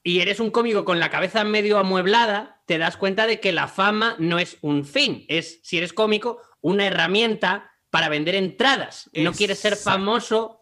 y 0.03 0.19
eres 0.19 0.39
un 0.39 0.51
cómico 0.51 0.85
con 0.85 0.99
la 0.99 1.09
cabeza 1.09 1.43
medio 1.43 1.77
amueblada, 1.77 2.61
te 2.65 2.77
das 2.77 2.97
cuenta 2.97 3.25
de 3.25 3.39
que 3.39 3.51
la 3.51 3.67
fama 3.67 4.15
no 4.19 4.37
es 4.37 4.57
un 4.61 4.85
fin, 4.85 5.25
es, 5.27 5.59
si 5.63 5.77
eres 5.77 5.93
cómico, 5.93 6.41
una 6.61 6.85
herramienta 6.85 7.71
para 7.89 8.09
vender 8.09 8.35
entradas. 8.35 9.09
No 9.13 9.31
quieres 9.31 9.59
ser 9.59 9.75
famoso 9.75 10.58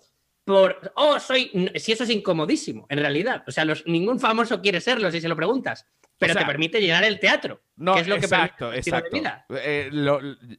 por, 0.48 0.94
oh, 0.96 1.20
soy, 1.20 1.52
si 1.76 1.92
eso 1.92 2.06
es 2.06 2.10
incomodísimo, 2.10 2.86
en 2.88 3.00
realidad. 3.00 3.44
O 3.48 3.52
sea, 3.52 3.66
los, 3.66 3.86
ningún 3.86 4.18
famoso 4.18 4.62
quiere 4.62 4.80
serlo 4.80 5.12
si 5.12 5.20
se 5.20 5.28
lo 5.28 5.36
preguntas, 5.36 5.86
pero 6.18 6.34
te 6.36 6.46
permite 6.46 6.80
llenar 6.80 7.04
el 7.04 7.20
teatro. 7.20 7.64
No, 7.76 7.96
que 7.96 8.00
es 8.00 8.08
lo 8.08 8.16
exacto, 8.16 8.72
que 8.72 8.78
exacto. 8.78 9.18
Eh, 9.50 9.92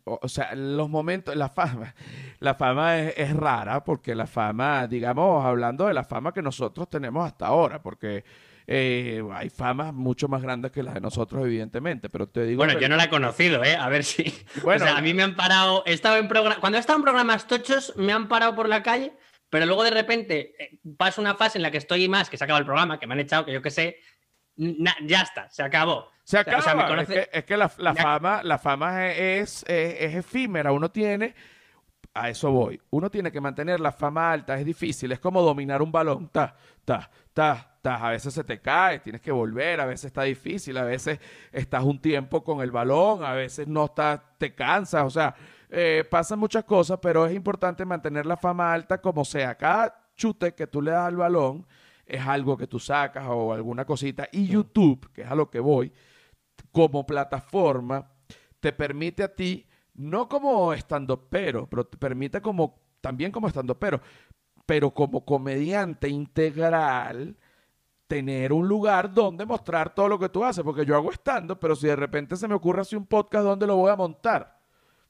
o 0.05 0.28
sea, 0.28 0.55
los 0.55 0.91
momentos, 0.91 1.34
la 1.34 1.49
fama, 1.49 1.95
la 2.41 2.55
fama 2.55 2.99
es, 2.99 3.32
rara 3.34 3.82
porque 3.82 4.14
la 4.14 4.26
fama, 4.26 4.86
digamos, 4.86 5.43
hablando 5.43 5.86
de 5.86 5.95
la 5.95 6.05
fama 6.05 6.34
que 6.34 6.43
nosotros 6.43 6.91
tenemos 6.91 7.26
hasta 7.26 7.47
ahora, 7.47 7.80
porque 7.80 8.24
eh, 8.66 9.22
hay 9.32 9.49
famas 9.49 9.95
mucho 9.95 10.28
más 10.28 10.43
grandes 10.43 10.70
que 10.70 10.82
las 10.82 10.93
de 10.93 11.01
nosotros, 11.01 11.47
evidentemente, 11.47 12.11
pero 12.11 12.28
te 12.28 12.45
digo... 12.45 12.59
Bueno, 12.59 12.78
yo 12.78 12.91
no 12.91 12.97
la 12.97 13.05
he 13.05 13.09
conocido, 13.09 13.64
¿eh? 13.64 13.74
A 13.74 13.89
ver 13.89 14.05
si... 14.05 14.34
Bueno, 14.62 14.84
o 14.84 14.86
sea, 14.86 14.99
a 14.99 15.01
mí 15.01 15.14
me 15.14 15.22
han 15.22 15.34
parado... 15.34 15.82
He 15.86 15.95
estado 15.95 16.18
en 16.18 16.28
Cuando 16.28 16.76
he 16.76 16.80
estado 16.80 16.99
en 16.99 17.05
programas 17.05 17.47
tochos, 17.47 17.95
me 17.97 18.12
han 18.12 18.28
parado 18.28 18.55
por 18.55 18.68
la 18.68 18.82
calle 18.82 19.14
pero 19.51 19.66
luego 19.66 19.84
de 19.84 19.90
repente 19.90 20.55
eh, 20.59 20.78
pasa 20.96 21.20
una 21.20 21.34
fase 21.34 21.59
en 21.59 21.62
la 21.62 21.70
que 21.70 21.78
estoy 21.78 22.09
más, 22.09 22.28
que 22.28 22.36
se 22.36 22.44
acaba 22.44 22.59
el 22.59 22.64
programa, 22.64 22.99
que 22.99 23.07
me 23.07 23.14
han 23.14 23.20
echado, 23.20 23.44
que 23.44 23.53
yo 23.53 23.62
qué 23.62 23.70
sé, 23.70 23.96
ya 24.57 25.22
está, 25.22 25.49
se 25.51 25.62
acabó. 25.62 26.11
Se 26.24 26.38
acaba. 26.38 27.03
es, 27.32 27.44
que, 27.44 27.57
la, 27.57 27.68
fama, 27.68 28.42
la 28.42 28.59
fama 28.59 29.07
es, 29.07 29.64
es, 29.66 30.14
efímera. 30.14 30.72
Uno 30.72 30.90
tiene, 30.90 31.34
a 32.12 32.28
eso 32.28 32.51
voy, 32.51 32.78
uno 32.90 33.11
tiene 33.11 33.32
que 33.32 33.40
mantener 33.40 33.80
la 33.80 33.92
fama 33.92 34.32
alta, 34.32 34.59
es 34.59 34.66
difícil, 34.66 35.11
es 35.12 35.20
como 35.20 35.40
dominar 35.40 35.80
un 35.80 35.90
balón. 35.90 36.28
Ta, 36.28 36.55
ta, 36.84 37.11
ta, 37.32 37.78
ta. 37.80 37.94
A 38.07 38.11
veces 38.11 38.34
se 38.34 38.44
te 38.44 38.61
cae, 38.61 38.99
tienes 38.99 39.22
que 39.22 39.32
volver, 39.32 39.80
a 39.80 39.86
veces 39.86 40.07
está 40.07 40.24
difícil, 40.24 40.76
a 40.76 40.84
veces 40.84 41.18
estás 41.53 41.84
un 41.84 42.03
tiempo 42.03 42.44
con 42.44 42.61
el 42.61 42.70
balón, 42.70 43.24
a 43.24 43.32
veces 43.32 43.66
no 43.66 43.86
estás, 43.86 44.20
te 44.36 44.55
cansas, 44.55 45.05
o 45.05 45.11
sea 45.11 45.34
eh, 45.70 46.04
pasan 46.10 46.38
muchas 46.38 46.64
cosas, 46.64 46.98
pero 47.00 47.26
es 47.26 47.34
importante 47.34 47.84
mantener 47.84 48.26
la 48.26 48.36
fama 48.36 48.72
alta 48.72 49.00
como 49.00 49.24
sea. 49.24 49.54
Cada 49.56 50.08
chute 50.16 50.54
que 50.54 50.66
tú 50.66 50.80
le 50.80 50.90
das 50.90 51.06
al 51.06 51.16
balón 51.16 51.66
es 52.06 52.26
algo 52.26 52.56
que 52.56 52.66
tú 52.66 52.78
sacas 52.78 53.26
o 53.28 53.52
alguna 53.52 53.84
cosita. 53.84 54.28
Y 54.32 54.46
YouTube, 54.46 55.10
que 55.12 55.22
es 55.22 55.30
a 55.30 55.34
lo 55.34 55.50
que 55.50 55.60
voy, 55.60 55.92
como 56.72 57.06
plataforma, 57.06 58.10
te 58.60 58.72
permite 58.72 59.22
a 59.22 59.34
ti, 59.34 59.66
no 59.94 60.28
como 60.28 60.72
estando 60.72 61.28
pero, 61.28 61.68
pero 61.68 61.86
te 61.86 61.98
permite 61.98 62.40
como, 62.40 62.80
también 63.00 63.30
como 63.30 63.46
estando 63.46 63.78
pero, 63.78 64.00
pero 64.66 64.92
como 64.92 65.24
comediante 65.24 66.08
integral, 66.08 67.36
tener 68.06 68.52
un 68.52 68.66
lugar 68.66 69.12
donde 69.12 69.44
mostrar 69.44 69.94
todo 69.94 70.08
lo 70.08 70.18
que 70.18 70.30
tú 70.30 70.44
haces, 70.44 70.64
porque 70.64 70.86
yo 70.86 70.96
hago 70.96 71.10
estando, 71.10 71.60
pero 71.60 71.76
si 71.76 71.86
de 71.86 71.96
repente 71.96 72.36
se 72.36 72.48
me 72.48 72.54
ocurre 72.54 72.80
hacer 72.80 72.98
un 72.98 73.06
podcast, 73.06 73.44
¿dónde 73.44 73.66
lo 73.66 73.76
voy 73.76 73.90
a 73.90 73.96
montar? 73.96 74.57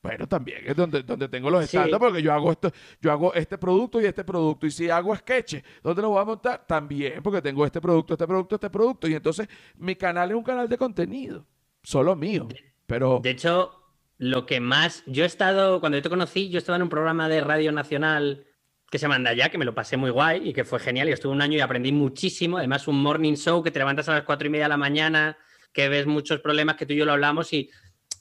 Bueno, 0.00 0.28
también 0.28 0.62
es 0.64 0.76
donde, 0.76 1.02
donde 1.02 1.28
tengo 1.28 1.50
los 1.50 1.64
estándares, 1.64 1.98
porque 1.98 2.22
yo 2.22 2.32
hago 2.32 2.52
esto, 2.52 2.70
yo 3.00 3.10
hago 3.10 3.34
este 3.34 3.58
producto 3.58 4.00
y 4.00 4.04
este 4.06 4.22
producto. 4.24 4.66
Y 4.66 4.70
si 4.70 4.88
hago 4.88 5.14
sketches, 5.14 5.62
¿dónde 5.82 6.02
lo 6.02 6.10
voy 6.10 6.22
a 6.22 6.24
montar? 6.24 6.64
También, 6.66 7.22
porque 7.22 7.42
tengo 7.42 7.66
este 7.66 7.80
producto, 7.80 8.14
este 8.14 8.26
producto, 8.26 8.54
este 8.54 8.70
producto. 8.70 9.08
Y 9.08 9.14
entonces 9.14 9.48
mi 9.76 9.96
canal 9.96 10.30
es 10.30 10.36
un 10.36 10.44
canal 10.44 10.68
de 10.68 10.78
contenido, 10.78 11.46
solo 11.82 12.14
mío. 12.14 12.46
Pero. 12.86 13.20
De 13.22 13.30
hecho, 13.30 13.72
lo 14.18 14.46
que 14.46 14.60
más. 14.60 15.02
Yo 15.06 15.24
he 15.24 15.26
estado, 15.26 15.80
cuando 15.80 15.98
yo 15.98 16.02
te 16.02 16.10
conocí, 16.10 16.48
yo 16.48 16.58
estaba 16.58 16.76
en 16.76 16.82
un 16.82 16.88
programa 16.88 17.28
de 17.28 17.40
Radio 17.40 17.72
Nacional 17.72 18.46
que 18.90 18.98
se 18.98 19.08
manda 19.08 19.34
ya, 19.34 19.50
que 19.50 19.58
me 19.58 19.64
lo 19.64 19.74
pasé 19.74 19.96
muy 19.96 20.10
guay 20.10 20.48
y 20.48 20.52
que 20.52 20.64
fue 20.64 20.78
genial. 20.78 21.08
Y 21.08 21.12
estuve 21.12 21.32
un 21.32 21.42
año 21.42 21.58
y 21.58 21.60
aprendí 21.60 21.92
muchísimo. 21.92 22.58
Además, 22.58 22.88
un 22.88 23.02
morning 23.02 23.34
show 23.34 23.62
que 23.62 23.70
te 23.70 23.80
levantas 23.80 24.08
a 24.08 24.14
las 24.14 24.22
cuatro 24.22 24.46
y 24.46 24.50
media 24.50 24.64
de 24.64 24.70
la 24.70 24.76
mañana, 24.76 25.36
que 25.72 25.88
ves 25.88 26.06
muchos 26.06 26.40
problemas 26.40 26.76
que 26.76 26.86
tú 26.86 26.94
y 26.94 26.96
yo 26.96 27.04
lo 27.04 27.12
hablamos 27.12 27.52
y 27.52 27.70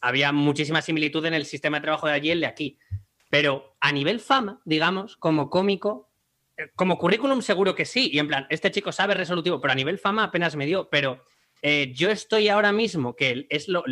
había 0.02 0.32
muchísima 0.32 0.82
similitud 0.82 1.26
en 1.26 1.34
el 1.34 1.45
sistema 1.45 1.78
de 1.78 1.84
trabajo 1.84 2.08
de 2.08 2.14
allí 2.14 2.30
y 2.30 2.32
el 2.32 2.41
de 2.41 2.48
aquí. 2.48 2.78
Pero 3.30 3.76
a 3.82 3.91
nivel 3.91 4.20
fama, 4.20 4.62
digamos, 4.66 5.18
como 5.18 5.50
cómico, 5.50 6.10
eh, 6.58 6.70
como 6.76 6.98
currículum 6.98 7.41
seguro 7.41 7.76
que 7.76 7.86
sí. 7.86 8.10
Y 8.12 8.20
en 8.20 8.28
plan, 8.28 8.48
este 8.50 8.72
chico 8.72 8.91
sabe 8.91 9.14
resolutivo, 9.14 9.60
pero 9.62 9.74
a 9.74 9.76
nivel 9.76 10.00
fama 10.00 10.26
apenas 10.26 10.56
me 10.56 10.66
dio. 10.66 10.89
Pero 10.89 11.24
eh, 11.62 11.91
yo 11.93 12.10
estoy 12.10 12.50
ahora 12.50 12.72
mismo, 12.72 13.16
que 13.16 13.48
es 13.50 13.68
lo, 13.68 13.84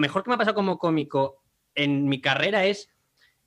mejor 0.00 0.24
que 0.24 0.30
me 0.30 0.34
ha 0.34 0.38
pasado 0.38 0.54
como 0.54 0.78
cómico 0.78 1.42
en 1.74 2.08
mi 2.08 2.20
carrera 2.20 2.64
es 2.64 2.90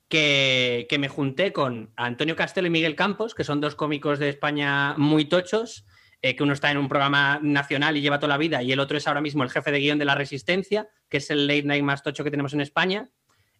que, 0.08 0.86
que, 0.88 0.98
me 0.98 1.08
junté 1.08 1.52
con 1.52 1.92
Antonio 1.96 2.36
Castelo 2.36 2.68
y 2.68 2.70
Miguel 2.70 2.96
Campos, 2.96 3.34
que 3.34 3.44
son 3.44 3.60
dos 3.60 3.74
cómicos 3.74 4.18
de 4.18 4.28
España 4.28 4.94
muy 4.96 5.26
tochos, 5.26 5.86
eh, 6.20 6.34
que 6.34 6.42
uno 6.42 6.52
está 6.52 6.70
en 6.70 6.78
un 6.78 6.88
programa 6.88 7.38
nacional 7.42 7.96
y 7.96 8.00
lleva 8.00 8.18
toda 8.18 8.34
la 8.34 8.38
vida, 8.38 8.62
y 8.62 8.72
el 8.72 8.80
otro 8.80 8.98
es 8.98 9.06
ahora 9.06 9.20
mismo 9.20 9.44
el 9.44 9.50
jefe 9.50 9.70
de 9.70 9.78
guion 9.78 9.98
de 9.98 10.04
La 10.04 10.14
Resistencia, 10.14 10.88
que 11.08 11.18
es 11.18 11.30
el 11.30 11.46
late 11.46 11.62
night 11.62 11.84
más 11.84 12.02
tocho 12.02 12.24
que 12.24 12.30
tenemos 12.30 12.52
en 12.54 12.60
España. 12.60 13.08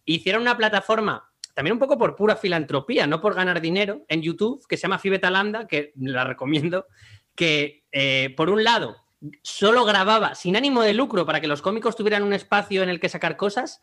hicieron 0.05 0.41
una 0.41 0.57
plataforma, 0.57 1.31
también 1.53 1.73
un 1.73 1.79
poco 1.79 1.97
por 1.97 2.15
pura 2.15 2.35
filantropía, 2.35 3.07
no 3.07 3.21
por 3.21 3.35
ganar 3.35 3.61
dinero, 3.61 4.05
en 4.07 4.21
YouTube, 4.21 4.65
que 4.67 4.77
se 4.77 4.83
llama 4.83 4.99
Fibetalanda, 4.99 5.67
que 5.67 5.93
la 5.95 6.23
recomiendo, 6.23 6.87
que 7.35 7.85
eh, 7.91 8.33
por 8.35 8.49
un 8.49 8.63
lado 8.63 8.97
solo 9.43 9.85
grababa 9.85 10.35
sin 10.35 10.55
ánimo 10.55 10.81
de 10.81 10.93
lucro 10.93 11.25
para 11.25 11.41
que 11.41 11.47
los 11.47 11.61
cómicos 11.61 11.95
tuvieran 11.95 12.23
un 12.23 12.33
espacio 12.33 12.83
en 12.83 12.89
el 12.89 12.99
que 12.99 13.09
sacar 13.09 13.37
cosas, 13.37 13.81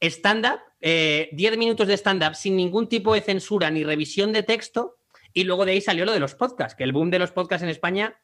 stand-up, 0.00 0.60
10 0.80 1.28
eh, 1.32 1.56
minutos 1.56 1.88
de 1.88 1.96
stand-up 1.96 2.34
sin 2.34 2.56
ningún 2.56 2.88
tipo 2.88 3.14
de 3.14 3.20
censura 3.20 3.70
ni 3.70 3.84
revisión 3.84 4.32
de 4.32 4.42
texto, 4.42 4.97
y 5.32 5.44
luego 5.44 5.64
de 5.64 5.72
ahí 5.72 5.80
salió 5.80 6.04
lo 6.04 6.12
de 6.12 6.20
los 6.20 6.34
podcasts, 6.34 6.74
que 6.74 6.84
el 6.84 6.92
boom 6.92 7.10
de 7.10 7.18
los 7.18 7.30
podcasts 7.30 7.62
en 7.62 7.68
España, 7.68 8.18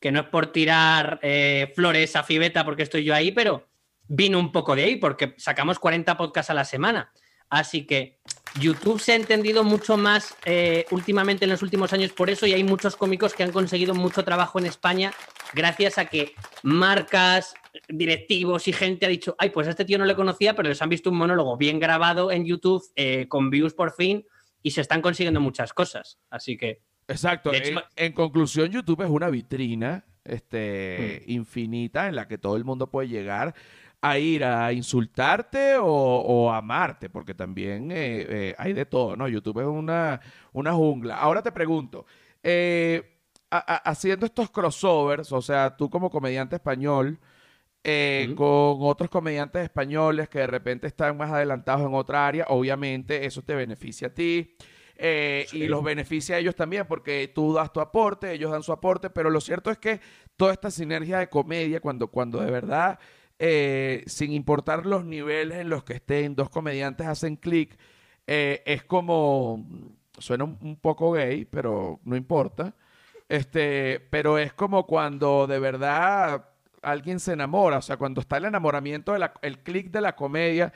que 0.00 0.12
no 0.12 0.20
es 0.20 0.26
por 0.26 0.52
tirar 0.52 1.18
eh, 1.22 1.72
flores 1.74 2.16
a 2.16 2.22
Fibeta 2.22 2.64
porque 2.64 2.82
estoy 2.82 3.04
yo 3.04 3.14
ahí, 3.14 3.32
pero 3.32 3.68
vino 4.06 4.38
un 4.38 4.52
poco 4.52 4.76
de 4.76 4.84
ahí, 4.84 4.96
porque 4.96 5.34
sacamos 5.38 5.78
40 5.78 6.16
podcasts 6.16 6.50
a 6.50 6.54
la 6.54 6.64
semana. 6.64 7.12
Así 7.48 7.86
que 7.86 8.18
YouTube 8.60 9.00
se 9.00 9.12
ha 9.12 9.16
entendido 9.16 9.64
mucho 9.64 9.96
más 9.96 10.34
eh, 10.44 10.86
últimamente 10.90 11.44
en 11.44 11.50
los 11.50 11.62
últimos 11.62 11.92
años 11.92 12.12
por 12.12 12.30
eso 12.30 12.46
y 12.46 12.52
hay 12.52 12.64
muchos 12.64 12.96
cómicos 12.96 13.34
que 13.34 13.42
han 13.42 13.52
conseguido 13.52 13.94
mucho 13.94 14.24
trabajo 14.24 14.58
en 14.58 14.66
España 14.66 15.12
gracias 15.54 15.98
a 15.98 16.06
que 16.06 16.34
marcas, 16.62 17.54
directivos 17.88 18.68
y 18.68 18.72
gente 18.72 19.06
ha 19.06 19.08
dicho, 19.08 19.34
ay, 19.38 19.50
pues 19.50 19.66
a 19.66 19.70
este 19.70 19.84
tío 19.84 19.98
no 19.98 20.04
le 20.04 20.14
conocía, 20.14 20.54
pero 20.54 20.68
les 20.68 20.80
han 20.82 20.88
visto 20.88 21.10
un 21.10 21.16
monólogo 21.16 21.56
bien 21.56 21.78
grabado 21.78 22.30
en 22.30 22.44
YouTube 22.44 22.84
eh, 22.96 23.26
con 23.28 23.50
views 23.50 23.74
por 23.74 23.92
fin 23.92 24.26
y 24.64 24.70
se 24.70 24.80
están 24.80 25.02
consiguiendo 25.02 25.40
muchas 25.40 25.72
cosas. 25.72 26.18
Así 26.30 26.56
que. 26.56 26.82
Exacto. 27.06 27.52
en, 27.96 28.12
conclusión, 28.12 28.70
YouTube 28.70 29.02
es 29.02 29.10
una 29.10 29.28
vitrina 29.28 30.06
este, 30.24 31.22
hmm. 31.26 31.30
infinita 31.30 32.08
en 32.08 32.16
la 32.16 32.26
que 32.26 32.38
todo 32.38 32.56
el 32.56 32.64
mundo 32.64 32.90
puede 32.90 33.08
llegar 33.08 33.54
a 34.00 34.18
ir 34.18 34.42
a 34.42 34.72
insultarte 34.72 35.76
o, 35.78 36.50
a 36.50 36.58
amarte, 36.58 37.10
porque 37.10 37.34
también 37.34 37.90
eh, 37.90 38.26
eh, 38.28 38.54
hay 38.58 38.72
de 38.72 38.86
todo, 38.86 39.16
¿no? 39.16 39.28
YouTube 39.28 39.60
es 39.60 39.66
una, 39.66 40.20
una 40.52 40.72
jungla. 40.72 41.16
Ahora 41.16 41.42
te 41.42 41.52
pregunto, 41.52 42.06
eh, 42.42 43.18
haciendo 43.50 44.24
estos 44.24 44.50
crossovers, 44.50 45.30
o 45.30 45.42
sea, 45.42 45.76
tú 45.76 45.90
como 45.90 46.10
comediante 46.10 46.56
español, 46.56 47.18
eh, 47.86 48.32
con 48.34 48.78
otros 48.80 49.10
comediantes 49.10 49.62
españoles 49.62 50.30
que 50.30 50.38
de 50.38 50.46
repente 50.46 50.86
están 50.86 51.18
más 51.18 51.30
adelantados 51.30 51.86
en 51.86 51.94
otra 51.94 52.26
área, 52.26 52.46
obviamente 52.48 53.26
eso 53.26 53.42
te 53.42 53.54
beneficia 53.54 54.08
a 54.08 54.14
ti. 54.14 54.56
Eh, 54.96 55.46
y 55.52 55.66
los 55.66 55.82
beneficia 55.82 56.36
a 56.36 56.38
ellos 56.38 56.54
también 56.54 56.86
porque 56.86 57.30
tú 57.34 57.52
das 57.52 57.72
tu 57.72 57.80
aporte, 57.80 58.32
ellos 58.32 58.52
dan 58.52 58.62
su 58.62 58.72
aporte, 58.72 59.10
pero 59.10 59.28
lo 59.28 59.40
cierto 59.40 59.70
es 59.70 59.76
que 59.76 60.00
toda 60.36 60.52
esta 60.52 60.70
sinergia 60.70 61.18
de 61.18 61.28
comedia, 61.28 61.80
cuando, 61.80 62.08
cuando 62.08 62.40
de 62.40 62.50
verdad, 62.50 62.98
eh, 63.38 64.02
sin 64.06 64.32
importar 64.32 64.86
los 64.86 65.04
niveles 65.04 65.58
en 65.58 65.68
los 65.68 65.84
que 65.84 65.94
estén, 65.94 66.34
dos 66.34 66.48
comediantes 66.48 67.06
hacen 67.06 67.36
clic, 67.36 67.76
es 68.26 68.84
como, 68.84 69.66
suena 70.16 70.44
un, 70.44 70.56
un, 70.62 70.76
poco 70.76 71.12
gay, 71.12 71.44
pero 71.44 72.00
no 72.04 72.16
importa, 72.16 72.74
este, 73.28 74.00
pero 74.10 74.38
es 74.38 74.54
como 74.54 74.86
cuando 74.86 75.46
de 75.46 75.58
verdad 75.58 76.53
alguien 76.84 77.20
se 77.20 77.32
enamora, 77.32 77.78
o 77.78 77.82
sea, 77.82 77.96
cuando 77.96 78.20
está 78.20 78.36
el 78.36 78.46
enamoramiento, 78.46 79.14
el 79.42 79.58
clic 79.60 79.90
de 79.90 80.00
la 80.00 80.14
comedia 80.14 80.72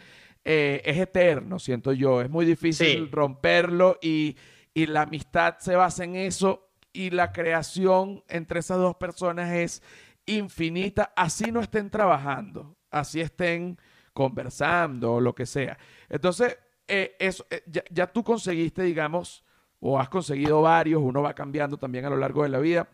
eh, 0.50 0.80
es 0.84 0.96
eterno, 0.96 1.58
siento 1.58 1.92
yo, 1.92 2.22
es 2.22 2.30
muy 2.30 2.46
difícil 2.46 3.10
romperlo 3.10 3.98
y, 4.00 4.36
la 4.74 5.02
amistad 5.02 5.56
se 5.58 5.74
basa 5.74 6.04
en 6.04 6.14
eso 6.14 6.70
y 6.92 7.10
la 7.10 7.32
creación 7.32 8.22
entre 8.28 8.60
esas 8.60 8.78
dos 8.78 8.94
personas 8.94 9.52
es 9.52 9.82
infinita, 10.24 11.12
así 11.16 11.50
no 11.50 11.60
estén 11.60 11.90
trabajando, 11.90 12.76
así 12.88 13.20
estén 13.20 13.76
conversando 14.12 15.14
o 15.14 15.20
lo 15.20 15.34
que 15.34 15.46
sea. 15.46 15.76
Entonces, 16.08 16.56
eh, 16.86 17.16
eso, 17.18 17.44
eh, 17.50 17.64
ya, 17.66 17.82
ya, 17.90 18.06
tú 18.06 18.22
conseguiste, 18.22 18.84
digamos, 18.84 19.44
o 19.80 19.98
has 19.98 20.08
conseguido 20.08 20.62
varios, 20.62 21.02
uno 21.02 21.22
va 21.22 21.34
cambiando 21.34 21.76
también 21.76 22.04
a 22.04 22.10
lo 22.10 22.16
largo 22.16 22.44
de 22.44 22.48
la 22.48 22.60
vida. 22.60 22.88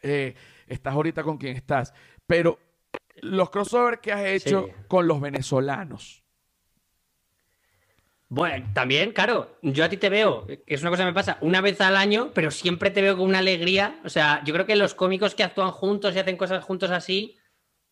estás 0.00 0.94
ahorita 0.94 1.22
con 1.22 1.36
quien 1.36 1.54
estás. 1.54 1.92
Pero 2.26 2.58
los 3.16 3.50
crossovers 3.50 4.00
que 4.00 4.12
has 4.12 4.24
hecho 4.24 4.68
con 4.88 5.06
los 5.06 5.20
venezolanos. 5.20 6.24
Bueno, 8.28 8.66
también, 8.74 9.12
claro, 9.12 9.58
yo 9.62 9.84
a 9.84 9.88
ti 9.88 9.96
te 9.96 10.08
veo, 10.08 10.46
que 10.46 10.64
es 10.66 10.80
una 10.80 10.90
cosa 10.90 11.04
que 11.04 11.10
me 11.10 11.14
pasa 11.14 11.38
una 11.40 11.60
vez 11.60 11.80
al 11.80 11.96
año, 11.96 12.32
pero 12.34 12.50
siempre 12.50 12.90
te 12.90 13.00
veo 13.00 13.16
con 13.16 13.26
una 13.26 13.38
alegría. 13.38 14.00
O 14.04 14.08
sea, 14.08 14.42
yo 14.44 14.52
creo 14.54 14.66
que 14.66 14.76
los 14.76 14.94
cómicos 14.94 15.34
que 15.34 15.44
actúan 15.44 15.70
juntos 15.70 16.16
y 16.16 16.18
hacen 16.18 16.36
cosas 16.36 16.64
juntos 16.64 16.90
así, 16.90 17.36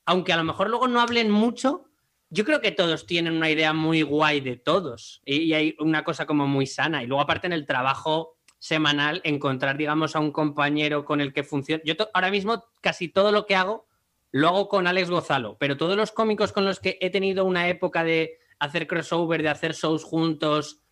aunque 0.04 0.32
a 0.32 0.36
lo 0.36 0.44
mejor 0.44 0.68
luego 0.68 0.88
no 0.88 1.00
hablen 1.00 1.30
mucho, 1.30 1.84
yo 2.28 2.44
creo 2.44 2.60
que 2.60 2.72
todos 2.72 3.06
tienen 3.06 3.36
una 3.36 3.50
idea 3.50 3.72
muy 3.72 4.02
guay 4.02 4.40
de 4.40 4.56
todos 4.56 5.20
y, 5.24 5.52
hay 5.52 5.76
una 5.78 6.02
cosa 6.02 6.26
como 6.26 6.48
muy 6.48 6.66
sana. 6.66 7.04
Y 7.04 7.06
luego 7.06 7.22
aparte 7.22 7.46
en 7.46 7.52
el 7.52 7.66
trabajo 7.66 8.38
semanal 8.58 9.20
encontrar, 9.24 9.76
digamos, 9.76 10.16
a 10.16 10.20
un 10.20 10.32
compañero 10.32 11.04
con 11.04 11.20
el 11.20 11.32
que 11.32 11.44
funcione. 11.44 11.82
Yo 11.84 11.94
ahora 12.14 12.30
mismo 12.30 12.64
casi 12.80 13.08
todo 13.08 13.32
lo 13.32 13.44
que 13.46 13.54
hago 13.54 13.86
lo 14.32 14.48
hago 14.48 14.68
con 14.68 14.86
Alex 14.86 15.10
Gozalo, 15.10 15.56
pero 15.58 15.76
todos 15.76 15.96
los 15.96 16.10
cómicos 16.10 16.52
con 16.52 16.64
los 16.64 16.80
que 16.80 16.98
he 17.00 17.10
tenido 17.10 17.44
una 17.44 17.68
época 17.68 18.02
de 18.02 18.38
hacer 18.58 18.86
crossover, 18.86 19.42
de 19.42 19.50
hacer 19.50 19.74
shows 19.74 20.04
juntos, 20.04 20.82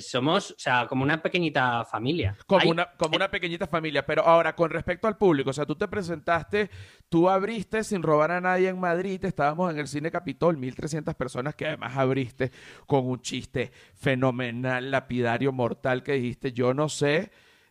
somos, 0.00 0.50
o 0.50 0.58
sea, 0.58 0.86
como 0.86 1.04
una 1.04 1.22
pequeñita 1.22 1.84
familia. 1.84 2.36
Como, 2.46 2.70
una, 2.70 2.90
como 2.96 3.16
una 3.16 3.30
pequeñita 3.30 3.66
familia. 3.66 4.04
Pero 4.04 4.22
ahora, 4.22 4.54
con 4.54 4.70
respecto 4.70 5.08
al 5.08 5.16
público, 5.16 5.50
o 5.50 5.52
sea, 5.52 5.64
tú 5.64 5.74
te 5.74 5.88
presentaste, 5.88 6.70
tú 7.08 7.30
abriste 7.30 7.82
sin 7.84 8.02
robar 8.02 8.30
a 8.30 8.40
nadie 8.40 8.68
en 8.68 8.78
Madrid, 8.78 9.24
estábamos 9.24 9.72
en 9.72 9.78
el 9.78 9.88
Cine 9.88 10.10
Capitol, 10.10 10.56
1300 10.56 11.14
personas 11.14 11.54
que 11.54 11.66
además 11.66 11.96
abriste 11.96 12.52
con 12.86 13.06
un 13.06 13.20
chiste 13.22 13.72
fenomenal, 13.94 14.90
lapidario, 14.90 15.52
mortal, 15.52 16.02
que 16.02 16.12
dijiste, 16.12 16.52
yo 16.52 16.74
no 16.74 16.88
sé 16.88 17.30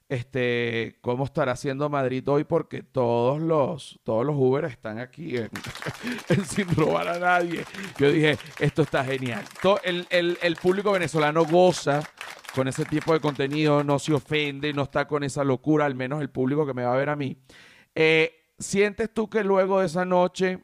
este, 0.10 0.98
cómo 1.02 1.26
estará 1.26 1.54
haciendo 1.54 1.90
Madrid 1.90 2.28
hoy 2.28 2.44
porque 2.44 2.84
todos 2.84 3.42
los, 3.42 4.00
todos 4.04 4.26
los 4.26 4.36
Uber 4.38 4.66
están 4.66 5.00
aquí 5.00 5.36
sin 6.46 6.76
robar 6.76 7.08
a 7.08 7.20
nadie. 7.20 7.64
Yo 7.98 8.12
dije, 8.12 8.38
esto 8.60 8.84
está 8.84 9.04
genial. 9.04 9.44
Todo, 9.62 9.80
el, 9.84 10.08
el, 10.10 10.56
público 10.58 10.92
venezolano 10.92 11.46
goza 11.46 12.02
con 12.54 12.68
ese 12.68 12.86
tipo 12.86 13.14
de 13.14 13.20
contenido, 13.20 13.84
no 13.84 13.98
se 13.98 14.14
ofende, 14.14 14.74
no 14.74 14.84
está 14.84 15.08
con 15.08 15.24
esa 15.24 15.44
locura, 15.44 15.86
al 15.86 15.96
menos 15.96 16.22
el 16.22 16.30
público 16.30 16.66
que 16.66 16.74
me 16.74 16.84
va 16.84 16.94
a 16.94 16.98
ver 16.98 17.10
a 17.10 17.16
mí. 17.16 17.38
Eh, 17.96 18.32
¿Sientes 18.60 19.12
tú 19.14 19.30
que 19.30 19.44
luego 19.44 19.80
de 19.80 19.88
esa 19.88 20.06
noche... 20.06 20.64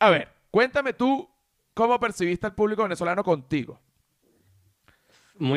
A 0.00 0.10
ver, 0.10 0.28
cuéntame 0.50 0.94
tú 0.94 1.28
cómo 1.74 2.00
percibiste 2.00 2.46
al 2.46 2.54
público 2.54 2.82
venezolano 2.82 3.22
contigo 3.22 3.80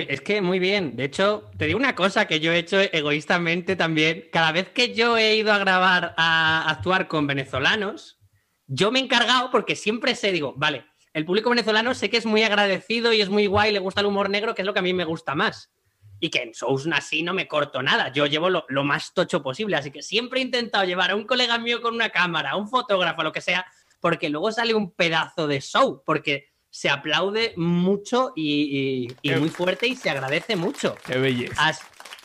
es 0.07 0.21
que 0.21 0.41
muy 0.41 0.59
bien. 0.59 0.95
De 0.95 1.03
hecho, 1.03 1.49
te 1.57 1.65
digo 1.65 1.77
una 1.77 1.95
cosa 1.95 2.25
que 2.25 2.39
yo 2.39 2.51
he 2.51 2.57
hecho 2.57 2.79
egoístamente 2.79 3.75
también. 3.75 4.27
Cada 4.31 4.51
vez 4.51 4.69
que 4.69 4.93
yo 4.93 5.17
he 5.17 5.35
ido 5.35 5.53
a 5.53 5.59
grabar, 5.59 6.15
a 6.17 6.69
actuar 6.69 7.07
con 7.07 7.27
venezolanos, 7.27 8.19
yo 8.65 8.91
me 8.91 8.99
he 8.99 9.03
encargado 9.03 9.51
porque 9.51 9.75
siempre 9.75 10.15
sé, 10.15 10.31
digo, 10.31 10.53
vale, 10.57 10.85
el 11.13 11.25
público 11.25 11.49
venezolano 11.49 11.93
sé 11.93 12.09
que 12.09 12.17
es 12.17 12.25
muy 12.25 12.43
agradecido 12.43 13.13
y 13.13 13.21
es 13.21 13.29
muy 13.29 13.47
guay, 13.47 13.71
le 13.71 13.79
gusta 13.79 14.01
el 14.01 14.07
humor 14.07 14.29
negro, 14.29 14.55
que 14.55 14.63
es 14.63 14.65
lo 14.65 14.73
que 14.73 14.79
a 14.79 14.83
mí 14.83 14.93
me 14.93 15.05
gusta 15.05 15.35
más. 15.35 15.71
Y 16.19 16.31
que 16.31 16.41
en 16.41 16.51
shows 16.51 16.87
así 16.91 17.21
no 17.21 17.33
me 17.33 17.47
corto 17.47 17.83
nada. 17.83 18.11
Yo 18.11 18.25
llevo 18.25 18.49
lo, 18.49 18.65
lo 18.69 18.83
más 18.83 19.13
tocho 19.13 19.43
posible. 19.43 19.75
Así 19.75 19.91
que 19.91 20.01
siempre 20.01 20.39
he 20.39 20.43
intentado 20.43 20.83
llevar 20.83 21.11
a 21.11 21.15
un 21.15 21.25
colega 21.25 21.59
mío 21.59 21.81
con 21.81 21.93
una 21.93 22.09
cámara, 22.09 22.51
a 22.51 22.55
un 22.57 22.67
fotógrafo, 22.67 23.21
lo 23.21 23.31
que 23.31 23.41
sea, 23.41 23.67
porque 23.99 24.29
luego 24.29 24.51
sale 24.51 24.73
un 24.73 24.91
pedazo 24.91 25.47
de 25.47 25.61
show. 25.61 26.01
Porque 26.03 26.49
se 26.69 26.89
aplaude 26.89 27.53
mucho 27.55 28.33
y, 28.35 29.07
muy 29.23 29.49
fuerte 29.49 29.87
y 29.87 29.95
se 29.95 30.09
agradece 30.09 30.55
mucho. 30.55 30.95
Qué 31.05 31.17
belleza. 31.17 31.73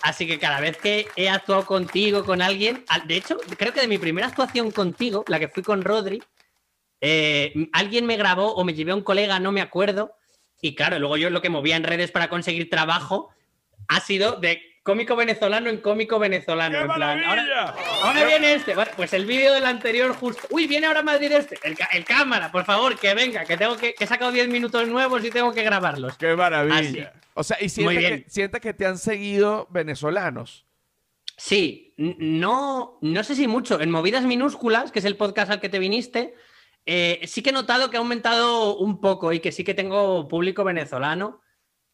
Así, 0.02 0.26
que 0.26 0.38
cada 0.38 0.60
vez 0.60 0.76
que 0.78 1.06
he 1.14 1.28
actuado 1.28 1.64
contigo, 1.64 2.24
con 2.24 2.42
alguien, 2.42 2.84
de 3.06 3.16
hecho, 3.16 3.38
creo 3.56 3.72
que 3.72 3.80
de 3.80 3.88
mi 3.88 3.98
primera 3.98 4.26
actuación 4.26 4.72
contigo, 4.72 5.24
la 5.28 5.38
que 5.38 5.48
fui 5.48 5.62
con 5.62 5.82
Rodri, 5.82 6.20
eh, 7.00 7.68
alguien 7.72 8.06
me 8.06 8.16
grabó 8.16 8.52
o 8.54 8.64
me 8.64 8.74
llevé 8.74 8.92
a 8.92 8.96
un 8.96 9.02
colega, 9.02 9.38
no 9.38 9.52
me 9.52 9.60
acuerdo, 9.60 10.16
y 10.60 10.74
claro, 10.74 10.98
luego 10.98 11.16
yo 11.16 11.30
lo 11.30 11.42
que 11.42 11.50
movía 11.50 11.76
en 11.76 11.84
redes 11.84 12.10
para 12.10 12.28
conseguir 12.28 12.70
trabajo 12.70 13.30
ha 13.88 14.00
sido 14.00 14.36
de 14.36 14.62
cómico 14.82 15.16
venezolano 15.16 15.70
en 15.70 15.78
cómico 15.78 16.18
venezolano. 16.18 16.80
en 16.80 16.92
plan, 16.92 17.24
ahora, 17.24 18.24
viene 18.26 18.54
este. 18.54 18.74
pues 18.96 19.12
el 19.12 19.26
vídeo 19.26 19.52
del 19.52 19.66
anterior 19.66 20.14
justo. 20.14 20.46
Uy, 20.50 20.66
viene 20.66 20.86
ahora 20.86 21.02
Madrid 21.02 21.32
este. 21.32 21.58
El, 21.62 22.04
cámara, 22.04 22.50
por 22.50 22.64
favor, 22.64 22.98
que 22.98 23.14
venga, 23.14 23.44
que 23.44 23.56
tengo 23.56 23.76
que, 23.76 23.94
que 23.94 24.04
he 24.04 24.06
sacado 24.06 24.32
10 24.32 24.48
minutos 24.48 24.88
nuevos 24.88 25.24
y 25.24 25.30
tengo 25.30 25.52
que 25.52 25.62
grabarlos. 25.62 26.16
Qué 26.16 26.34
maravilla. 26.34 27.12
O 27.34 27.44
sea, 27.44 27.58
y 27.60 27.68
sientes 27.68 28.26
que, 28.34 28.60
que 28.60 28.74
te 28.74 28.86
han 28.86 28.98
seguido 28.98 29.66
venezolanos. 29.70 30.66
Sí, 31.36 31.94
no, 31.96 32.98
no 33.00 33.24
sé 33.24 33.34
si 33.34 33.48
mucho. 33.48 33.80
En 33.80 33.90
Movidas 33.90 34.24
Minúsculas, 34.24 34.92
que 34.92 34.98
es 34.98 35.04
el 35.04 35.16
podcast 35.16 35.50
al 35.50 35.60
que 35.60 35.68
te 35.68 35.78
viniste, 35.78 36.34
eh, 36.86 37.20
sí 37.26 37.42
que 37.42 37.50
he 37.50 37.52
notado 37.52 37.90
que 37.90 37.96
ha 37.96 38.00
aumentado 38.00 38.76
un 38.76 39.00
poco 39.00 39.32
y 39.32 39.40
que 39.40 39.52
sí 39.52 39.64
que 39.64 39.74
tengo 39.74 40.28
público 40.28 40.64
venezolano. 40.64 41.41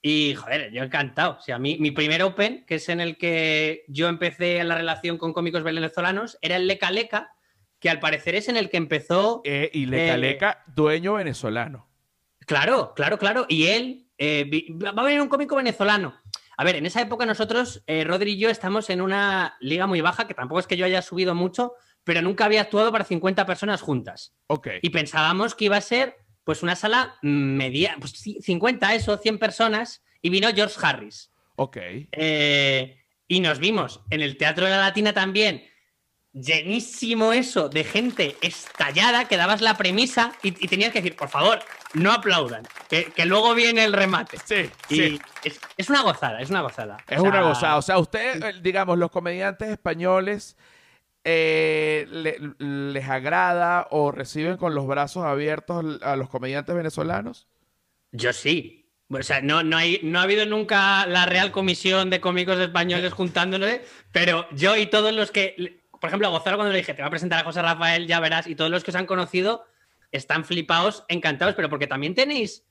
Y 0.00 0.34
joder, 0.34 0.70
yo 0.72 0.82
encantado. 0.82 1.36
O 1.38 1.40
sea, 1.40 1.58
mi, 1.58 1.76
mi 1.78 1.90
primer 1.90 2.22
Open, 2.22 2.64
que 2.66 2.76
es 2.76 2.88
en 2.88 3.00
el 3.00 3.16
que 3.16 3.84
yo 3.88 4.08
empecé 4.08 4.62
la 4.64 4.76
relación 4.76 5.18
con 5.18 5.32
cómicos 5.32 5.62
venezolanos, 5.62 6.38
era 6.40 6.56
el 6.56 6.66
Leca 6.66 6.90
Leca, 6.90 7.32
que 7.80 7.90
al 7.90 8.00
parecer 8.00 8.34
es 8.34 8.48
en 8.48 8.56
el 8.56 8.70
que 8.70 8.76
empezó. 8.76 9.40
Eh, 9.44 9.70
y 9.72 9.86
Leca 9.86 10.14
eh, 10.14 10.18
Leca, 10.18 10.64
dueño 10.66 11.14
venezolano. 11.14 11.88
Claro, 12.46 12.92
claro, 12.94 13.18
claro. 13.18 13.46
Y 13.48 13.66
él 13.66 14.08
eh, 14.18 14.48
va 14.82 15.02
a 15.02 15.04
venir 15.04 15.20
un 15.20 15.28
cómico 15.28 15.56
venezolano. 15.56 16.14
A 16.56 16.64
ver, 16.64 16.76
en 16.76 16.86
esa 16.86 17.00
época 17.00 17.24
nosotros, 17.24 17.84
Rodri 17.86 18.32
y 18.32 18.38
yo, 18.38 18.50
estamos 18.50 18.90
en 18.90 19.00
una 19.00 19.56
liga 19.60 19.86
muy 19.86 20.00
baja, 20.00 20.26
que 20.26 20.34
tampoco 20.34 20.58
es 20.58 20.66
que 20.66 20.76
yo 20.76 20.86
haya 20.86 21.02
subido 21.02 21.32
mucho, 21.32 21.74
pero 22.02 22.20
nunca 22.20 22.46
había 22.46 22.62
actuado 22.62 22.90
para 22.90 23.04
50 23.04 23.46
personas 23.46 23.80
juntas. 23.80 24.34
Ok. 24.48 24.66
Y 24.82 24.90
pensábamos 24.90 25.54
que 25.54 25.66
iba 25.66 25.76
a 25.76 25.80
ser 25.80 26.16
pues 26.48 26.62
una 26.62 26.76
sala 26.76 27.18
media, 27.20 27.94
pues 28.00 28.12
50, 28.12 28.94
eso, 28.94 29.18
100 29.18 29.38
personas, 29.38 30.02
y 30.22 30.30
vino 30.30 30.48
George 30.54 30.76
Harris. 30.80 31.30
Ok. 31.56 31.76
Eh, 32.10 33.04
y 33.26 33.40
nos 33.40 33.58
vimos 33.58 34.00
en 34.08 34.22
el 34.22 34.38
Teatro 34.38 34.64
de 34.64 34.70
la 34.70 34.78
Latina 34.78 35.12
también, 35.12 35.62
llenísimo 36.32 37.34
eso, 37.34 37.68
de 37.68 37.84
gente 37.84 38.36
estallada, 38.40 39.28
que 39.28 39.36
dabas 39.36 39.60
la 39.60 39.76
premisa 39.76 40.32
y, 40.42 40.52
tenías 40.52 40.90
que 40.90 41.02
decir, 41.02 41.16
por 41.16 41.28
favor, 41.28 41.58
no 41.92 42.12
aplaudan, 42.12 42.66
que, 42.88 43.12
luego 43.26 43.54
viene 43.54 43.84
el 43.84 43.92
remate. 43.92 44.38
Sí, 44.42 44.70
y 44.88 44.96
sí. 44.96 45.20
Es, 45.76 45.90
una 45.90 46.00
gozada, 46.00 46.40
es 46.40 46.48
una 46.48 46.62
gozada. 46.62 46.96
Es 47.08 47.20
una 47.20 47.42
gozada. 47.42 47.76
O 47.76 47.82
sea, 47.82 47.98
ustedes, 47.98 48.42
eh, 48.42 48.58
digamos, 48.62 48.96
los 48.96 49.10
comediantes 49.10 49.68
españoles 49.68 50.56
eh, 51.30 52.06
les 52.58 53.08
agrada 53.08 53.86
o 53.90 54.10
reciben 54.12 54.56
con 54.56 54.74
los 54.74 54.86
brazos 54.86 55.26
abiertos 55.26 56.00
a 56.00 56.16
los 56.16 56.30
comediantes 56.30 56.74
venezolanos? 56.74 57.48
Yo 58.12 58.32
sí. 58.32 58.90
O 59.10 59.22
sea, 59.22 59.42
no, 59.42 59.62
no, 59.62 59.76
hay, 59.76 60.00
no 60.02 60.20
ha 60.20 60.22
habido 60.22 60.46
nunca 60.46 61.06
la 61.06 61.26
Real 61.26 61.52
Comisión 61.52 62.08
de 62.08 62.22
Cómicos 62.22 62.58
Españoles 62.58 63.12
juntándonos, 63.14 63.70
pero 64.10 64.48
yo 64.52 64.76
y 64.76 64.86
todos 64.86 65.12
los 65.12 65.30
que, 65.30 65.82
por 66.00 66.08
ejemplo, 66.08 66.28
a 66.28 66.30
Gozalo 66.30 66.56
cuando 66.56 66.72
le 66.72 66.78
dije, 66.78 66.94
te 66.94 67.02
va 67.02 67.08
a 67.08 67.10
presentar 67.10 67.40
a 67.40 67.44
José 67.44 67.60
Rafael, 67.60 68.06
ya 68.06 68.20
verás, 68.20 68.46
y 68.46 68.54
todos 68.54 68.70
los 68.70 68.82
que 68.82 68.90
os 68.90 68.96
han 68.96 69.06
conocido 69.06 69.66
están 70.10 70.46
flipados, 70.46 71.04
encantados, 71.08 71.54
pero 71.54 71.68
porque 71.68 71.86
también 71.86 72.14
tenéis, 72.14 72.64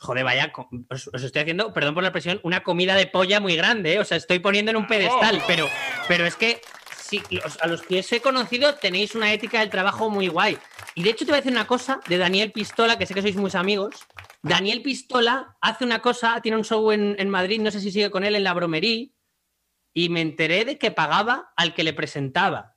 joder, 0.00 0.22
vaya, 0.22 0.52
os, 0.90 1.24
estoy 1.24 1.42
haciendo, 1.42 1.72
perdón 1.72 1.94
por 1.94 2.04
la 2.04 2.10
expresión, 2.10 2.38
una 2.44 2.62
comida 2.62 2.94
de 2.94 3.08
polla 3.08 3.40
muy 3.40 3.56
grande, 3.56 3.94
¿eh? 3.94 3.98
o 3.98 4.04
sea, 4.04 4.16
estoy 4.16 4.38
poniendo 4.38 4.70
en 4.70 4.76
un 4.76 4.86
pedestal, 4.86 5.42
pero, 5.48 5.68
pero 6.06 6.24
es 6.24 6.36
que 6.36 6.60
sí, 7.10 7.22
a 7.60 7.66
los 7.66 7.82
que 7.82 7.98
os 8.00 8.12
he 8.12 8.20
conocido 8.20 8.74
tenéis 8.76 9.14
una 9.14 9.32
ética 9.32 9.60
del 9.60 9.70
trabajo 9.70 10.10
muy 10.10 10.28
guay. 10.28 10.56
Y 10.94 11.02
de 11.02 11.10
hecho 11.10 11.24
te 11.24 11.32
voy 11.32 11.38
a 11.38 11.40
decir 11.40 11.52
una 11.52 11.66
cosa 11.66 12.00
de 12.08 12.18
Daniel 12.18 12.52
Pistola, 12.52 12.96
que 12.98 13.06
sé 13.06 13.14
que 13.14 13.22
sois 13.22 13.36
muy 13.36 13.50
amigos. 13.54 13.96
Daniel 14.42 14.82
Pistola 14.82 15.56
hace 15.60 15.84
una 15.84 16.00
cosa, 16.00 16.40
tiene 16.40 16.56
un 16.56 16.64
show 16.64 16.92
en, 16.92 17.16
en 17.18 17.28
Madrid, 17.28 17.60
no 17.60 17.70
sé 17.70 17.80
si 17.80 17.90
sigue 17.90 18.10
con 18.10 18.24
él, 18.24 18.36
en 18.36 18.44
la 18.44 18.54
bromería, 18.54 19.08
y 19.92 20.08
me 20.08 20.20
enteré 20.20 20.64
de 20.64 20.78
que 20.78 20.90
pagaba 20.92 21.52
al 21.56 21.74
que 21.74 21.84
le 21.84 21.92
presentaba. 21.92 22.69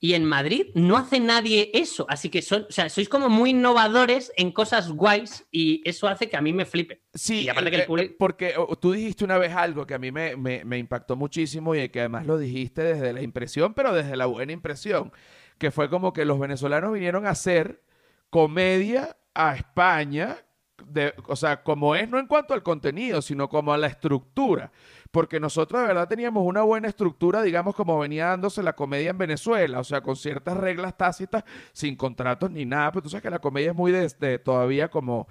Y 0.00 0.14
en 0.14 0.24
Madrid 0.24 0.66
no 0.74 0.96
hace 0.96 1.18
nadie 1.18 1.70
eso. 1.74 2.06
Así 2.08 2.28
que 2.28 2.40
son, 2.40 2.66
o 2.68 2.72
sea, 2.72 2.88
sois 2.88 3.08
como 3.08 3.28
muy 3.28 3.50
innovadores 3.50 4.32
en 4.36 4.52
cosas 4.52 4.92
guays 4.92 5.44
y 5.50 5.82
eso 5.84 6.06
hace 6.06 6.28
que 6.28 6.36
a 6.36 6.40
mí 6.40 6.52
me 6.52 6.64
flipe. 6.64 7.02
Sí, 7.14 7.48
eh, 7.48 8.14
porque 8.16 8.54
tú 8.80 8.92
dijiste 8.92 9.24
una 9.24 9.38
vez 9.38 9.52
algo 9.54 9.86
que 9.86 9.94
a 9.94 9.98
mí 9.98 10.12
me, 10.12 10.36
me, 10.36 10.78
impactó 10.78 11.16
muchísimo 11.16 11.74
y 11.74 11.88
que 11.88 12.00
además 12.00 12.26
lo 12.26 12.38
dijiste 12.38 12.82
desde 12.82 13.12
la 13.12 13.22
impresión, 13.22 13.74
pero 13.74 13.92
desde 13.92 14.16
la 14.16 14.26
buena 14.26 14.52
impresión, 14.52 15.10
que 15.58 15.72
fue 15.72 15.90
como 15.90 16.12
que 16.12 16.24
los 16.24 16.38
venezolanos 16.38 16.92
vinieron 16.92 17.26
a 17.26 17.30
hacer 17.30 17.82
comedia 18.30 19.16
a 19.34 19.56
España, 19.56 20.36
de, 20.86 21.12
o 21.26 21.34
sea, 21.34 21.64
como 21.64 21.96
es 21.96 22.08
no 22.08 22.20
en 22.20 22.28
cuanto 22.28 22.54
al 22.54 22.62
contenido, 22.62 23.20
sino 23.20 23.48
como 23.48 23.72
a 23.72 23.78
la 23.78 23.88
estructura 23.88 24.70
porque 25.10 25.40
nosotros 25.40 25.80
de 25.80 25.88
verdad 25.88 26.08
teníamos 26.08 26.44
una 26.44 26.62
buena 26.62 26.88
estructura, 26.88 27.42
digamos, 27.42 27.74
como 27.74 27.98
venía 27.98 28.26
dándose 28.26 28.62
la 28.62 28.74
comedia 28.74 29.10
en 29.10 29.18
Venezuela, 29.18 29.80
o 29.80 29.84
sea, 29.84 30.00
con 30.02 30.16
ciertas 30.16 30.56
reglas 30.56 30.96
tácitas, 30.96 31.44
sin 31.72 31.96
contratos 31.96 32.50
ni 32.50 32.64
nada, 32.64 32.92
pero 32.92 33.02
tú 33.02 33.08
sabes 33.08 33.22
que 33.22 33.30
la 33.30 33.38
comedia 33.38 33.70
es 33.70 33.76
muy 33.76 33.92
de, 33.92 34.38
todavía 34.38 34.88
como, 34.88 35.26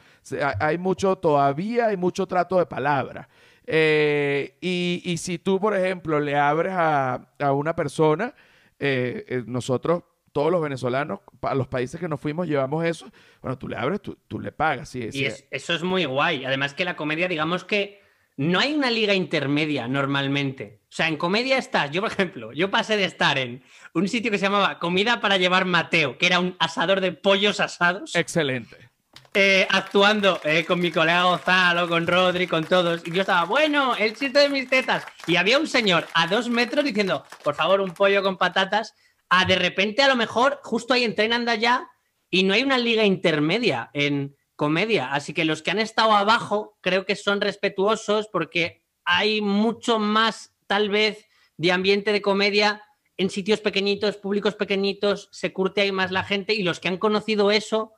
hay 0.60 0.78
mucho, 0.78 1.16
todavía 1.18 1.88
hay 1.88 1.98
mucho 1.98 2.26
trato 2.26 2.58
de 2.58 2.66
palabra. 2.66 3.30
Eh, 3.70 4.58
y, 4.62 5.18
si 5.18 5.38
tú, 5.40 5.60
por 5.60 5.76
ejemplo, 5.76 6.20
le 6.20 6.38
abres 6.38 6.74
a, 6.76 7.28
una 7.52 7.76
persona, 7.76 8.34
eh, 8.80 9.26
eh, 9.28 9.44
nosotros 9.46 10.04
todos 10.32 10.52
los 10.52 10.62
venezolanos, 10.62 11.20
a 11.42 11.56
los 11.56 11.68
países 11.68 12.00
que 12.00 12.08
nos 12.08 12.22
fuimos, 12.22 12.48
llevamos 12.48 12.86
eso. 12.86 13.10
Bueno, 13.42 13.58
tú 13.58 13.68
le 13.68 13.76
abres, 13.76 14.02
tú, 14.02 14.18
tú 14.28 14.40
le 14.40 14.52
pagas. 14.52 14.90
Sí, 14.90 15.10
y 15.12 15.26
eso 15.26 15.74
es 15.74 15.84
muy 15.84 16.06
guay. 16.06 16.46
Además 16.46 16.74
que 16.74 16.86
la 16.86 16.96
comedia, 16.96 17.28
digamos 17.28 17.64
que 17.64 18.07
no 18.38 18.60
hay 18.60 18.74
una 18.74 18.90
liga 18.90 19.14
intermedia 19.14 19.88
normalmente. 19.88 20.82
O 20.84 20.96
sea, 20.98 21.08
en 21.08 21.18
comedia 21.18 21.58
estás, 21.58 21.92
yo 21.92 22.02
por 22.02 22.12
ejemplo, 22.12 22.54
yo 22.54 22.72
pasé 22.72 22.96
de 22.96 23.04
estar 23.06 23.38
en 23.38 23.64
un 23.94 24.08
sitio 24.08 24.32
que 24.32 24.38
se 24.38 24.46
llamaba 24.46 24.80
Comida 24.80 25.20
para 25.20 25.38
llevar 25.38 25.66
Mateo, 25.66 26.18
que 26.18 26.28
era 26.28 26.40
un 26.40 26.56
asador 26.60 27.02
de 27.02 27.12
pollos 27.12 27.60
asados. 27.60 28.16
Excelente. 28.16 28.90
eh, 29.34 29.68
actuando 29.70 30.40
eh, 30.44 30.66
con 30.66 30.80
mi 30.80 30.92
colega 30.92 31.24
Gonzalo, 31.24 31.88
con 31.88 32.08
Rodri, 32.08 32.48
con 32.48 32.64
todos. 32.64 33.02
Y 33.06 33.12
yo 33.12 33.22
estaba, 33.22 33.44
bueno, 33.44 33.96
el 33.96 34.16
chiste 34.16 34.40
de 34.40 34.50
mis 34.50 34.70
tetas. 34.70 35.04
Y 35.28 35.36
había 35.36 35.60
un 35.60 35.68
señor 35.68 36.08
a 36.14 36.28
dos 36.28 36.50
metros 36.50 36.86
diciendo, 36.86 37.26
por 37.44 37.56
favor, 37.56 37.82
un 37.82 37.92
pollo 37.92 38.24
con 38.24 38.38
patatas. 38.38 38.94
A 39.30 39.46
de 39.46 39.56
repente, 39.56 40.02
a 40.02 40.08
lo 40.08 40.16
mejor, 40.16 40.60
justo 40.64 40.94
ahí 40.94 41.04
entrenando 41.04 41.52
allá 41.52 41.90
y 42.30 42.44
no 42.44 42.54
hay 42.54 42.64
una 42.64 42.78
liga 42.78 43.04
intermedia 43.04 43.90
en 43.94 44.37
comedia. 44.58 45.14
Así 45.14 45.34
que 45.34 45.46
los 45.46 45.62
que 45.62 45.72
han 45.72 45.80
estado 45.80 46.12
abajo 46.12 46.78
creo 46.82 47.06
que 47.06 47.16
son 47.16 47.40
respetuosos 47.40 48.28
porque 48.28 48.84
hay 49.06 49.40
mucho 49.40 50.00
más, 50.00 50.54
tal 50.68 50.90
vez, 50.90 51.26
de 51.56 51.72
ambiente 51.72 52.12
de 52.12 52.22
comedia 52.22 52.84
en 53.16 53.30
sitios 53.30 53.62
pequeñitos, 53.62 54.18
públicos 54.18 54.56
pequeñitos, 54.56 55.30
se 55.32 55.54
curte 55.54 55.82
ahí 55.82 55.92
más 55.94 56.12
la 56.12 56.24
gente 56.24 56.54
y 56.54 56.64
los 56.64 56.80
que 56.80 56.90
han 56.90 56.98
conocido 56.98 57.52
eso 57.52 57.94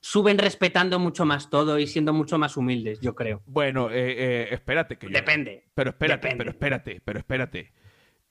suben 0.00 0.38
respetando 0.38 0.98
mucho 0.98 1.24
más 1.24 1.48
todo 1.48 1.78
y 1.78 1.86
siendo 1.86 2.12
mucho 2.12 2.36
más 2.36 2.56
humildes, 2.56 3.00
yo 3.00 3.14
creo. 3.14 3.42
Bueno, 3.46 3.90
eh, 3.90 4.14
eh, 4.18 4.48
espérate 4.50 4.98
que 4.98 5.08
Depende. 5.08 5.64
Pero 5.74 5.90
espérate, 5.90 6.34
pero 6.36 6.50
espérate, 6.50 7.00
pero 7.04 7.18
espérate. 7.18 7.72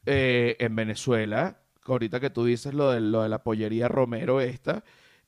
Eh, 0.05 0.57
en 0.59 0.75
Venezuela, 0.75 1.61
ahorita 1.85 2.19
que 2.19 2.29
tú 2.29 2.43
dices 2.43 2.73
lo 2.73 2.91
de, 2.91 2.99
lo 2.99 3.23
de 3.23 3.29
la 3.29 3.43
pollería 3.43 3.87
Romero 3.87 4.41
esta, 4.41 4.83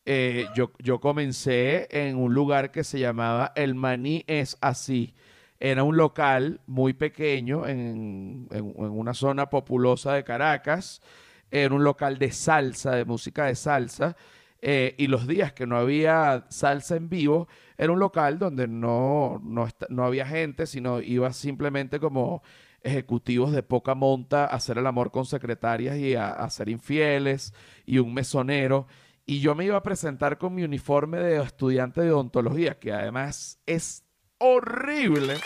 yo, 0.05 0.71
yo 0.79 0.99
comencé 0.99 1.87
en 1.91 2.17
un 2.17 2.33
lugar 2.33 2.71
que 2.71 2.83
se 2.83 2.99
llamaba 2.99 3.53
El 3.55 3.75
Maní 3.75 4.23
es 4.27 4.57
así. 4.61 5.13
Era 5.59 5.83
un 5.83 5.95
local 5.95 6.59
muy 6.67 6.91
pequeño 6.91 7.65
en, 7.65 8.49
en, 8.51 8.73
una 8.75 9.13
zona 9.13 9.49
populosa 9.49 10.13
de 10.13 10.25
Caracas. 10.25 11.01
Era 11.49 11.73
un 11.73 11.85
local 11.85 12.17
de 12.17 12.31
salsa, 12.31 12.95
de 12.95 13.05
música 13.05 13.45
de 13.45 13.55
salsa. 13.55 14.17
Eh, 14.61 14.95
y 14.97 15.07
los 15.07 15.27
días 15.27 15.53
que 15.53 15.67
no 15.67 15.77
había 15.77 16.45
salsa 16.49 16.95
en 16.95 17.09
vivo, 17.09 17.47
era 17.77 17.91
un 17.91 17.99
local 17.99 18.39
donde 18.39 18.67
no, 18.67 19.41
no, 19.43 20.05
había 20.05 20.25
gente, 20.25 20.67
sino 20.67 21.01
iba 21.01 21.31
simplemente 21.33 21.99
como 21.99 22.43
ejecutivos 22.81 23.51
de 23.51 23.61
poca 23.61 23.93
monta 23.95 24.43
a 24.45 24.55
hacer 24.55 24.77
el 24.77 24.87
amor 24.87 25.11
con 25.11 25.25
secretarias 25.25 25.97
y 25.97 26.15
a, 26.15 26.29
a 26.29 26.49
ser 26.49 26.69
infieles 26.69 27.53
y 27.85 27.99
un 27.99 28.13
mesonero. 28.13 28.87
Y 29.25 29.39
yo 29.39 29.55
me 29.55 29.65
iba 29.65 29.77
a 29.77 29.83
presentar 29.83 30.37
con 30.37 30.53
mi 30.53 30.63
uniforme 30.63 31.19
de 31.19 31.41
estudiante 31.41 32.01
de 32.01 32.11
odontología, 32.11 32.77
que 32.77 32.91
además 32.91 33.59
es 33.65 34.03
horrible 34.37 35.37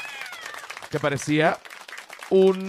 que 0.90 1.00
parecía 1.00 1.58
un, 2.30 2.68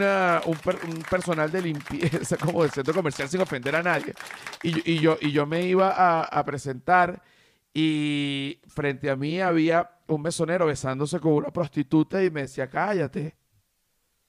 personal 1.11 1.51
de 1.51 1.63
limpieza 1.63 2.37
como 2.41 2.63
del 2.63 2.71
centro 2.71 2.95
comercial 2.95 3.29
sin 3.29 3.41
ofender 3.41 3.77
a 3.77 3.83
nadie. 3.83 4.15
Y, 4.63 4.99
yo, 5.01 5.17
y 5.21 5.33
yo 5.33 5.47
me 5.47 5.63
iba 5.63 6.23
a, 6.23 6.45
presentar 6.45 7.23
y 7.73 8.61
frente 8.67 9.11
a 9.11 9.17
mí 9.17 9.41
había 9.41 9.91
un 10.09 10.23
mesonero 10.23 10.67
besándose 10.67 11.21
con 11.21 11.33
una 11.33 11.51
prostituta 11.51 12.23
y 12.23 12.31
me 12.31 12.43
decía, 12.43 12.69
cállate. 12.69 13.37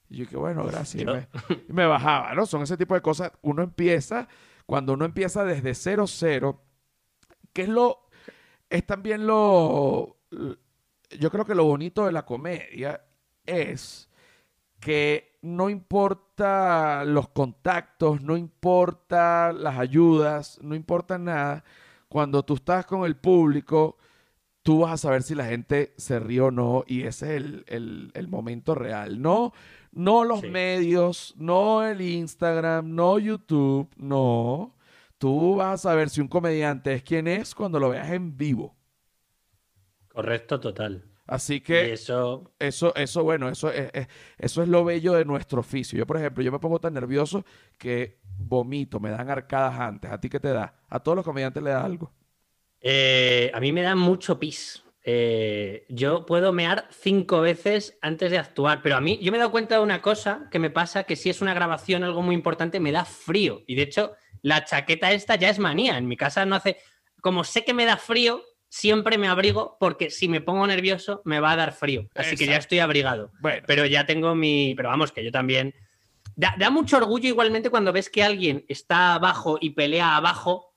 Y 0.09 0.17
yo 0.17 0.27
que 0.27 0.38
bueno, 0.38 0.63
gracias. 0.65 1.27
Y 1.69 1.73
me, 1.73 1.86
bajaba, 1.86 2.34
¿no? 2.34 2.45
Son 2.45 2.61
ese 2.63 2.77
tipo 2.77 2.95
de 2.95 3.01
cosas. 3.01 3.32
Uno 3.41 3.63
empieza, 3.63 4.27
cuando 4.65 4.93
uno 4.93 5.05
empieza 5.05 5.43
desde 5.43 5.75
cero, 5.75 6.05
cero, 6.07 6.63
que 7.60 7.64
es 7.64 7.70
lo, 7.70 7.99
es 8.70 8.86
también 8.86 9.28
lo, 9.28 10.16
yo 11.20 11.30
creo 11.30 11.43
que 11.43 11.55
lo 11.55 11.66
bonito 11.66 12.05
de 12.05 12.14
la 12.14 12.26
comedia 12.26 13.03
es 13.45 14.10
que 14.80 15.38
no 15.41 15.70
importa 15.70 17.03
los 17.03 17.28
contactos, 17.28 18.22
no 18.22 18.38
importa 18.38 19.51
las 19.51 19.78
ayudas, 19.78 20.57
no 20.62 20.74
importa 20.74 21.18
nada. 21.18 21.66
Cuando 22.07 22.43
tú 22.43 22.53
estás 22.53 22.86
con 22.86 23.03
el 23.03 23.18
público, 23.18 23.97
tú 24.64 24.80
vas 24.80 24.93
a 24.93 24.97
saber 24.97 25.24
si 25.24 25.36
la 25.36 25.47
gente 25.47 25.93
se 25.97 26.18
ríe 26.18 26.39
o 26.39 26.51
no 26.51 26.86
y 26.88 27.01
ese 27.01 27.36
es 27.36 27.43
el, 27.68 28.28
momento 28.30 28.74
real. 28.74 29.22
No, 29.22 29.51
no 29.91 30.24
los 30.24 30.43
medios, 30.43 31.34
no 31.38 31.86
el 31.86 31.99
Instagram, 31.99 32.95
no 32.95 33.20
YouTube, 33.20 33.89
no. 33.97 34.78
Tú 35.20 35.57
vas 35.57 35.74
a 35.86 35.89
saber 35.89 36.09
si 36.09 36.22
un 36.22 36.28
comediante 36.28 36.93
es 36.93 37.03
quien 37.03 37.28
es 37.28 37.53
cuando 37.53 37.80
lo 37.80 37.89
veas 37.89 38.09
en 38.09 38.36
vivo. 38.36 38.76
Correcto, 40.07 40.59
total. 40.59 41.05
Así 41.28 41.61
que 41.61 41.93
eso, 41.93 42.55
eso, 42.57 42.95
eso, 42.95 43.24
bueno, 43.24 43.49
eso 43.49 43.72
es, 43.72 44.07
eso 44.39 44.63
es 44.63 44.67
lo 44.67 44.84
bello 44.84 45.13
de 45.13 45.26
nuestro 45.26 45.59
oficio. 45.59 45.99
Yo, 45.99 46.07
por 46.07 46.17
ejemplo, 46.17 46.43
yo 46.43 46.51
me 46.51 46.57
pongo 46.57 46.80
tan 46.80 46.95
nervioso 46.95 47.45
que 47.78 48.17
vomito, 48.38 48.99
me 48.99 49.11
dan 49.11 49.30
arcadas 49.30 49.80
antes. 49.80 50.09
¿A 50.09 50.20
ti 50.20 50.28
qué 50.28 50.39
te 50.39 50.49
da? 50.49 50.74
A 50.88 50.99
todos 51.01 51.17
los 51.17 51.26
comediantes 51.26 51.61
le 51.61 51.70
da 51.70 51.86
algo. 51.86 52.11
Eh, 52.82 53.51
a 53.53 53.59
mí 53.59 53.72
me 53.72 53.84
da 53.84 53.95
mucho 53.95 54.39
pis. 54.39 54.84
Eh, 55.03 55.86
yo 55.89 56.26
puedo 56.26 56.51
mear 56.51 56.88
cinco 56.91 57.41
veces 57.41 57.97
antes 58.01 58.32
de 58.32 58.38
actuar, 58.38 58.82
pero 58.82 58.95
a 58.95 59.01
mí 59.01 59.20
yo 59.22 59.32
me 59.32 59.38
he 59.38 59.39
dado 59.39 59.51
cuenta 59.51 59.76
de 59.76 59.82
una 59.82 60.01
cosa 60.01 60.47
que 60.51 60.59
me 60.59 60.70
pasa, 60.70 61.03
que 61.03 61.15
si 61.15 61.30
es 61.30 61.41
una 61.41 61.53
grabación, 61.53 62.03
algo 62.03 62.22
muy 62.22 62.36
importante, 62.36 62.80
me 62.80 62.91
da 62.91 63.05
frío. 63.05 63.61
Y 63.67 63.76
de 63.76 63.84
hecho, 63.84 64.13
la 64.41 64.65
chaqueta 64.65 65.11
esta 65.11 65.35
ya 65.35 65.49
es 65.49 65.59
manía. 65.59 65.97
En 65.97 66.07
mi 66.07 66.17
casa 66.17 66.45
no 66.45 66.55
hace... 66.55 66.77
Como 67.21 67.43
sé 67.43 67.65
que 67.65 67.73
me 67.73 67.85
da 67.85 67.97
frío, 67.97 68.43
siempre 68.69 69.17
me 69.17 69.27
abrigo 69.27 69.77
porque 69.79 70.09
si 70.09 70.27
me 70.29 70.41
pongo 70.41 70.65
nervioso 70.67 71.21
me 71.25 71.39
va 71.39 71.51
a 71.51 71.55
dar 71.55 71.73
frío. 71.73 72.07
Así 72.15 72.37
que 72.37 72.45
ya 72.45 72.57
estoy 72.57 72.79
abrigado. 72.79 73.31
Pero 73.65 73.85
ya 73.85 74.05
tengo 74.05 74.35
mi. 74.35 74.73
Pero 74.75 74.89
vamos, 74.89 75.11
que 75.11 75.23
yo 75.23 75.31
también. 75.31 75.73
Da, 76.35 76.69
mucho 76.69 76.97
orgullo 76.97 77.27
igualmente 77.27 77.69
cuando 77.69 77.91
ves 77.91 78.09
que 78.09 78.23
alguien 78.23 78.63
está 78.69 79.15
abajo 79.15 79.57
y 79.59 79.71
pelea 79.71 80.15
abajo 80.15 80.73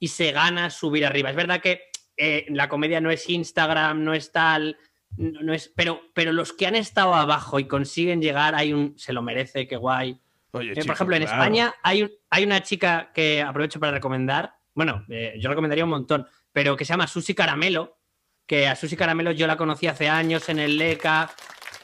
y 0.00 0.08
se 0.08 0.32
gana 0.32 0.70
subir 0.70 1.06
arriba. 1.06 1.30
Es 1.30 1.36
verdad 1.36 1.60
que 1.60 1.82
eh, 2.16 2.46
la 2.48 2.68
comedia 2.68 3.00
no 3.00 3.12
es 3.12 3.28
Instagram, 3.28 4.02
no 4.02 4.12
es 4.12 4.32
tal. 4.32 4.76
No, 5.16 5.54
es, 5.54 5.72
pero, 5.76 6.00
pero 6.14 6.32
los 6.32 6.52
que 6.52 6.66
han 6.66 6.74
estado 6.74 7.14
abajo 7.14 7.60
y 7.60 7.68
consiguen 7.68 8.20
llegar, 8.20 8.56
hay 8.56 8.72
un. 8.72 8.98
Se 8.98 9.12
lo 9.12 9.22
merece, 9.22 9.68
qué 9.68 9.76
guay. 9.76 10.18
Eh, 10.60 10.84
por 10.84 10.94
ejemplo, 10.94 11.16
en 11.16 11.22
España 11.22 11.74
hay, 11.82 12.08
hay 12.30 12.44
una 12.44 12.62
chica 12.62 13.10
que 13.14 13.42
aprovecho 13.42 13.80
para 13.80 13.92
recomendar. 13.92 14.54
Bueno, 14.74 15.04
eh, 15.08 15.34
yo 15.38 15.48
recomendaría 15.48 15.84
un 15.84 15.90
montón 15.90 16.26
pero 16.54 16.76
que 16.76 16.84
se 16.84 16.92
llama 16.92 17.08
Susi 17.08 17.34
Caramelo, 17.34 17.98
que 18.46 18.68
a 18.68 18.76
Susi 18.76 18.96
Caramelo 18.96 19.32
yo 19.32 19.46
la 19.48 19.56
conocí 19.56 19.88
hace 19.88 20.08
años 20.08 20.48
en 20.48 20.60
el 20.60 20.78
LECA 20.78 21.30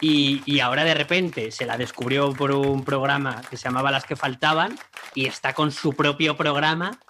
y, 0.00 0.60
ahora 0.60 0.84
de 0.84 0.94
repente 0.94 1.50
se 1.50 1.66
la 1.66 1.76
descubrió 1.76 2.32
por 2.32 2.52
un 2.52 2.84
programa 2.84 3.42
que 3.50 3.58
se 3.58 3.64
llamaba 3.64 3.90
Las 3.90 4.06
que 4.06 4.16
faltaban 4.16 4.78
y 5.14 5.26
está 5.26 5.52
con 5.52 5.72
su 5.72 5.92
propio 5.94 6.36
programa 6.36 7.00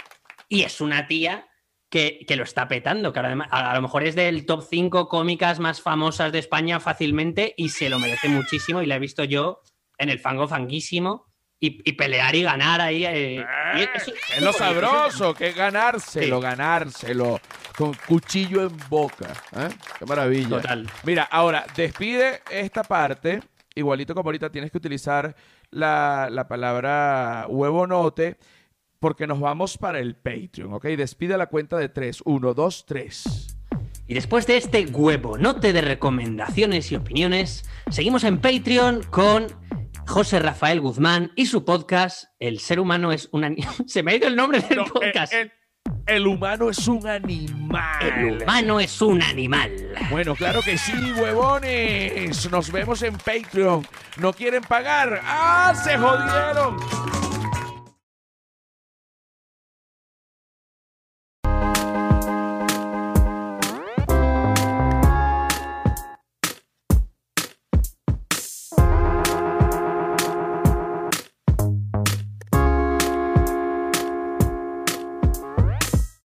y 0.48 0.62
es 0.62 0.80
una 0.80 1.06
tía 1.06 1.46
que, 1.90 2.24
lo 2.34 2.44
está 2.44 2.66
petando, 2.66 3.12
que 3.12 3.20
además, 3.20 3.48
a, 3.50 3.74
lo 3.74 3.82
mejor 3.82 4.04
es 4.04 4.14
del 4.14 4.46
top 4.46 4.64
5 4.68 5.08
cómicas 5.08 5.60
más 5.60 5.82
famosas 5.82 6.32
de 6.32 6.38
España 6.38 6.80
fácilmente 6.80 7.52
y 7.58 7.68
se 7.68 7.90
lo 7.90 7.98
merece 7.98 8.28
muchísimo 8.30 8.80
y 8.80 8.86
la 8.86 8.96
he 8.96 9.00
visto 9.00 9.22
yo 9.24 9.60
en 9.98 10.08
el 10.08 10.18
fango 10.18 10.48
fanguísimo 10.48 11.29
y, 11.62 11.92
pelear 11.92 12.34
y 12.34 12.42
ganar 12.42 12.80
ahí. 12.80 13.04
Eh, 13.04 13.40
eh, 13.40 13.88
es, 13.94 14.42
lo 14.42 14.52
sabroso, 14.52 15.34
que 15.34 15.48
es 15.48 15.56
ganárselo, 15.56 16.40
ganárselo 16.40 17.38
con 17.76 17.92
cuchillo 18.08 18.62
en 18.66 18.76
boca. 18.88 19.32
¿eh? 19.56 19.68
Qué 19.98 20.06
maravilla. 20.06 20.48
Total. 20.48 20.88
Mira, 21.04 21.24
ahora, 21.24 21.66
despide 21.76 22.40
esta 22.50 22.82
parte. 22.82 23.42
Igualito 23.74 24.14
como 24.14 24.28
ahorita 24.28 24.50
tienes 24.50 24.70
que 24.70 24.78
utilizar 24.78 25.36
la, 25.70 26.28
la 26.30 26.48
palabra 26.48 27.46
huevonote 27.48 28.36
porque 28.98 29.26
nos 29.26 29.40
vamos 29.40 29.78
para 29.78 30.00
el 30.00 30.16
Patreon, 30.16 30.74
¿ok? 30.74 30.84
Despide 30.86 31.38
la 31.38 31.46
cuenta 31.46 31.76
de 31.76 31.88
tres. 31.88 32.20
Uno, 32.24 32.52
dos, 32.52 32.84
tres. 32.86 33.56
Y 34.06 34.14
después 34.14 34.46
de 34.46 34.56
este 34.56 34.86
huevonote 34.86 35.72
de 35.72 35.80
recomendaciones 35.82 36.90
y 36.90 36.96
opiniones, 36.96 37.64
seguimos 37.90 38.24
en 38.24 38.38
Patreon 38.38 39.04
con 39.04 39.46
José 40.06 40.38
Rafael 40.38 40.80
Guzmán 40.80 41.32
y 41.36 41.46
su 41.46 41.64
podcast 41.64 42.24
El 42.38 42.58
ser 42.58 42.80
humano 42.80 43.12
es 43.12 43.28
un 43.32 43.44
animal. 43.44 43.74
Se 43.86 44.02
me 44.02 44.12
ha 44.12 44.16
ido 44.16 44.28
el 44.28 44.36
nombre 44.36 44.60
del 44.60 44.84
podcast. 44.84 45.32
El, 46.06 46.26
humano 46.26 46.70
es 46.70 46.88
un 46.88 47.06
animal. 47.06 48.02
El 48.02 48.42
humano 48.42 48.80
es 48.80 49.00
un 49.00 49.22
animal. 49.22 49.70
Bueno, 50.10 50.34
claro 50.34 50.60
que 50.62 50.76
sí, 50.76 50.92
huevones. 51.12 52.50
Nos 52.50 52.72
vemos 52.72 53.02
en 53.02 53.16
Patreon. 53.16 53.86
¿No 54.16 54.32
quieren 54.32 54.62
pagar? 54.62 55.20
¡Ah, 55.22 55.72
se 55.74 55.96
jodieron! 55.96 57.29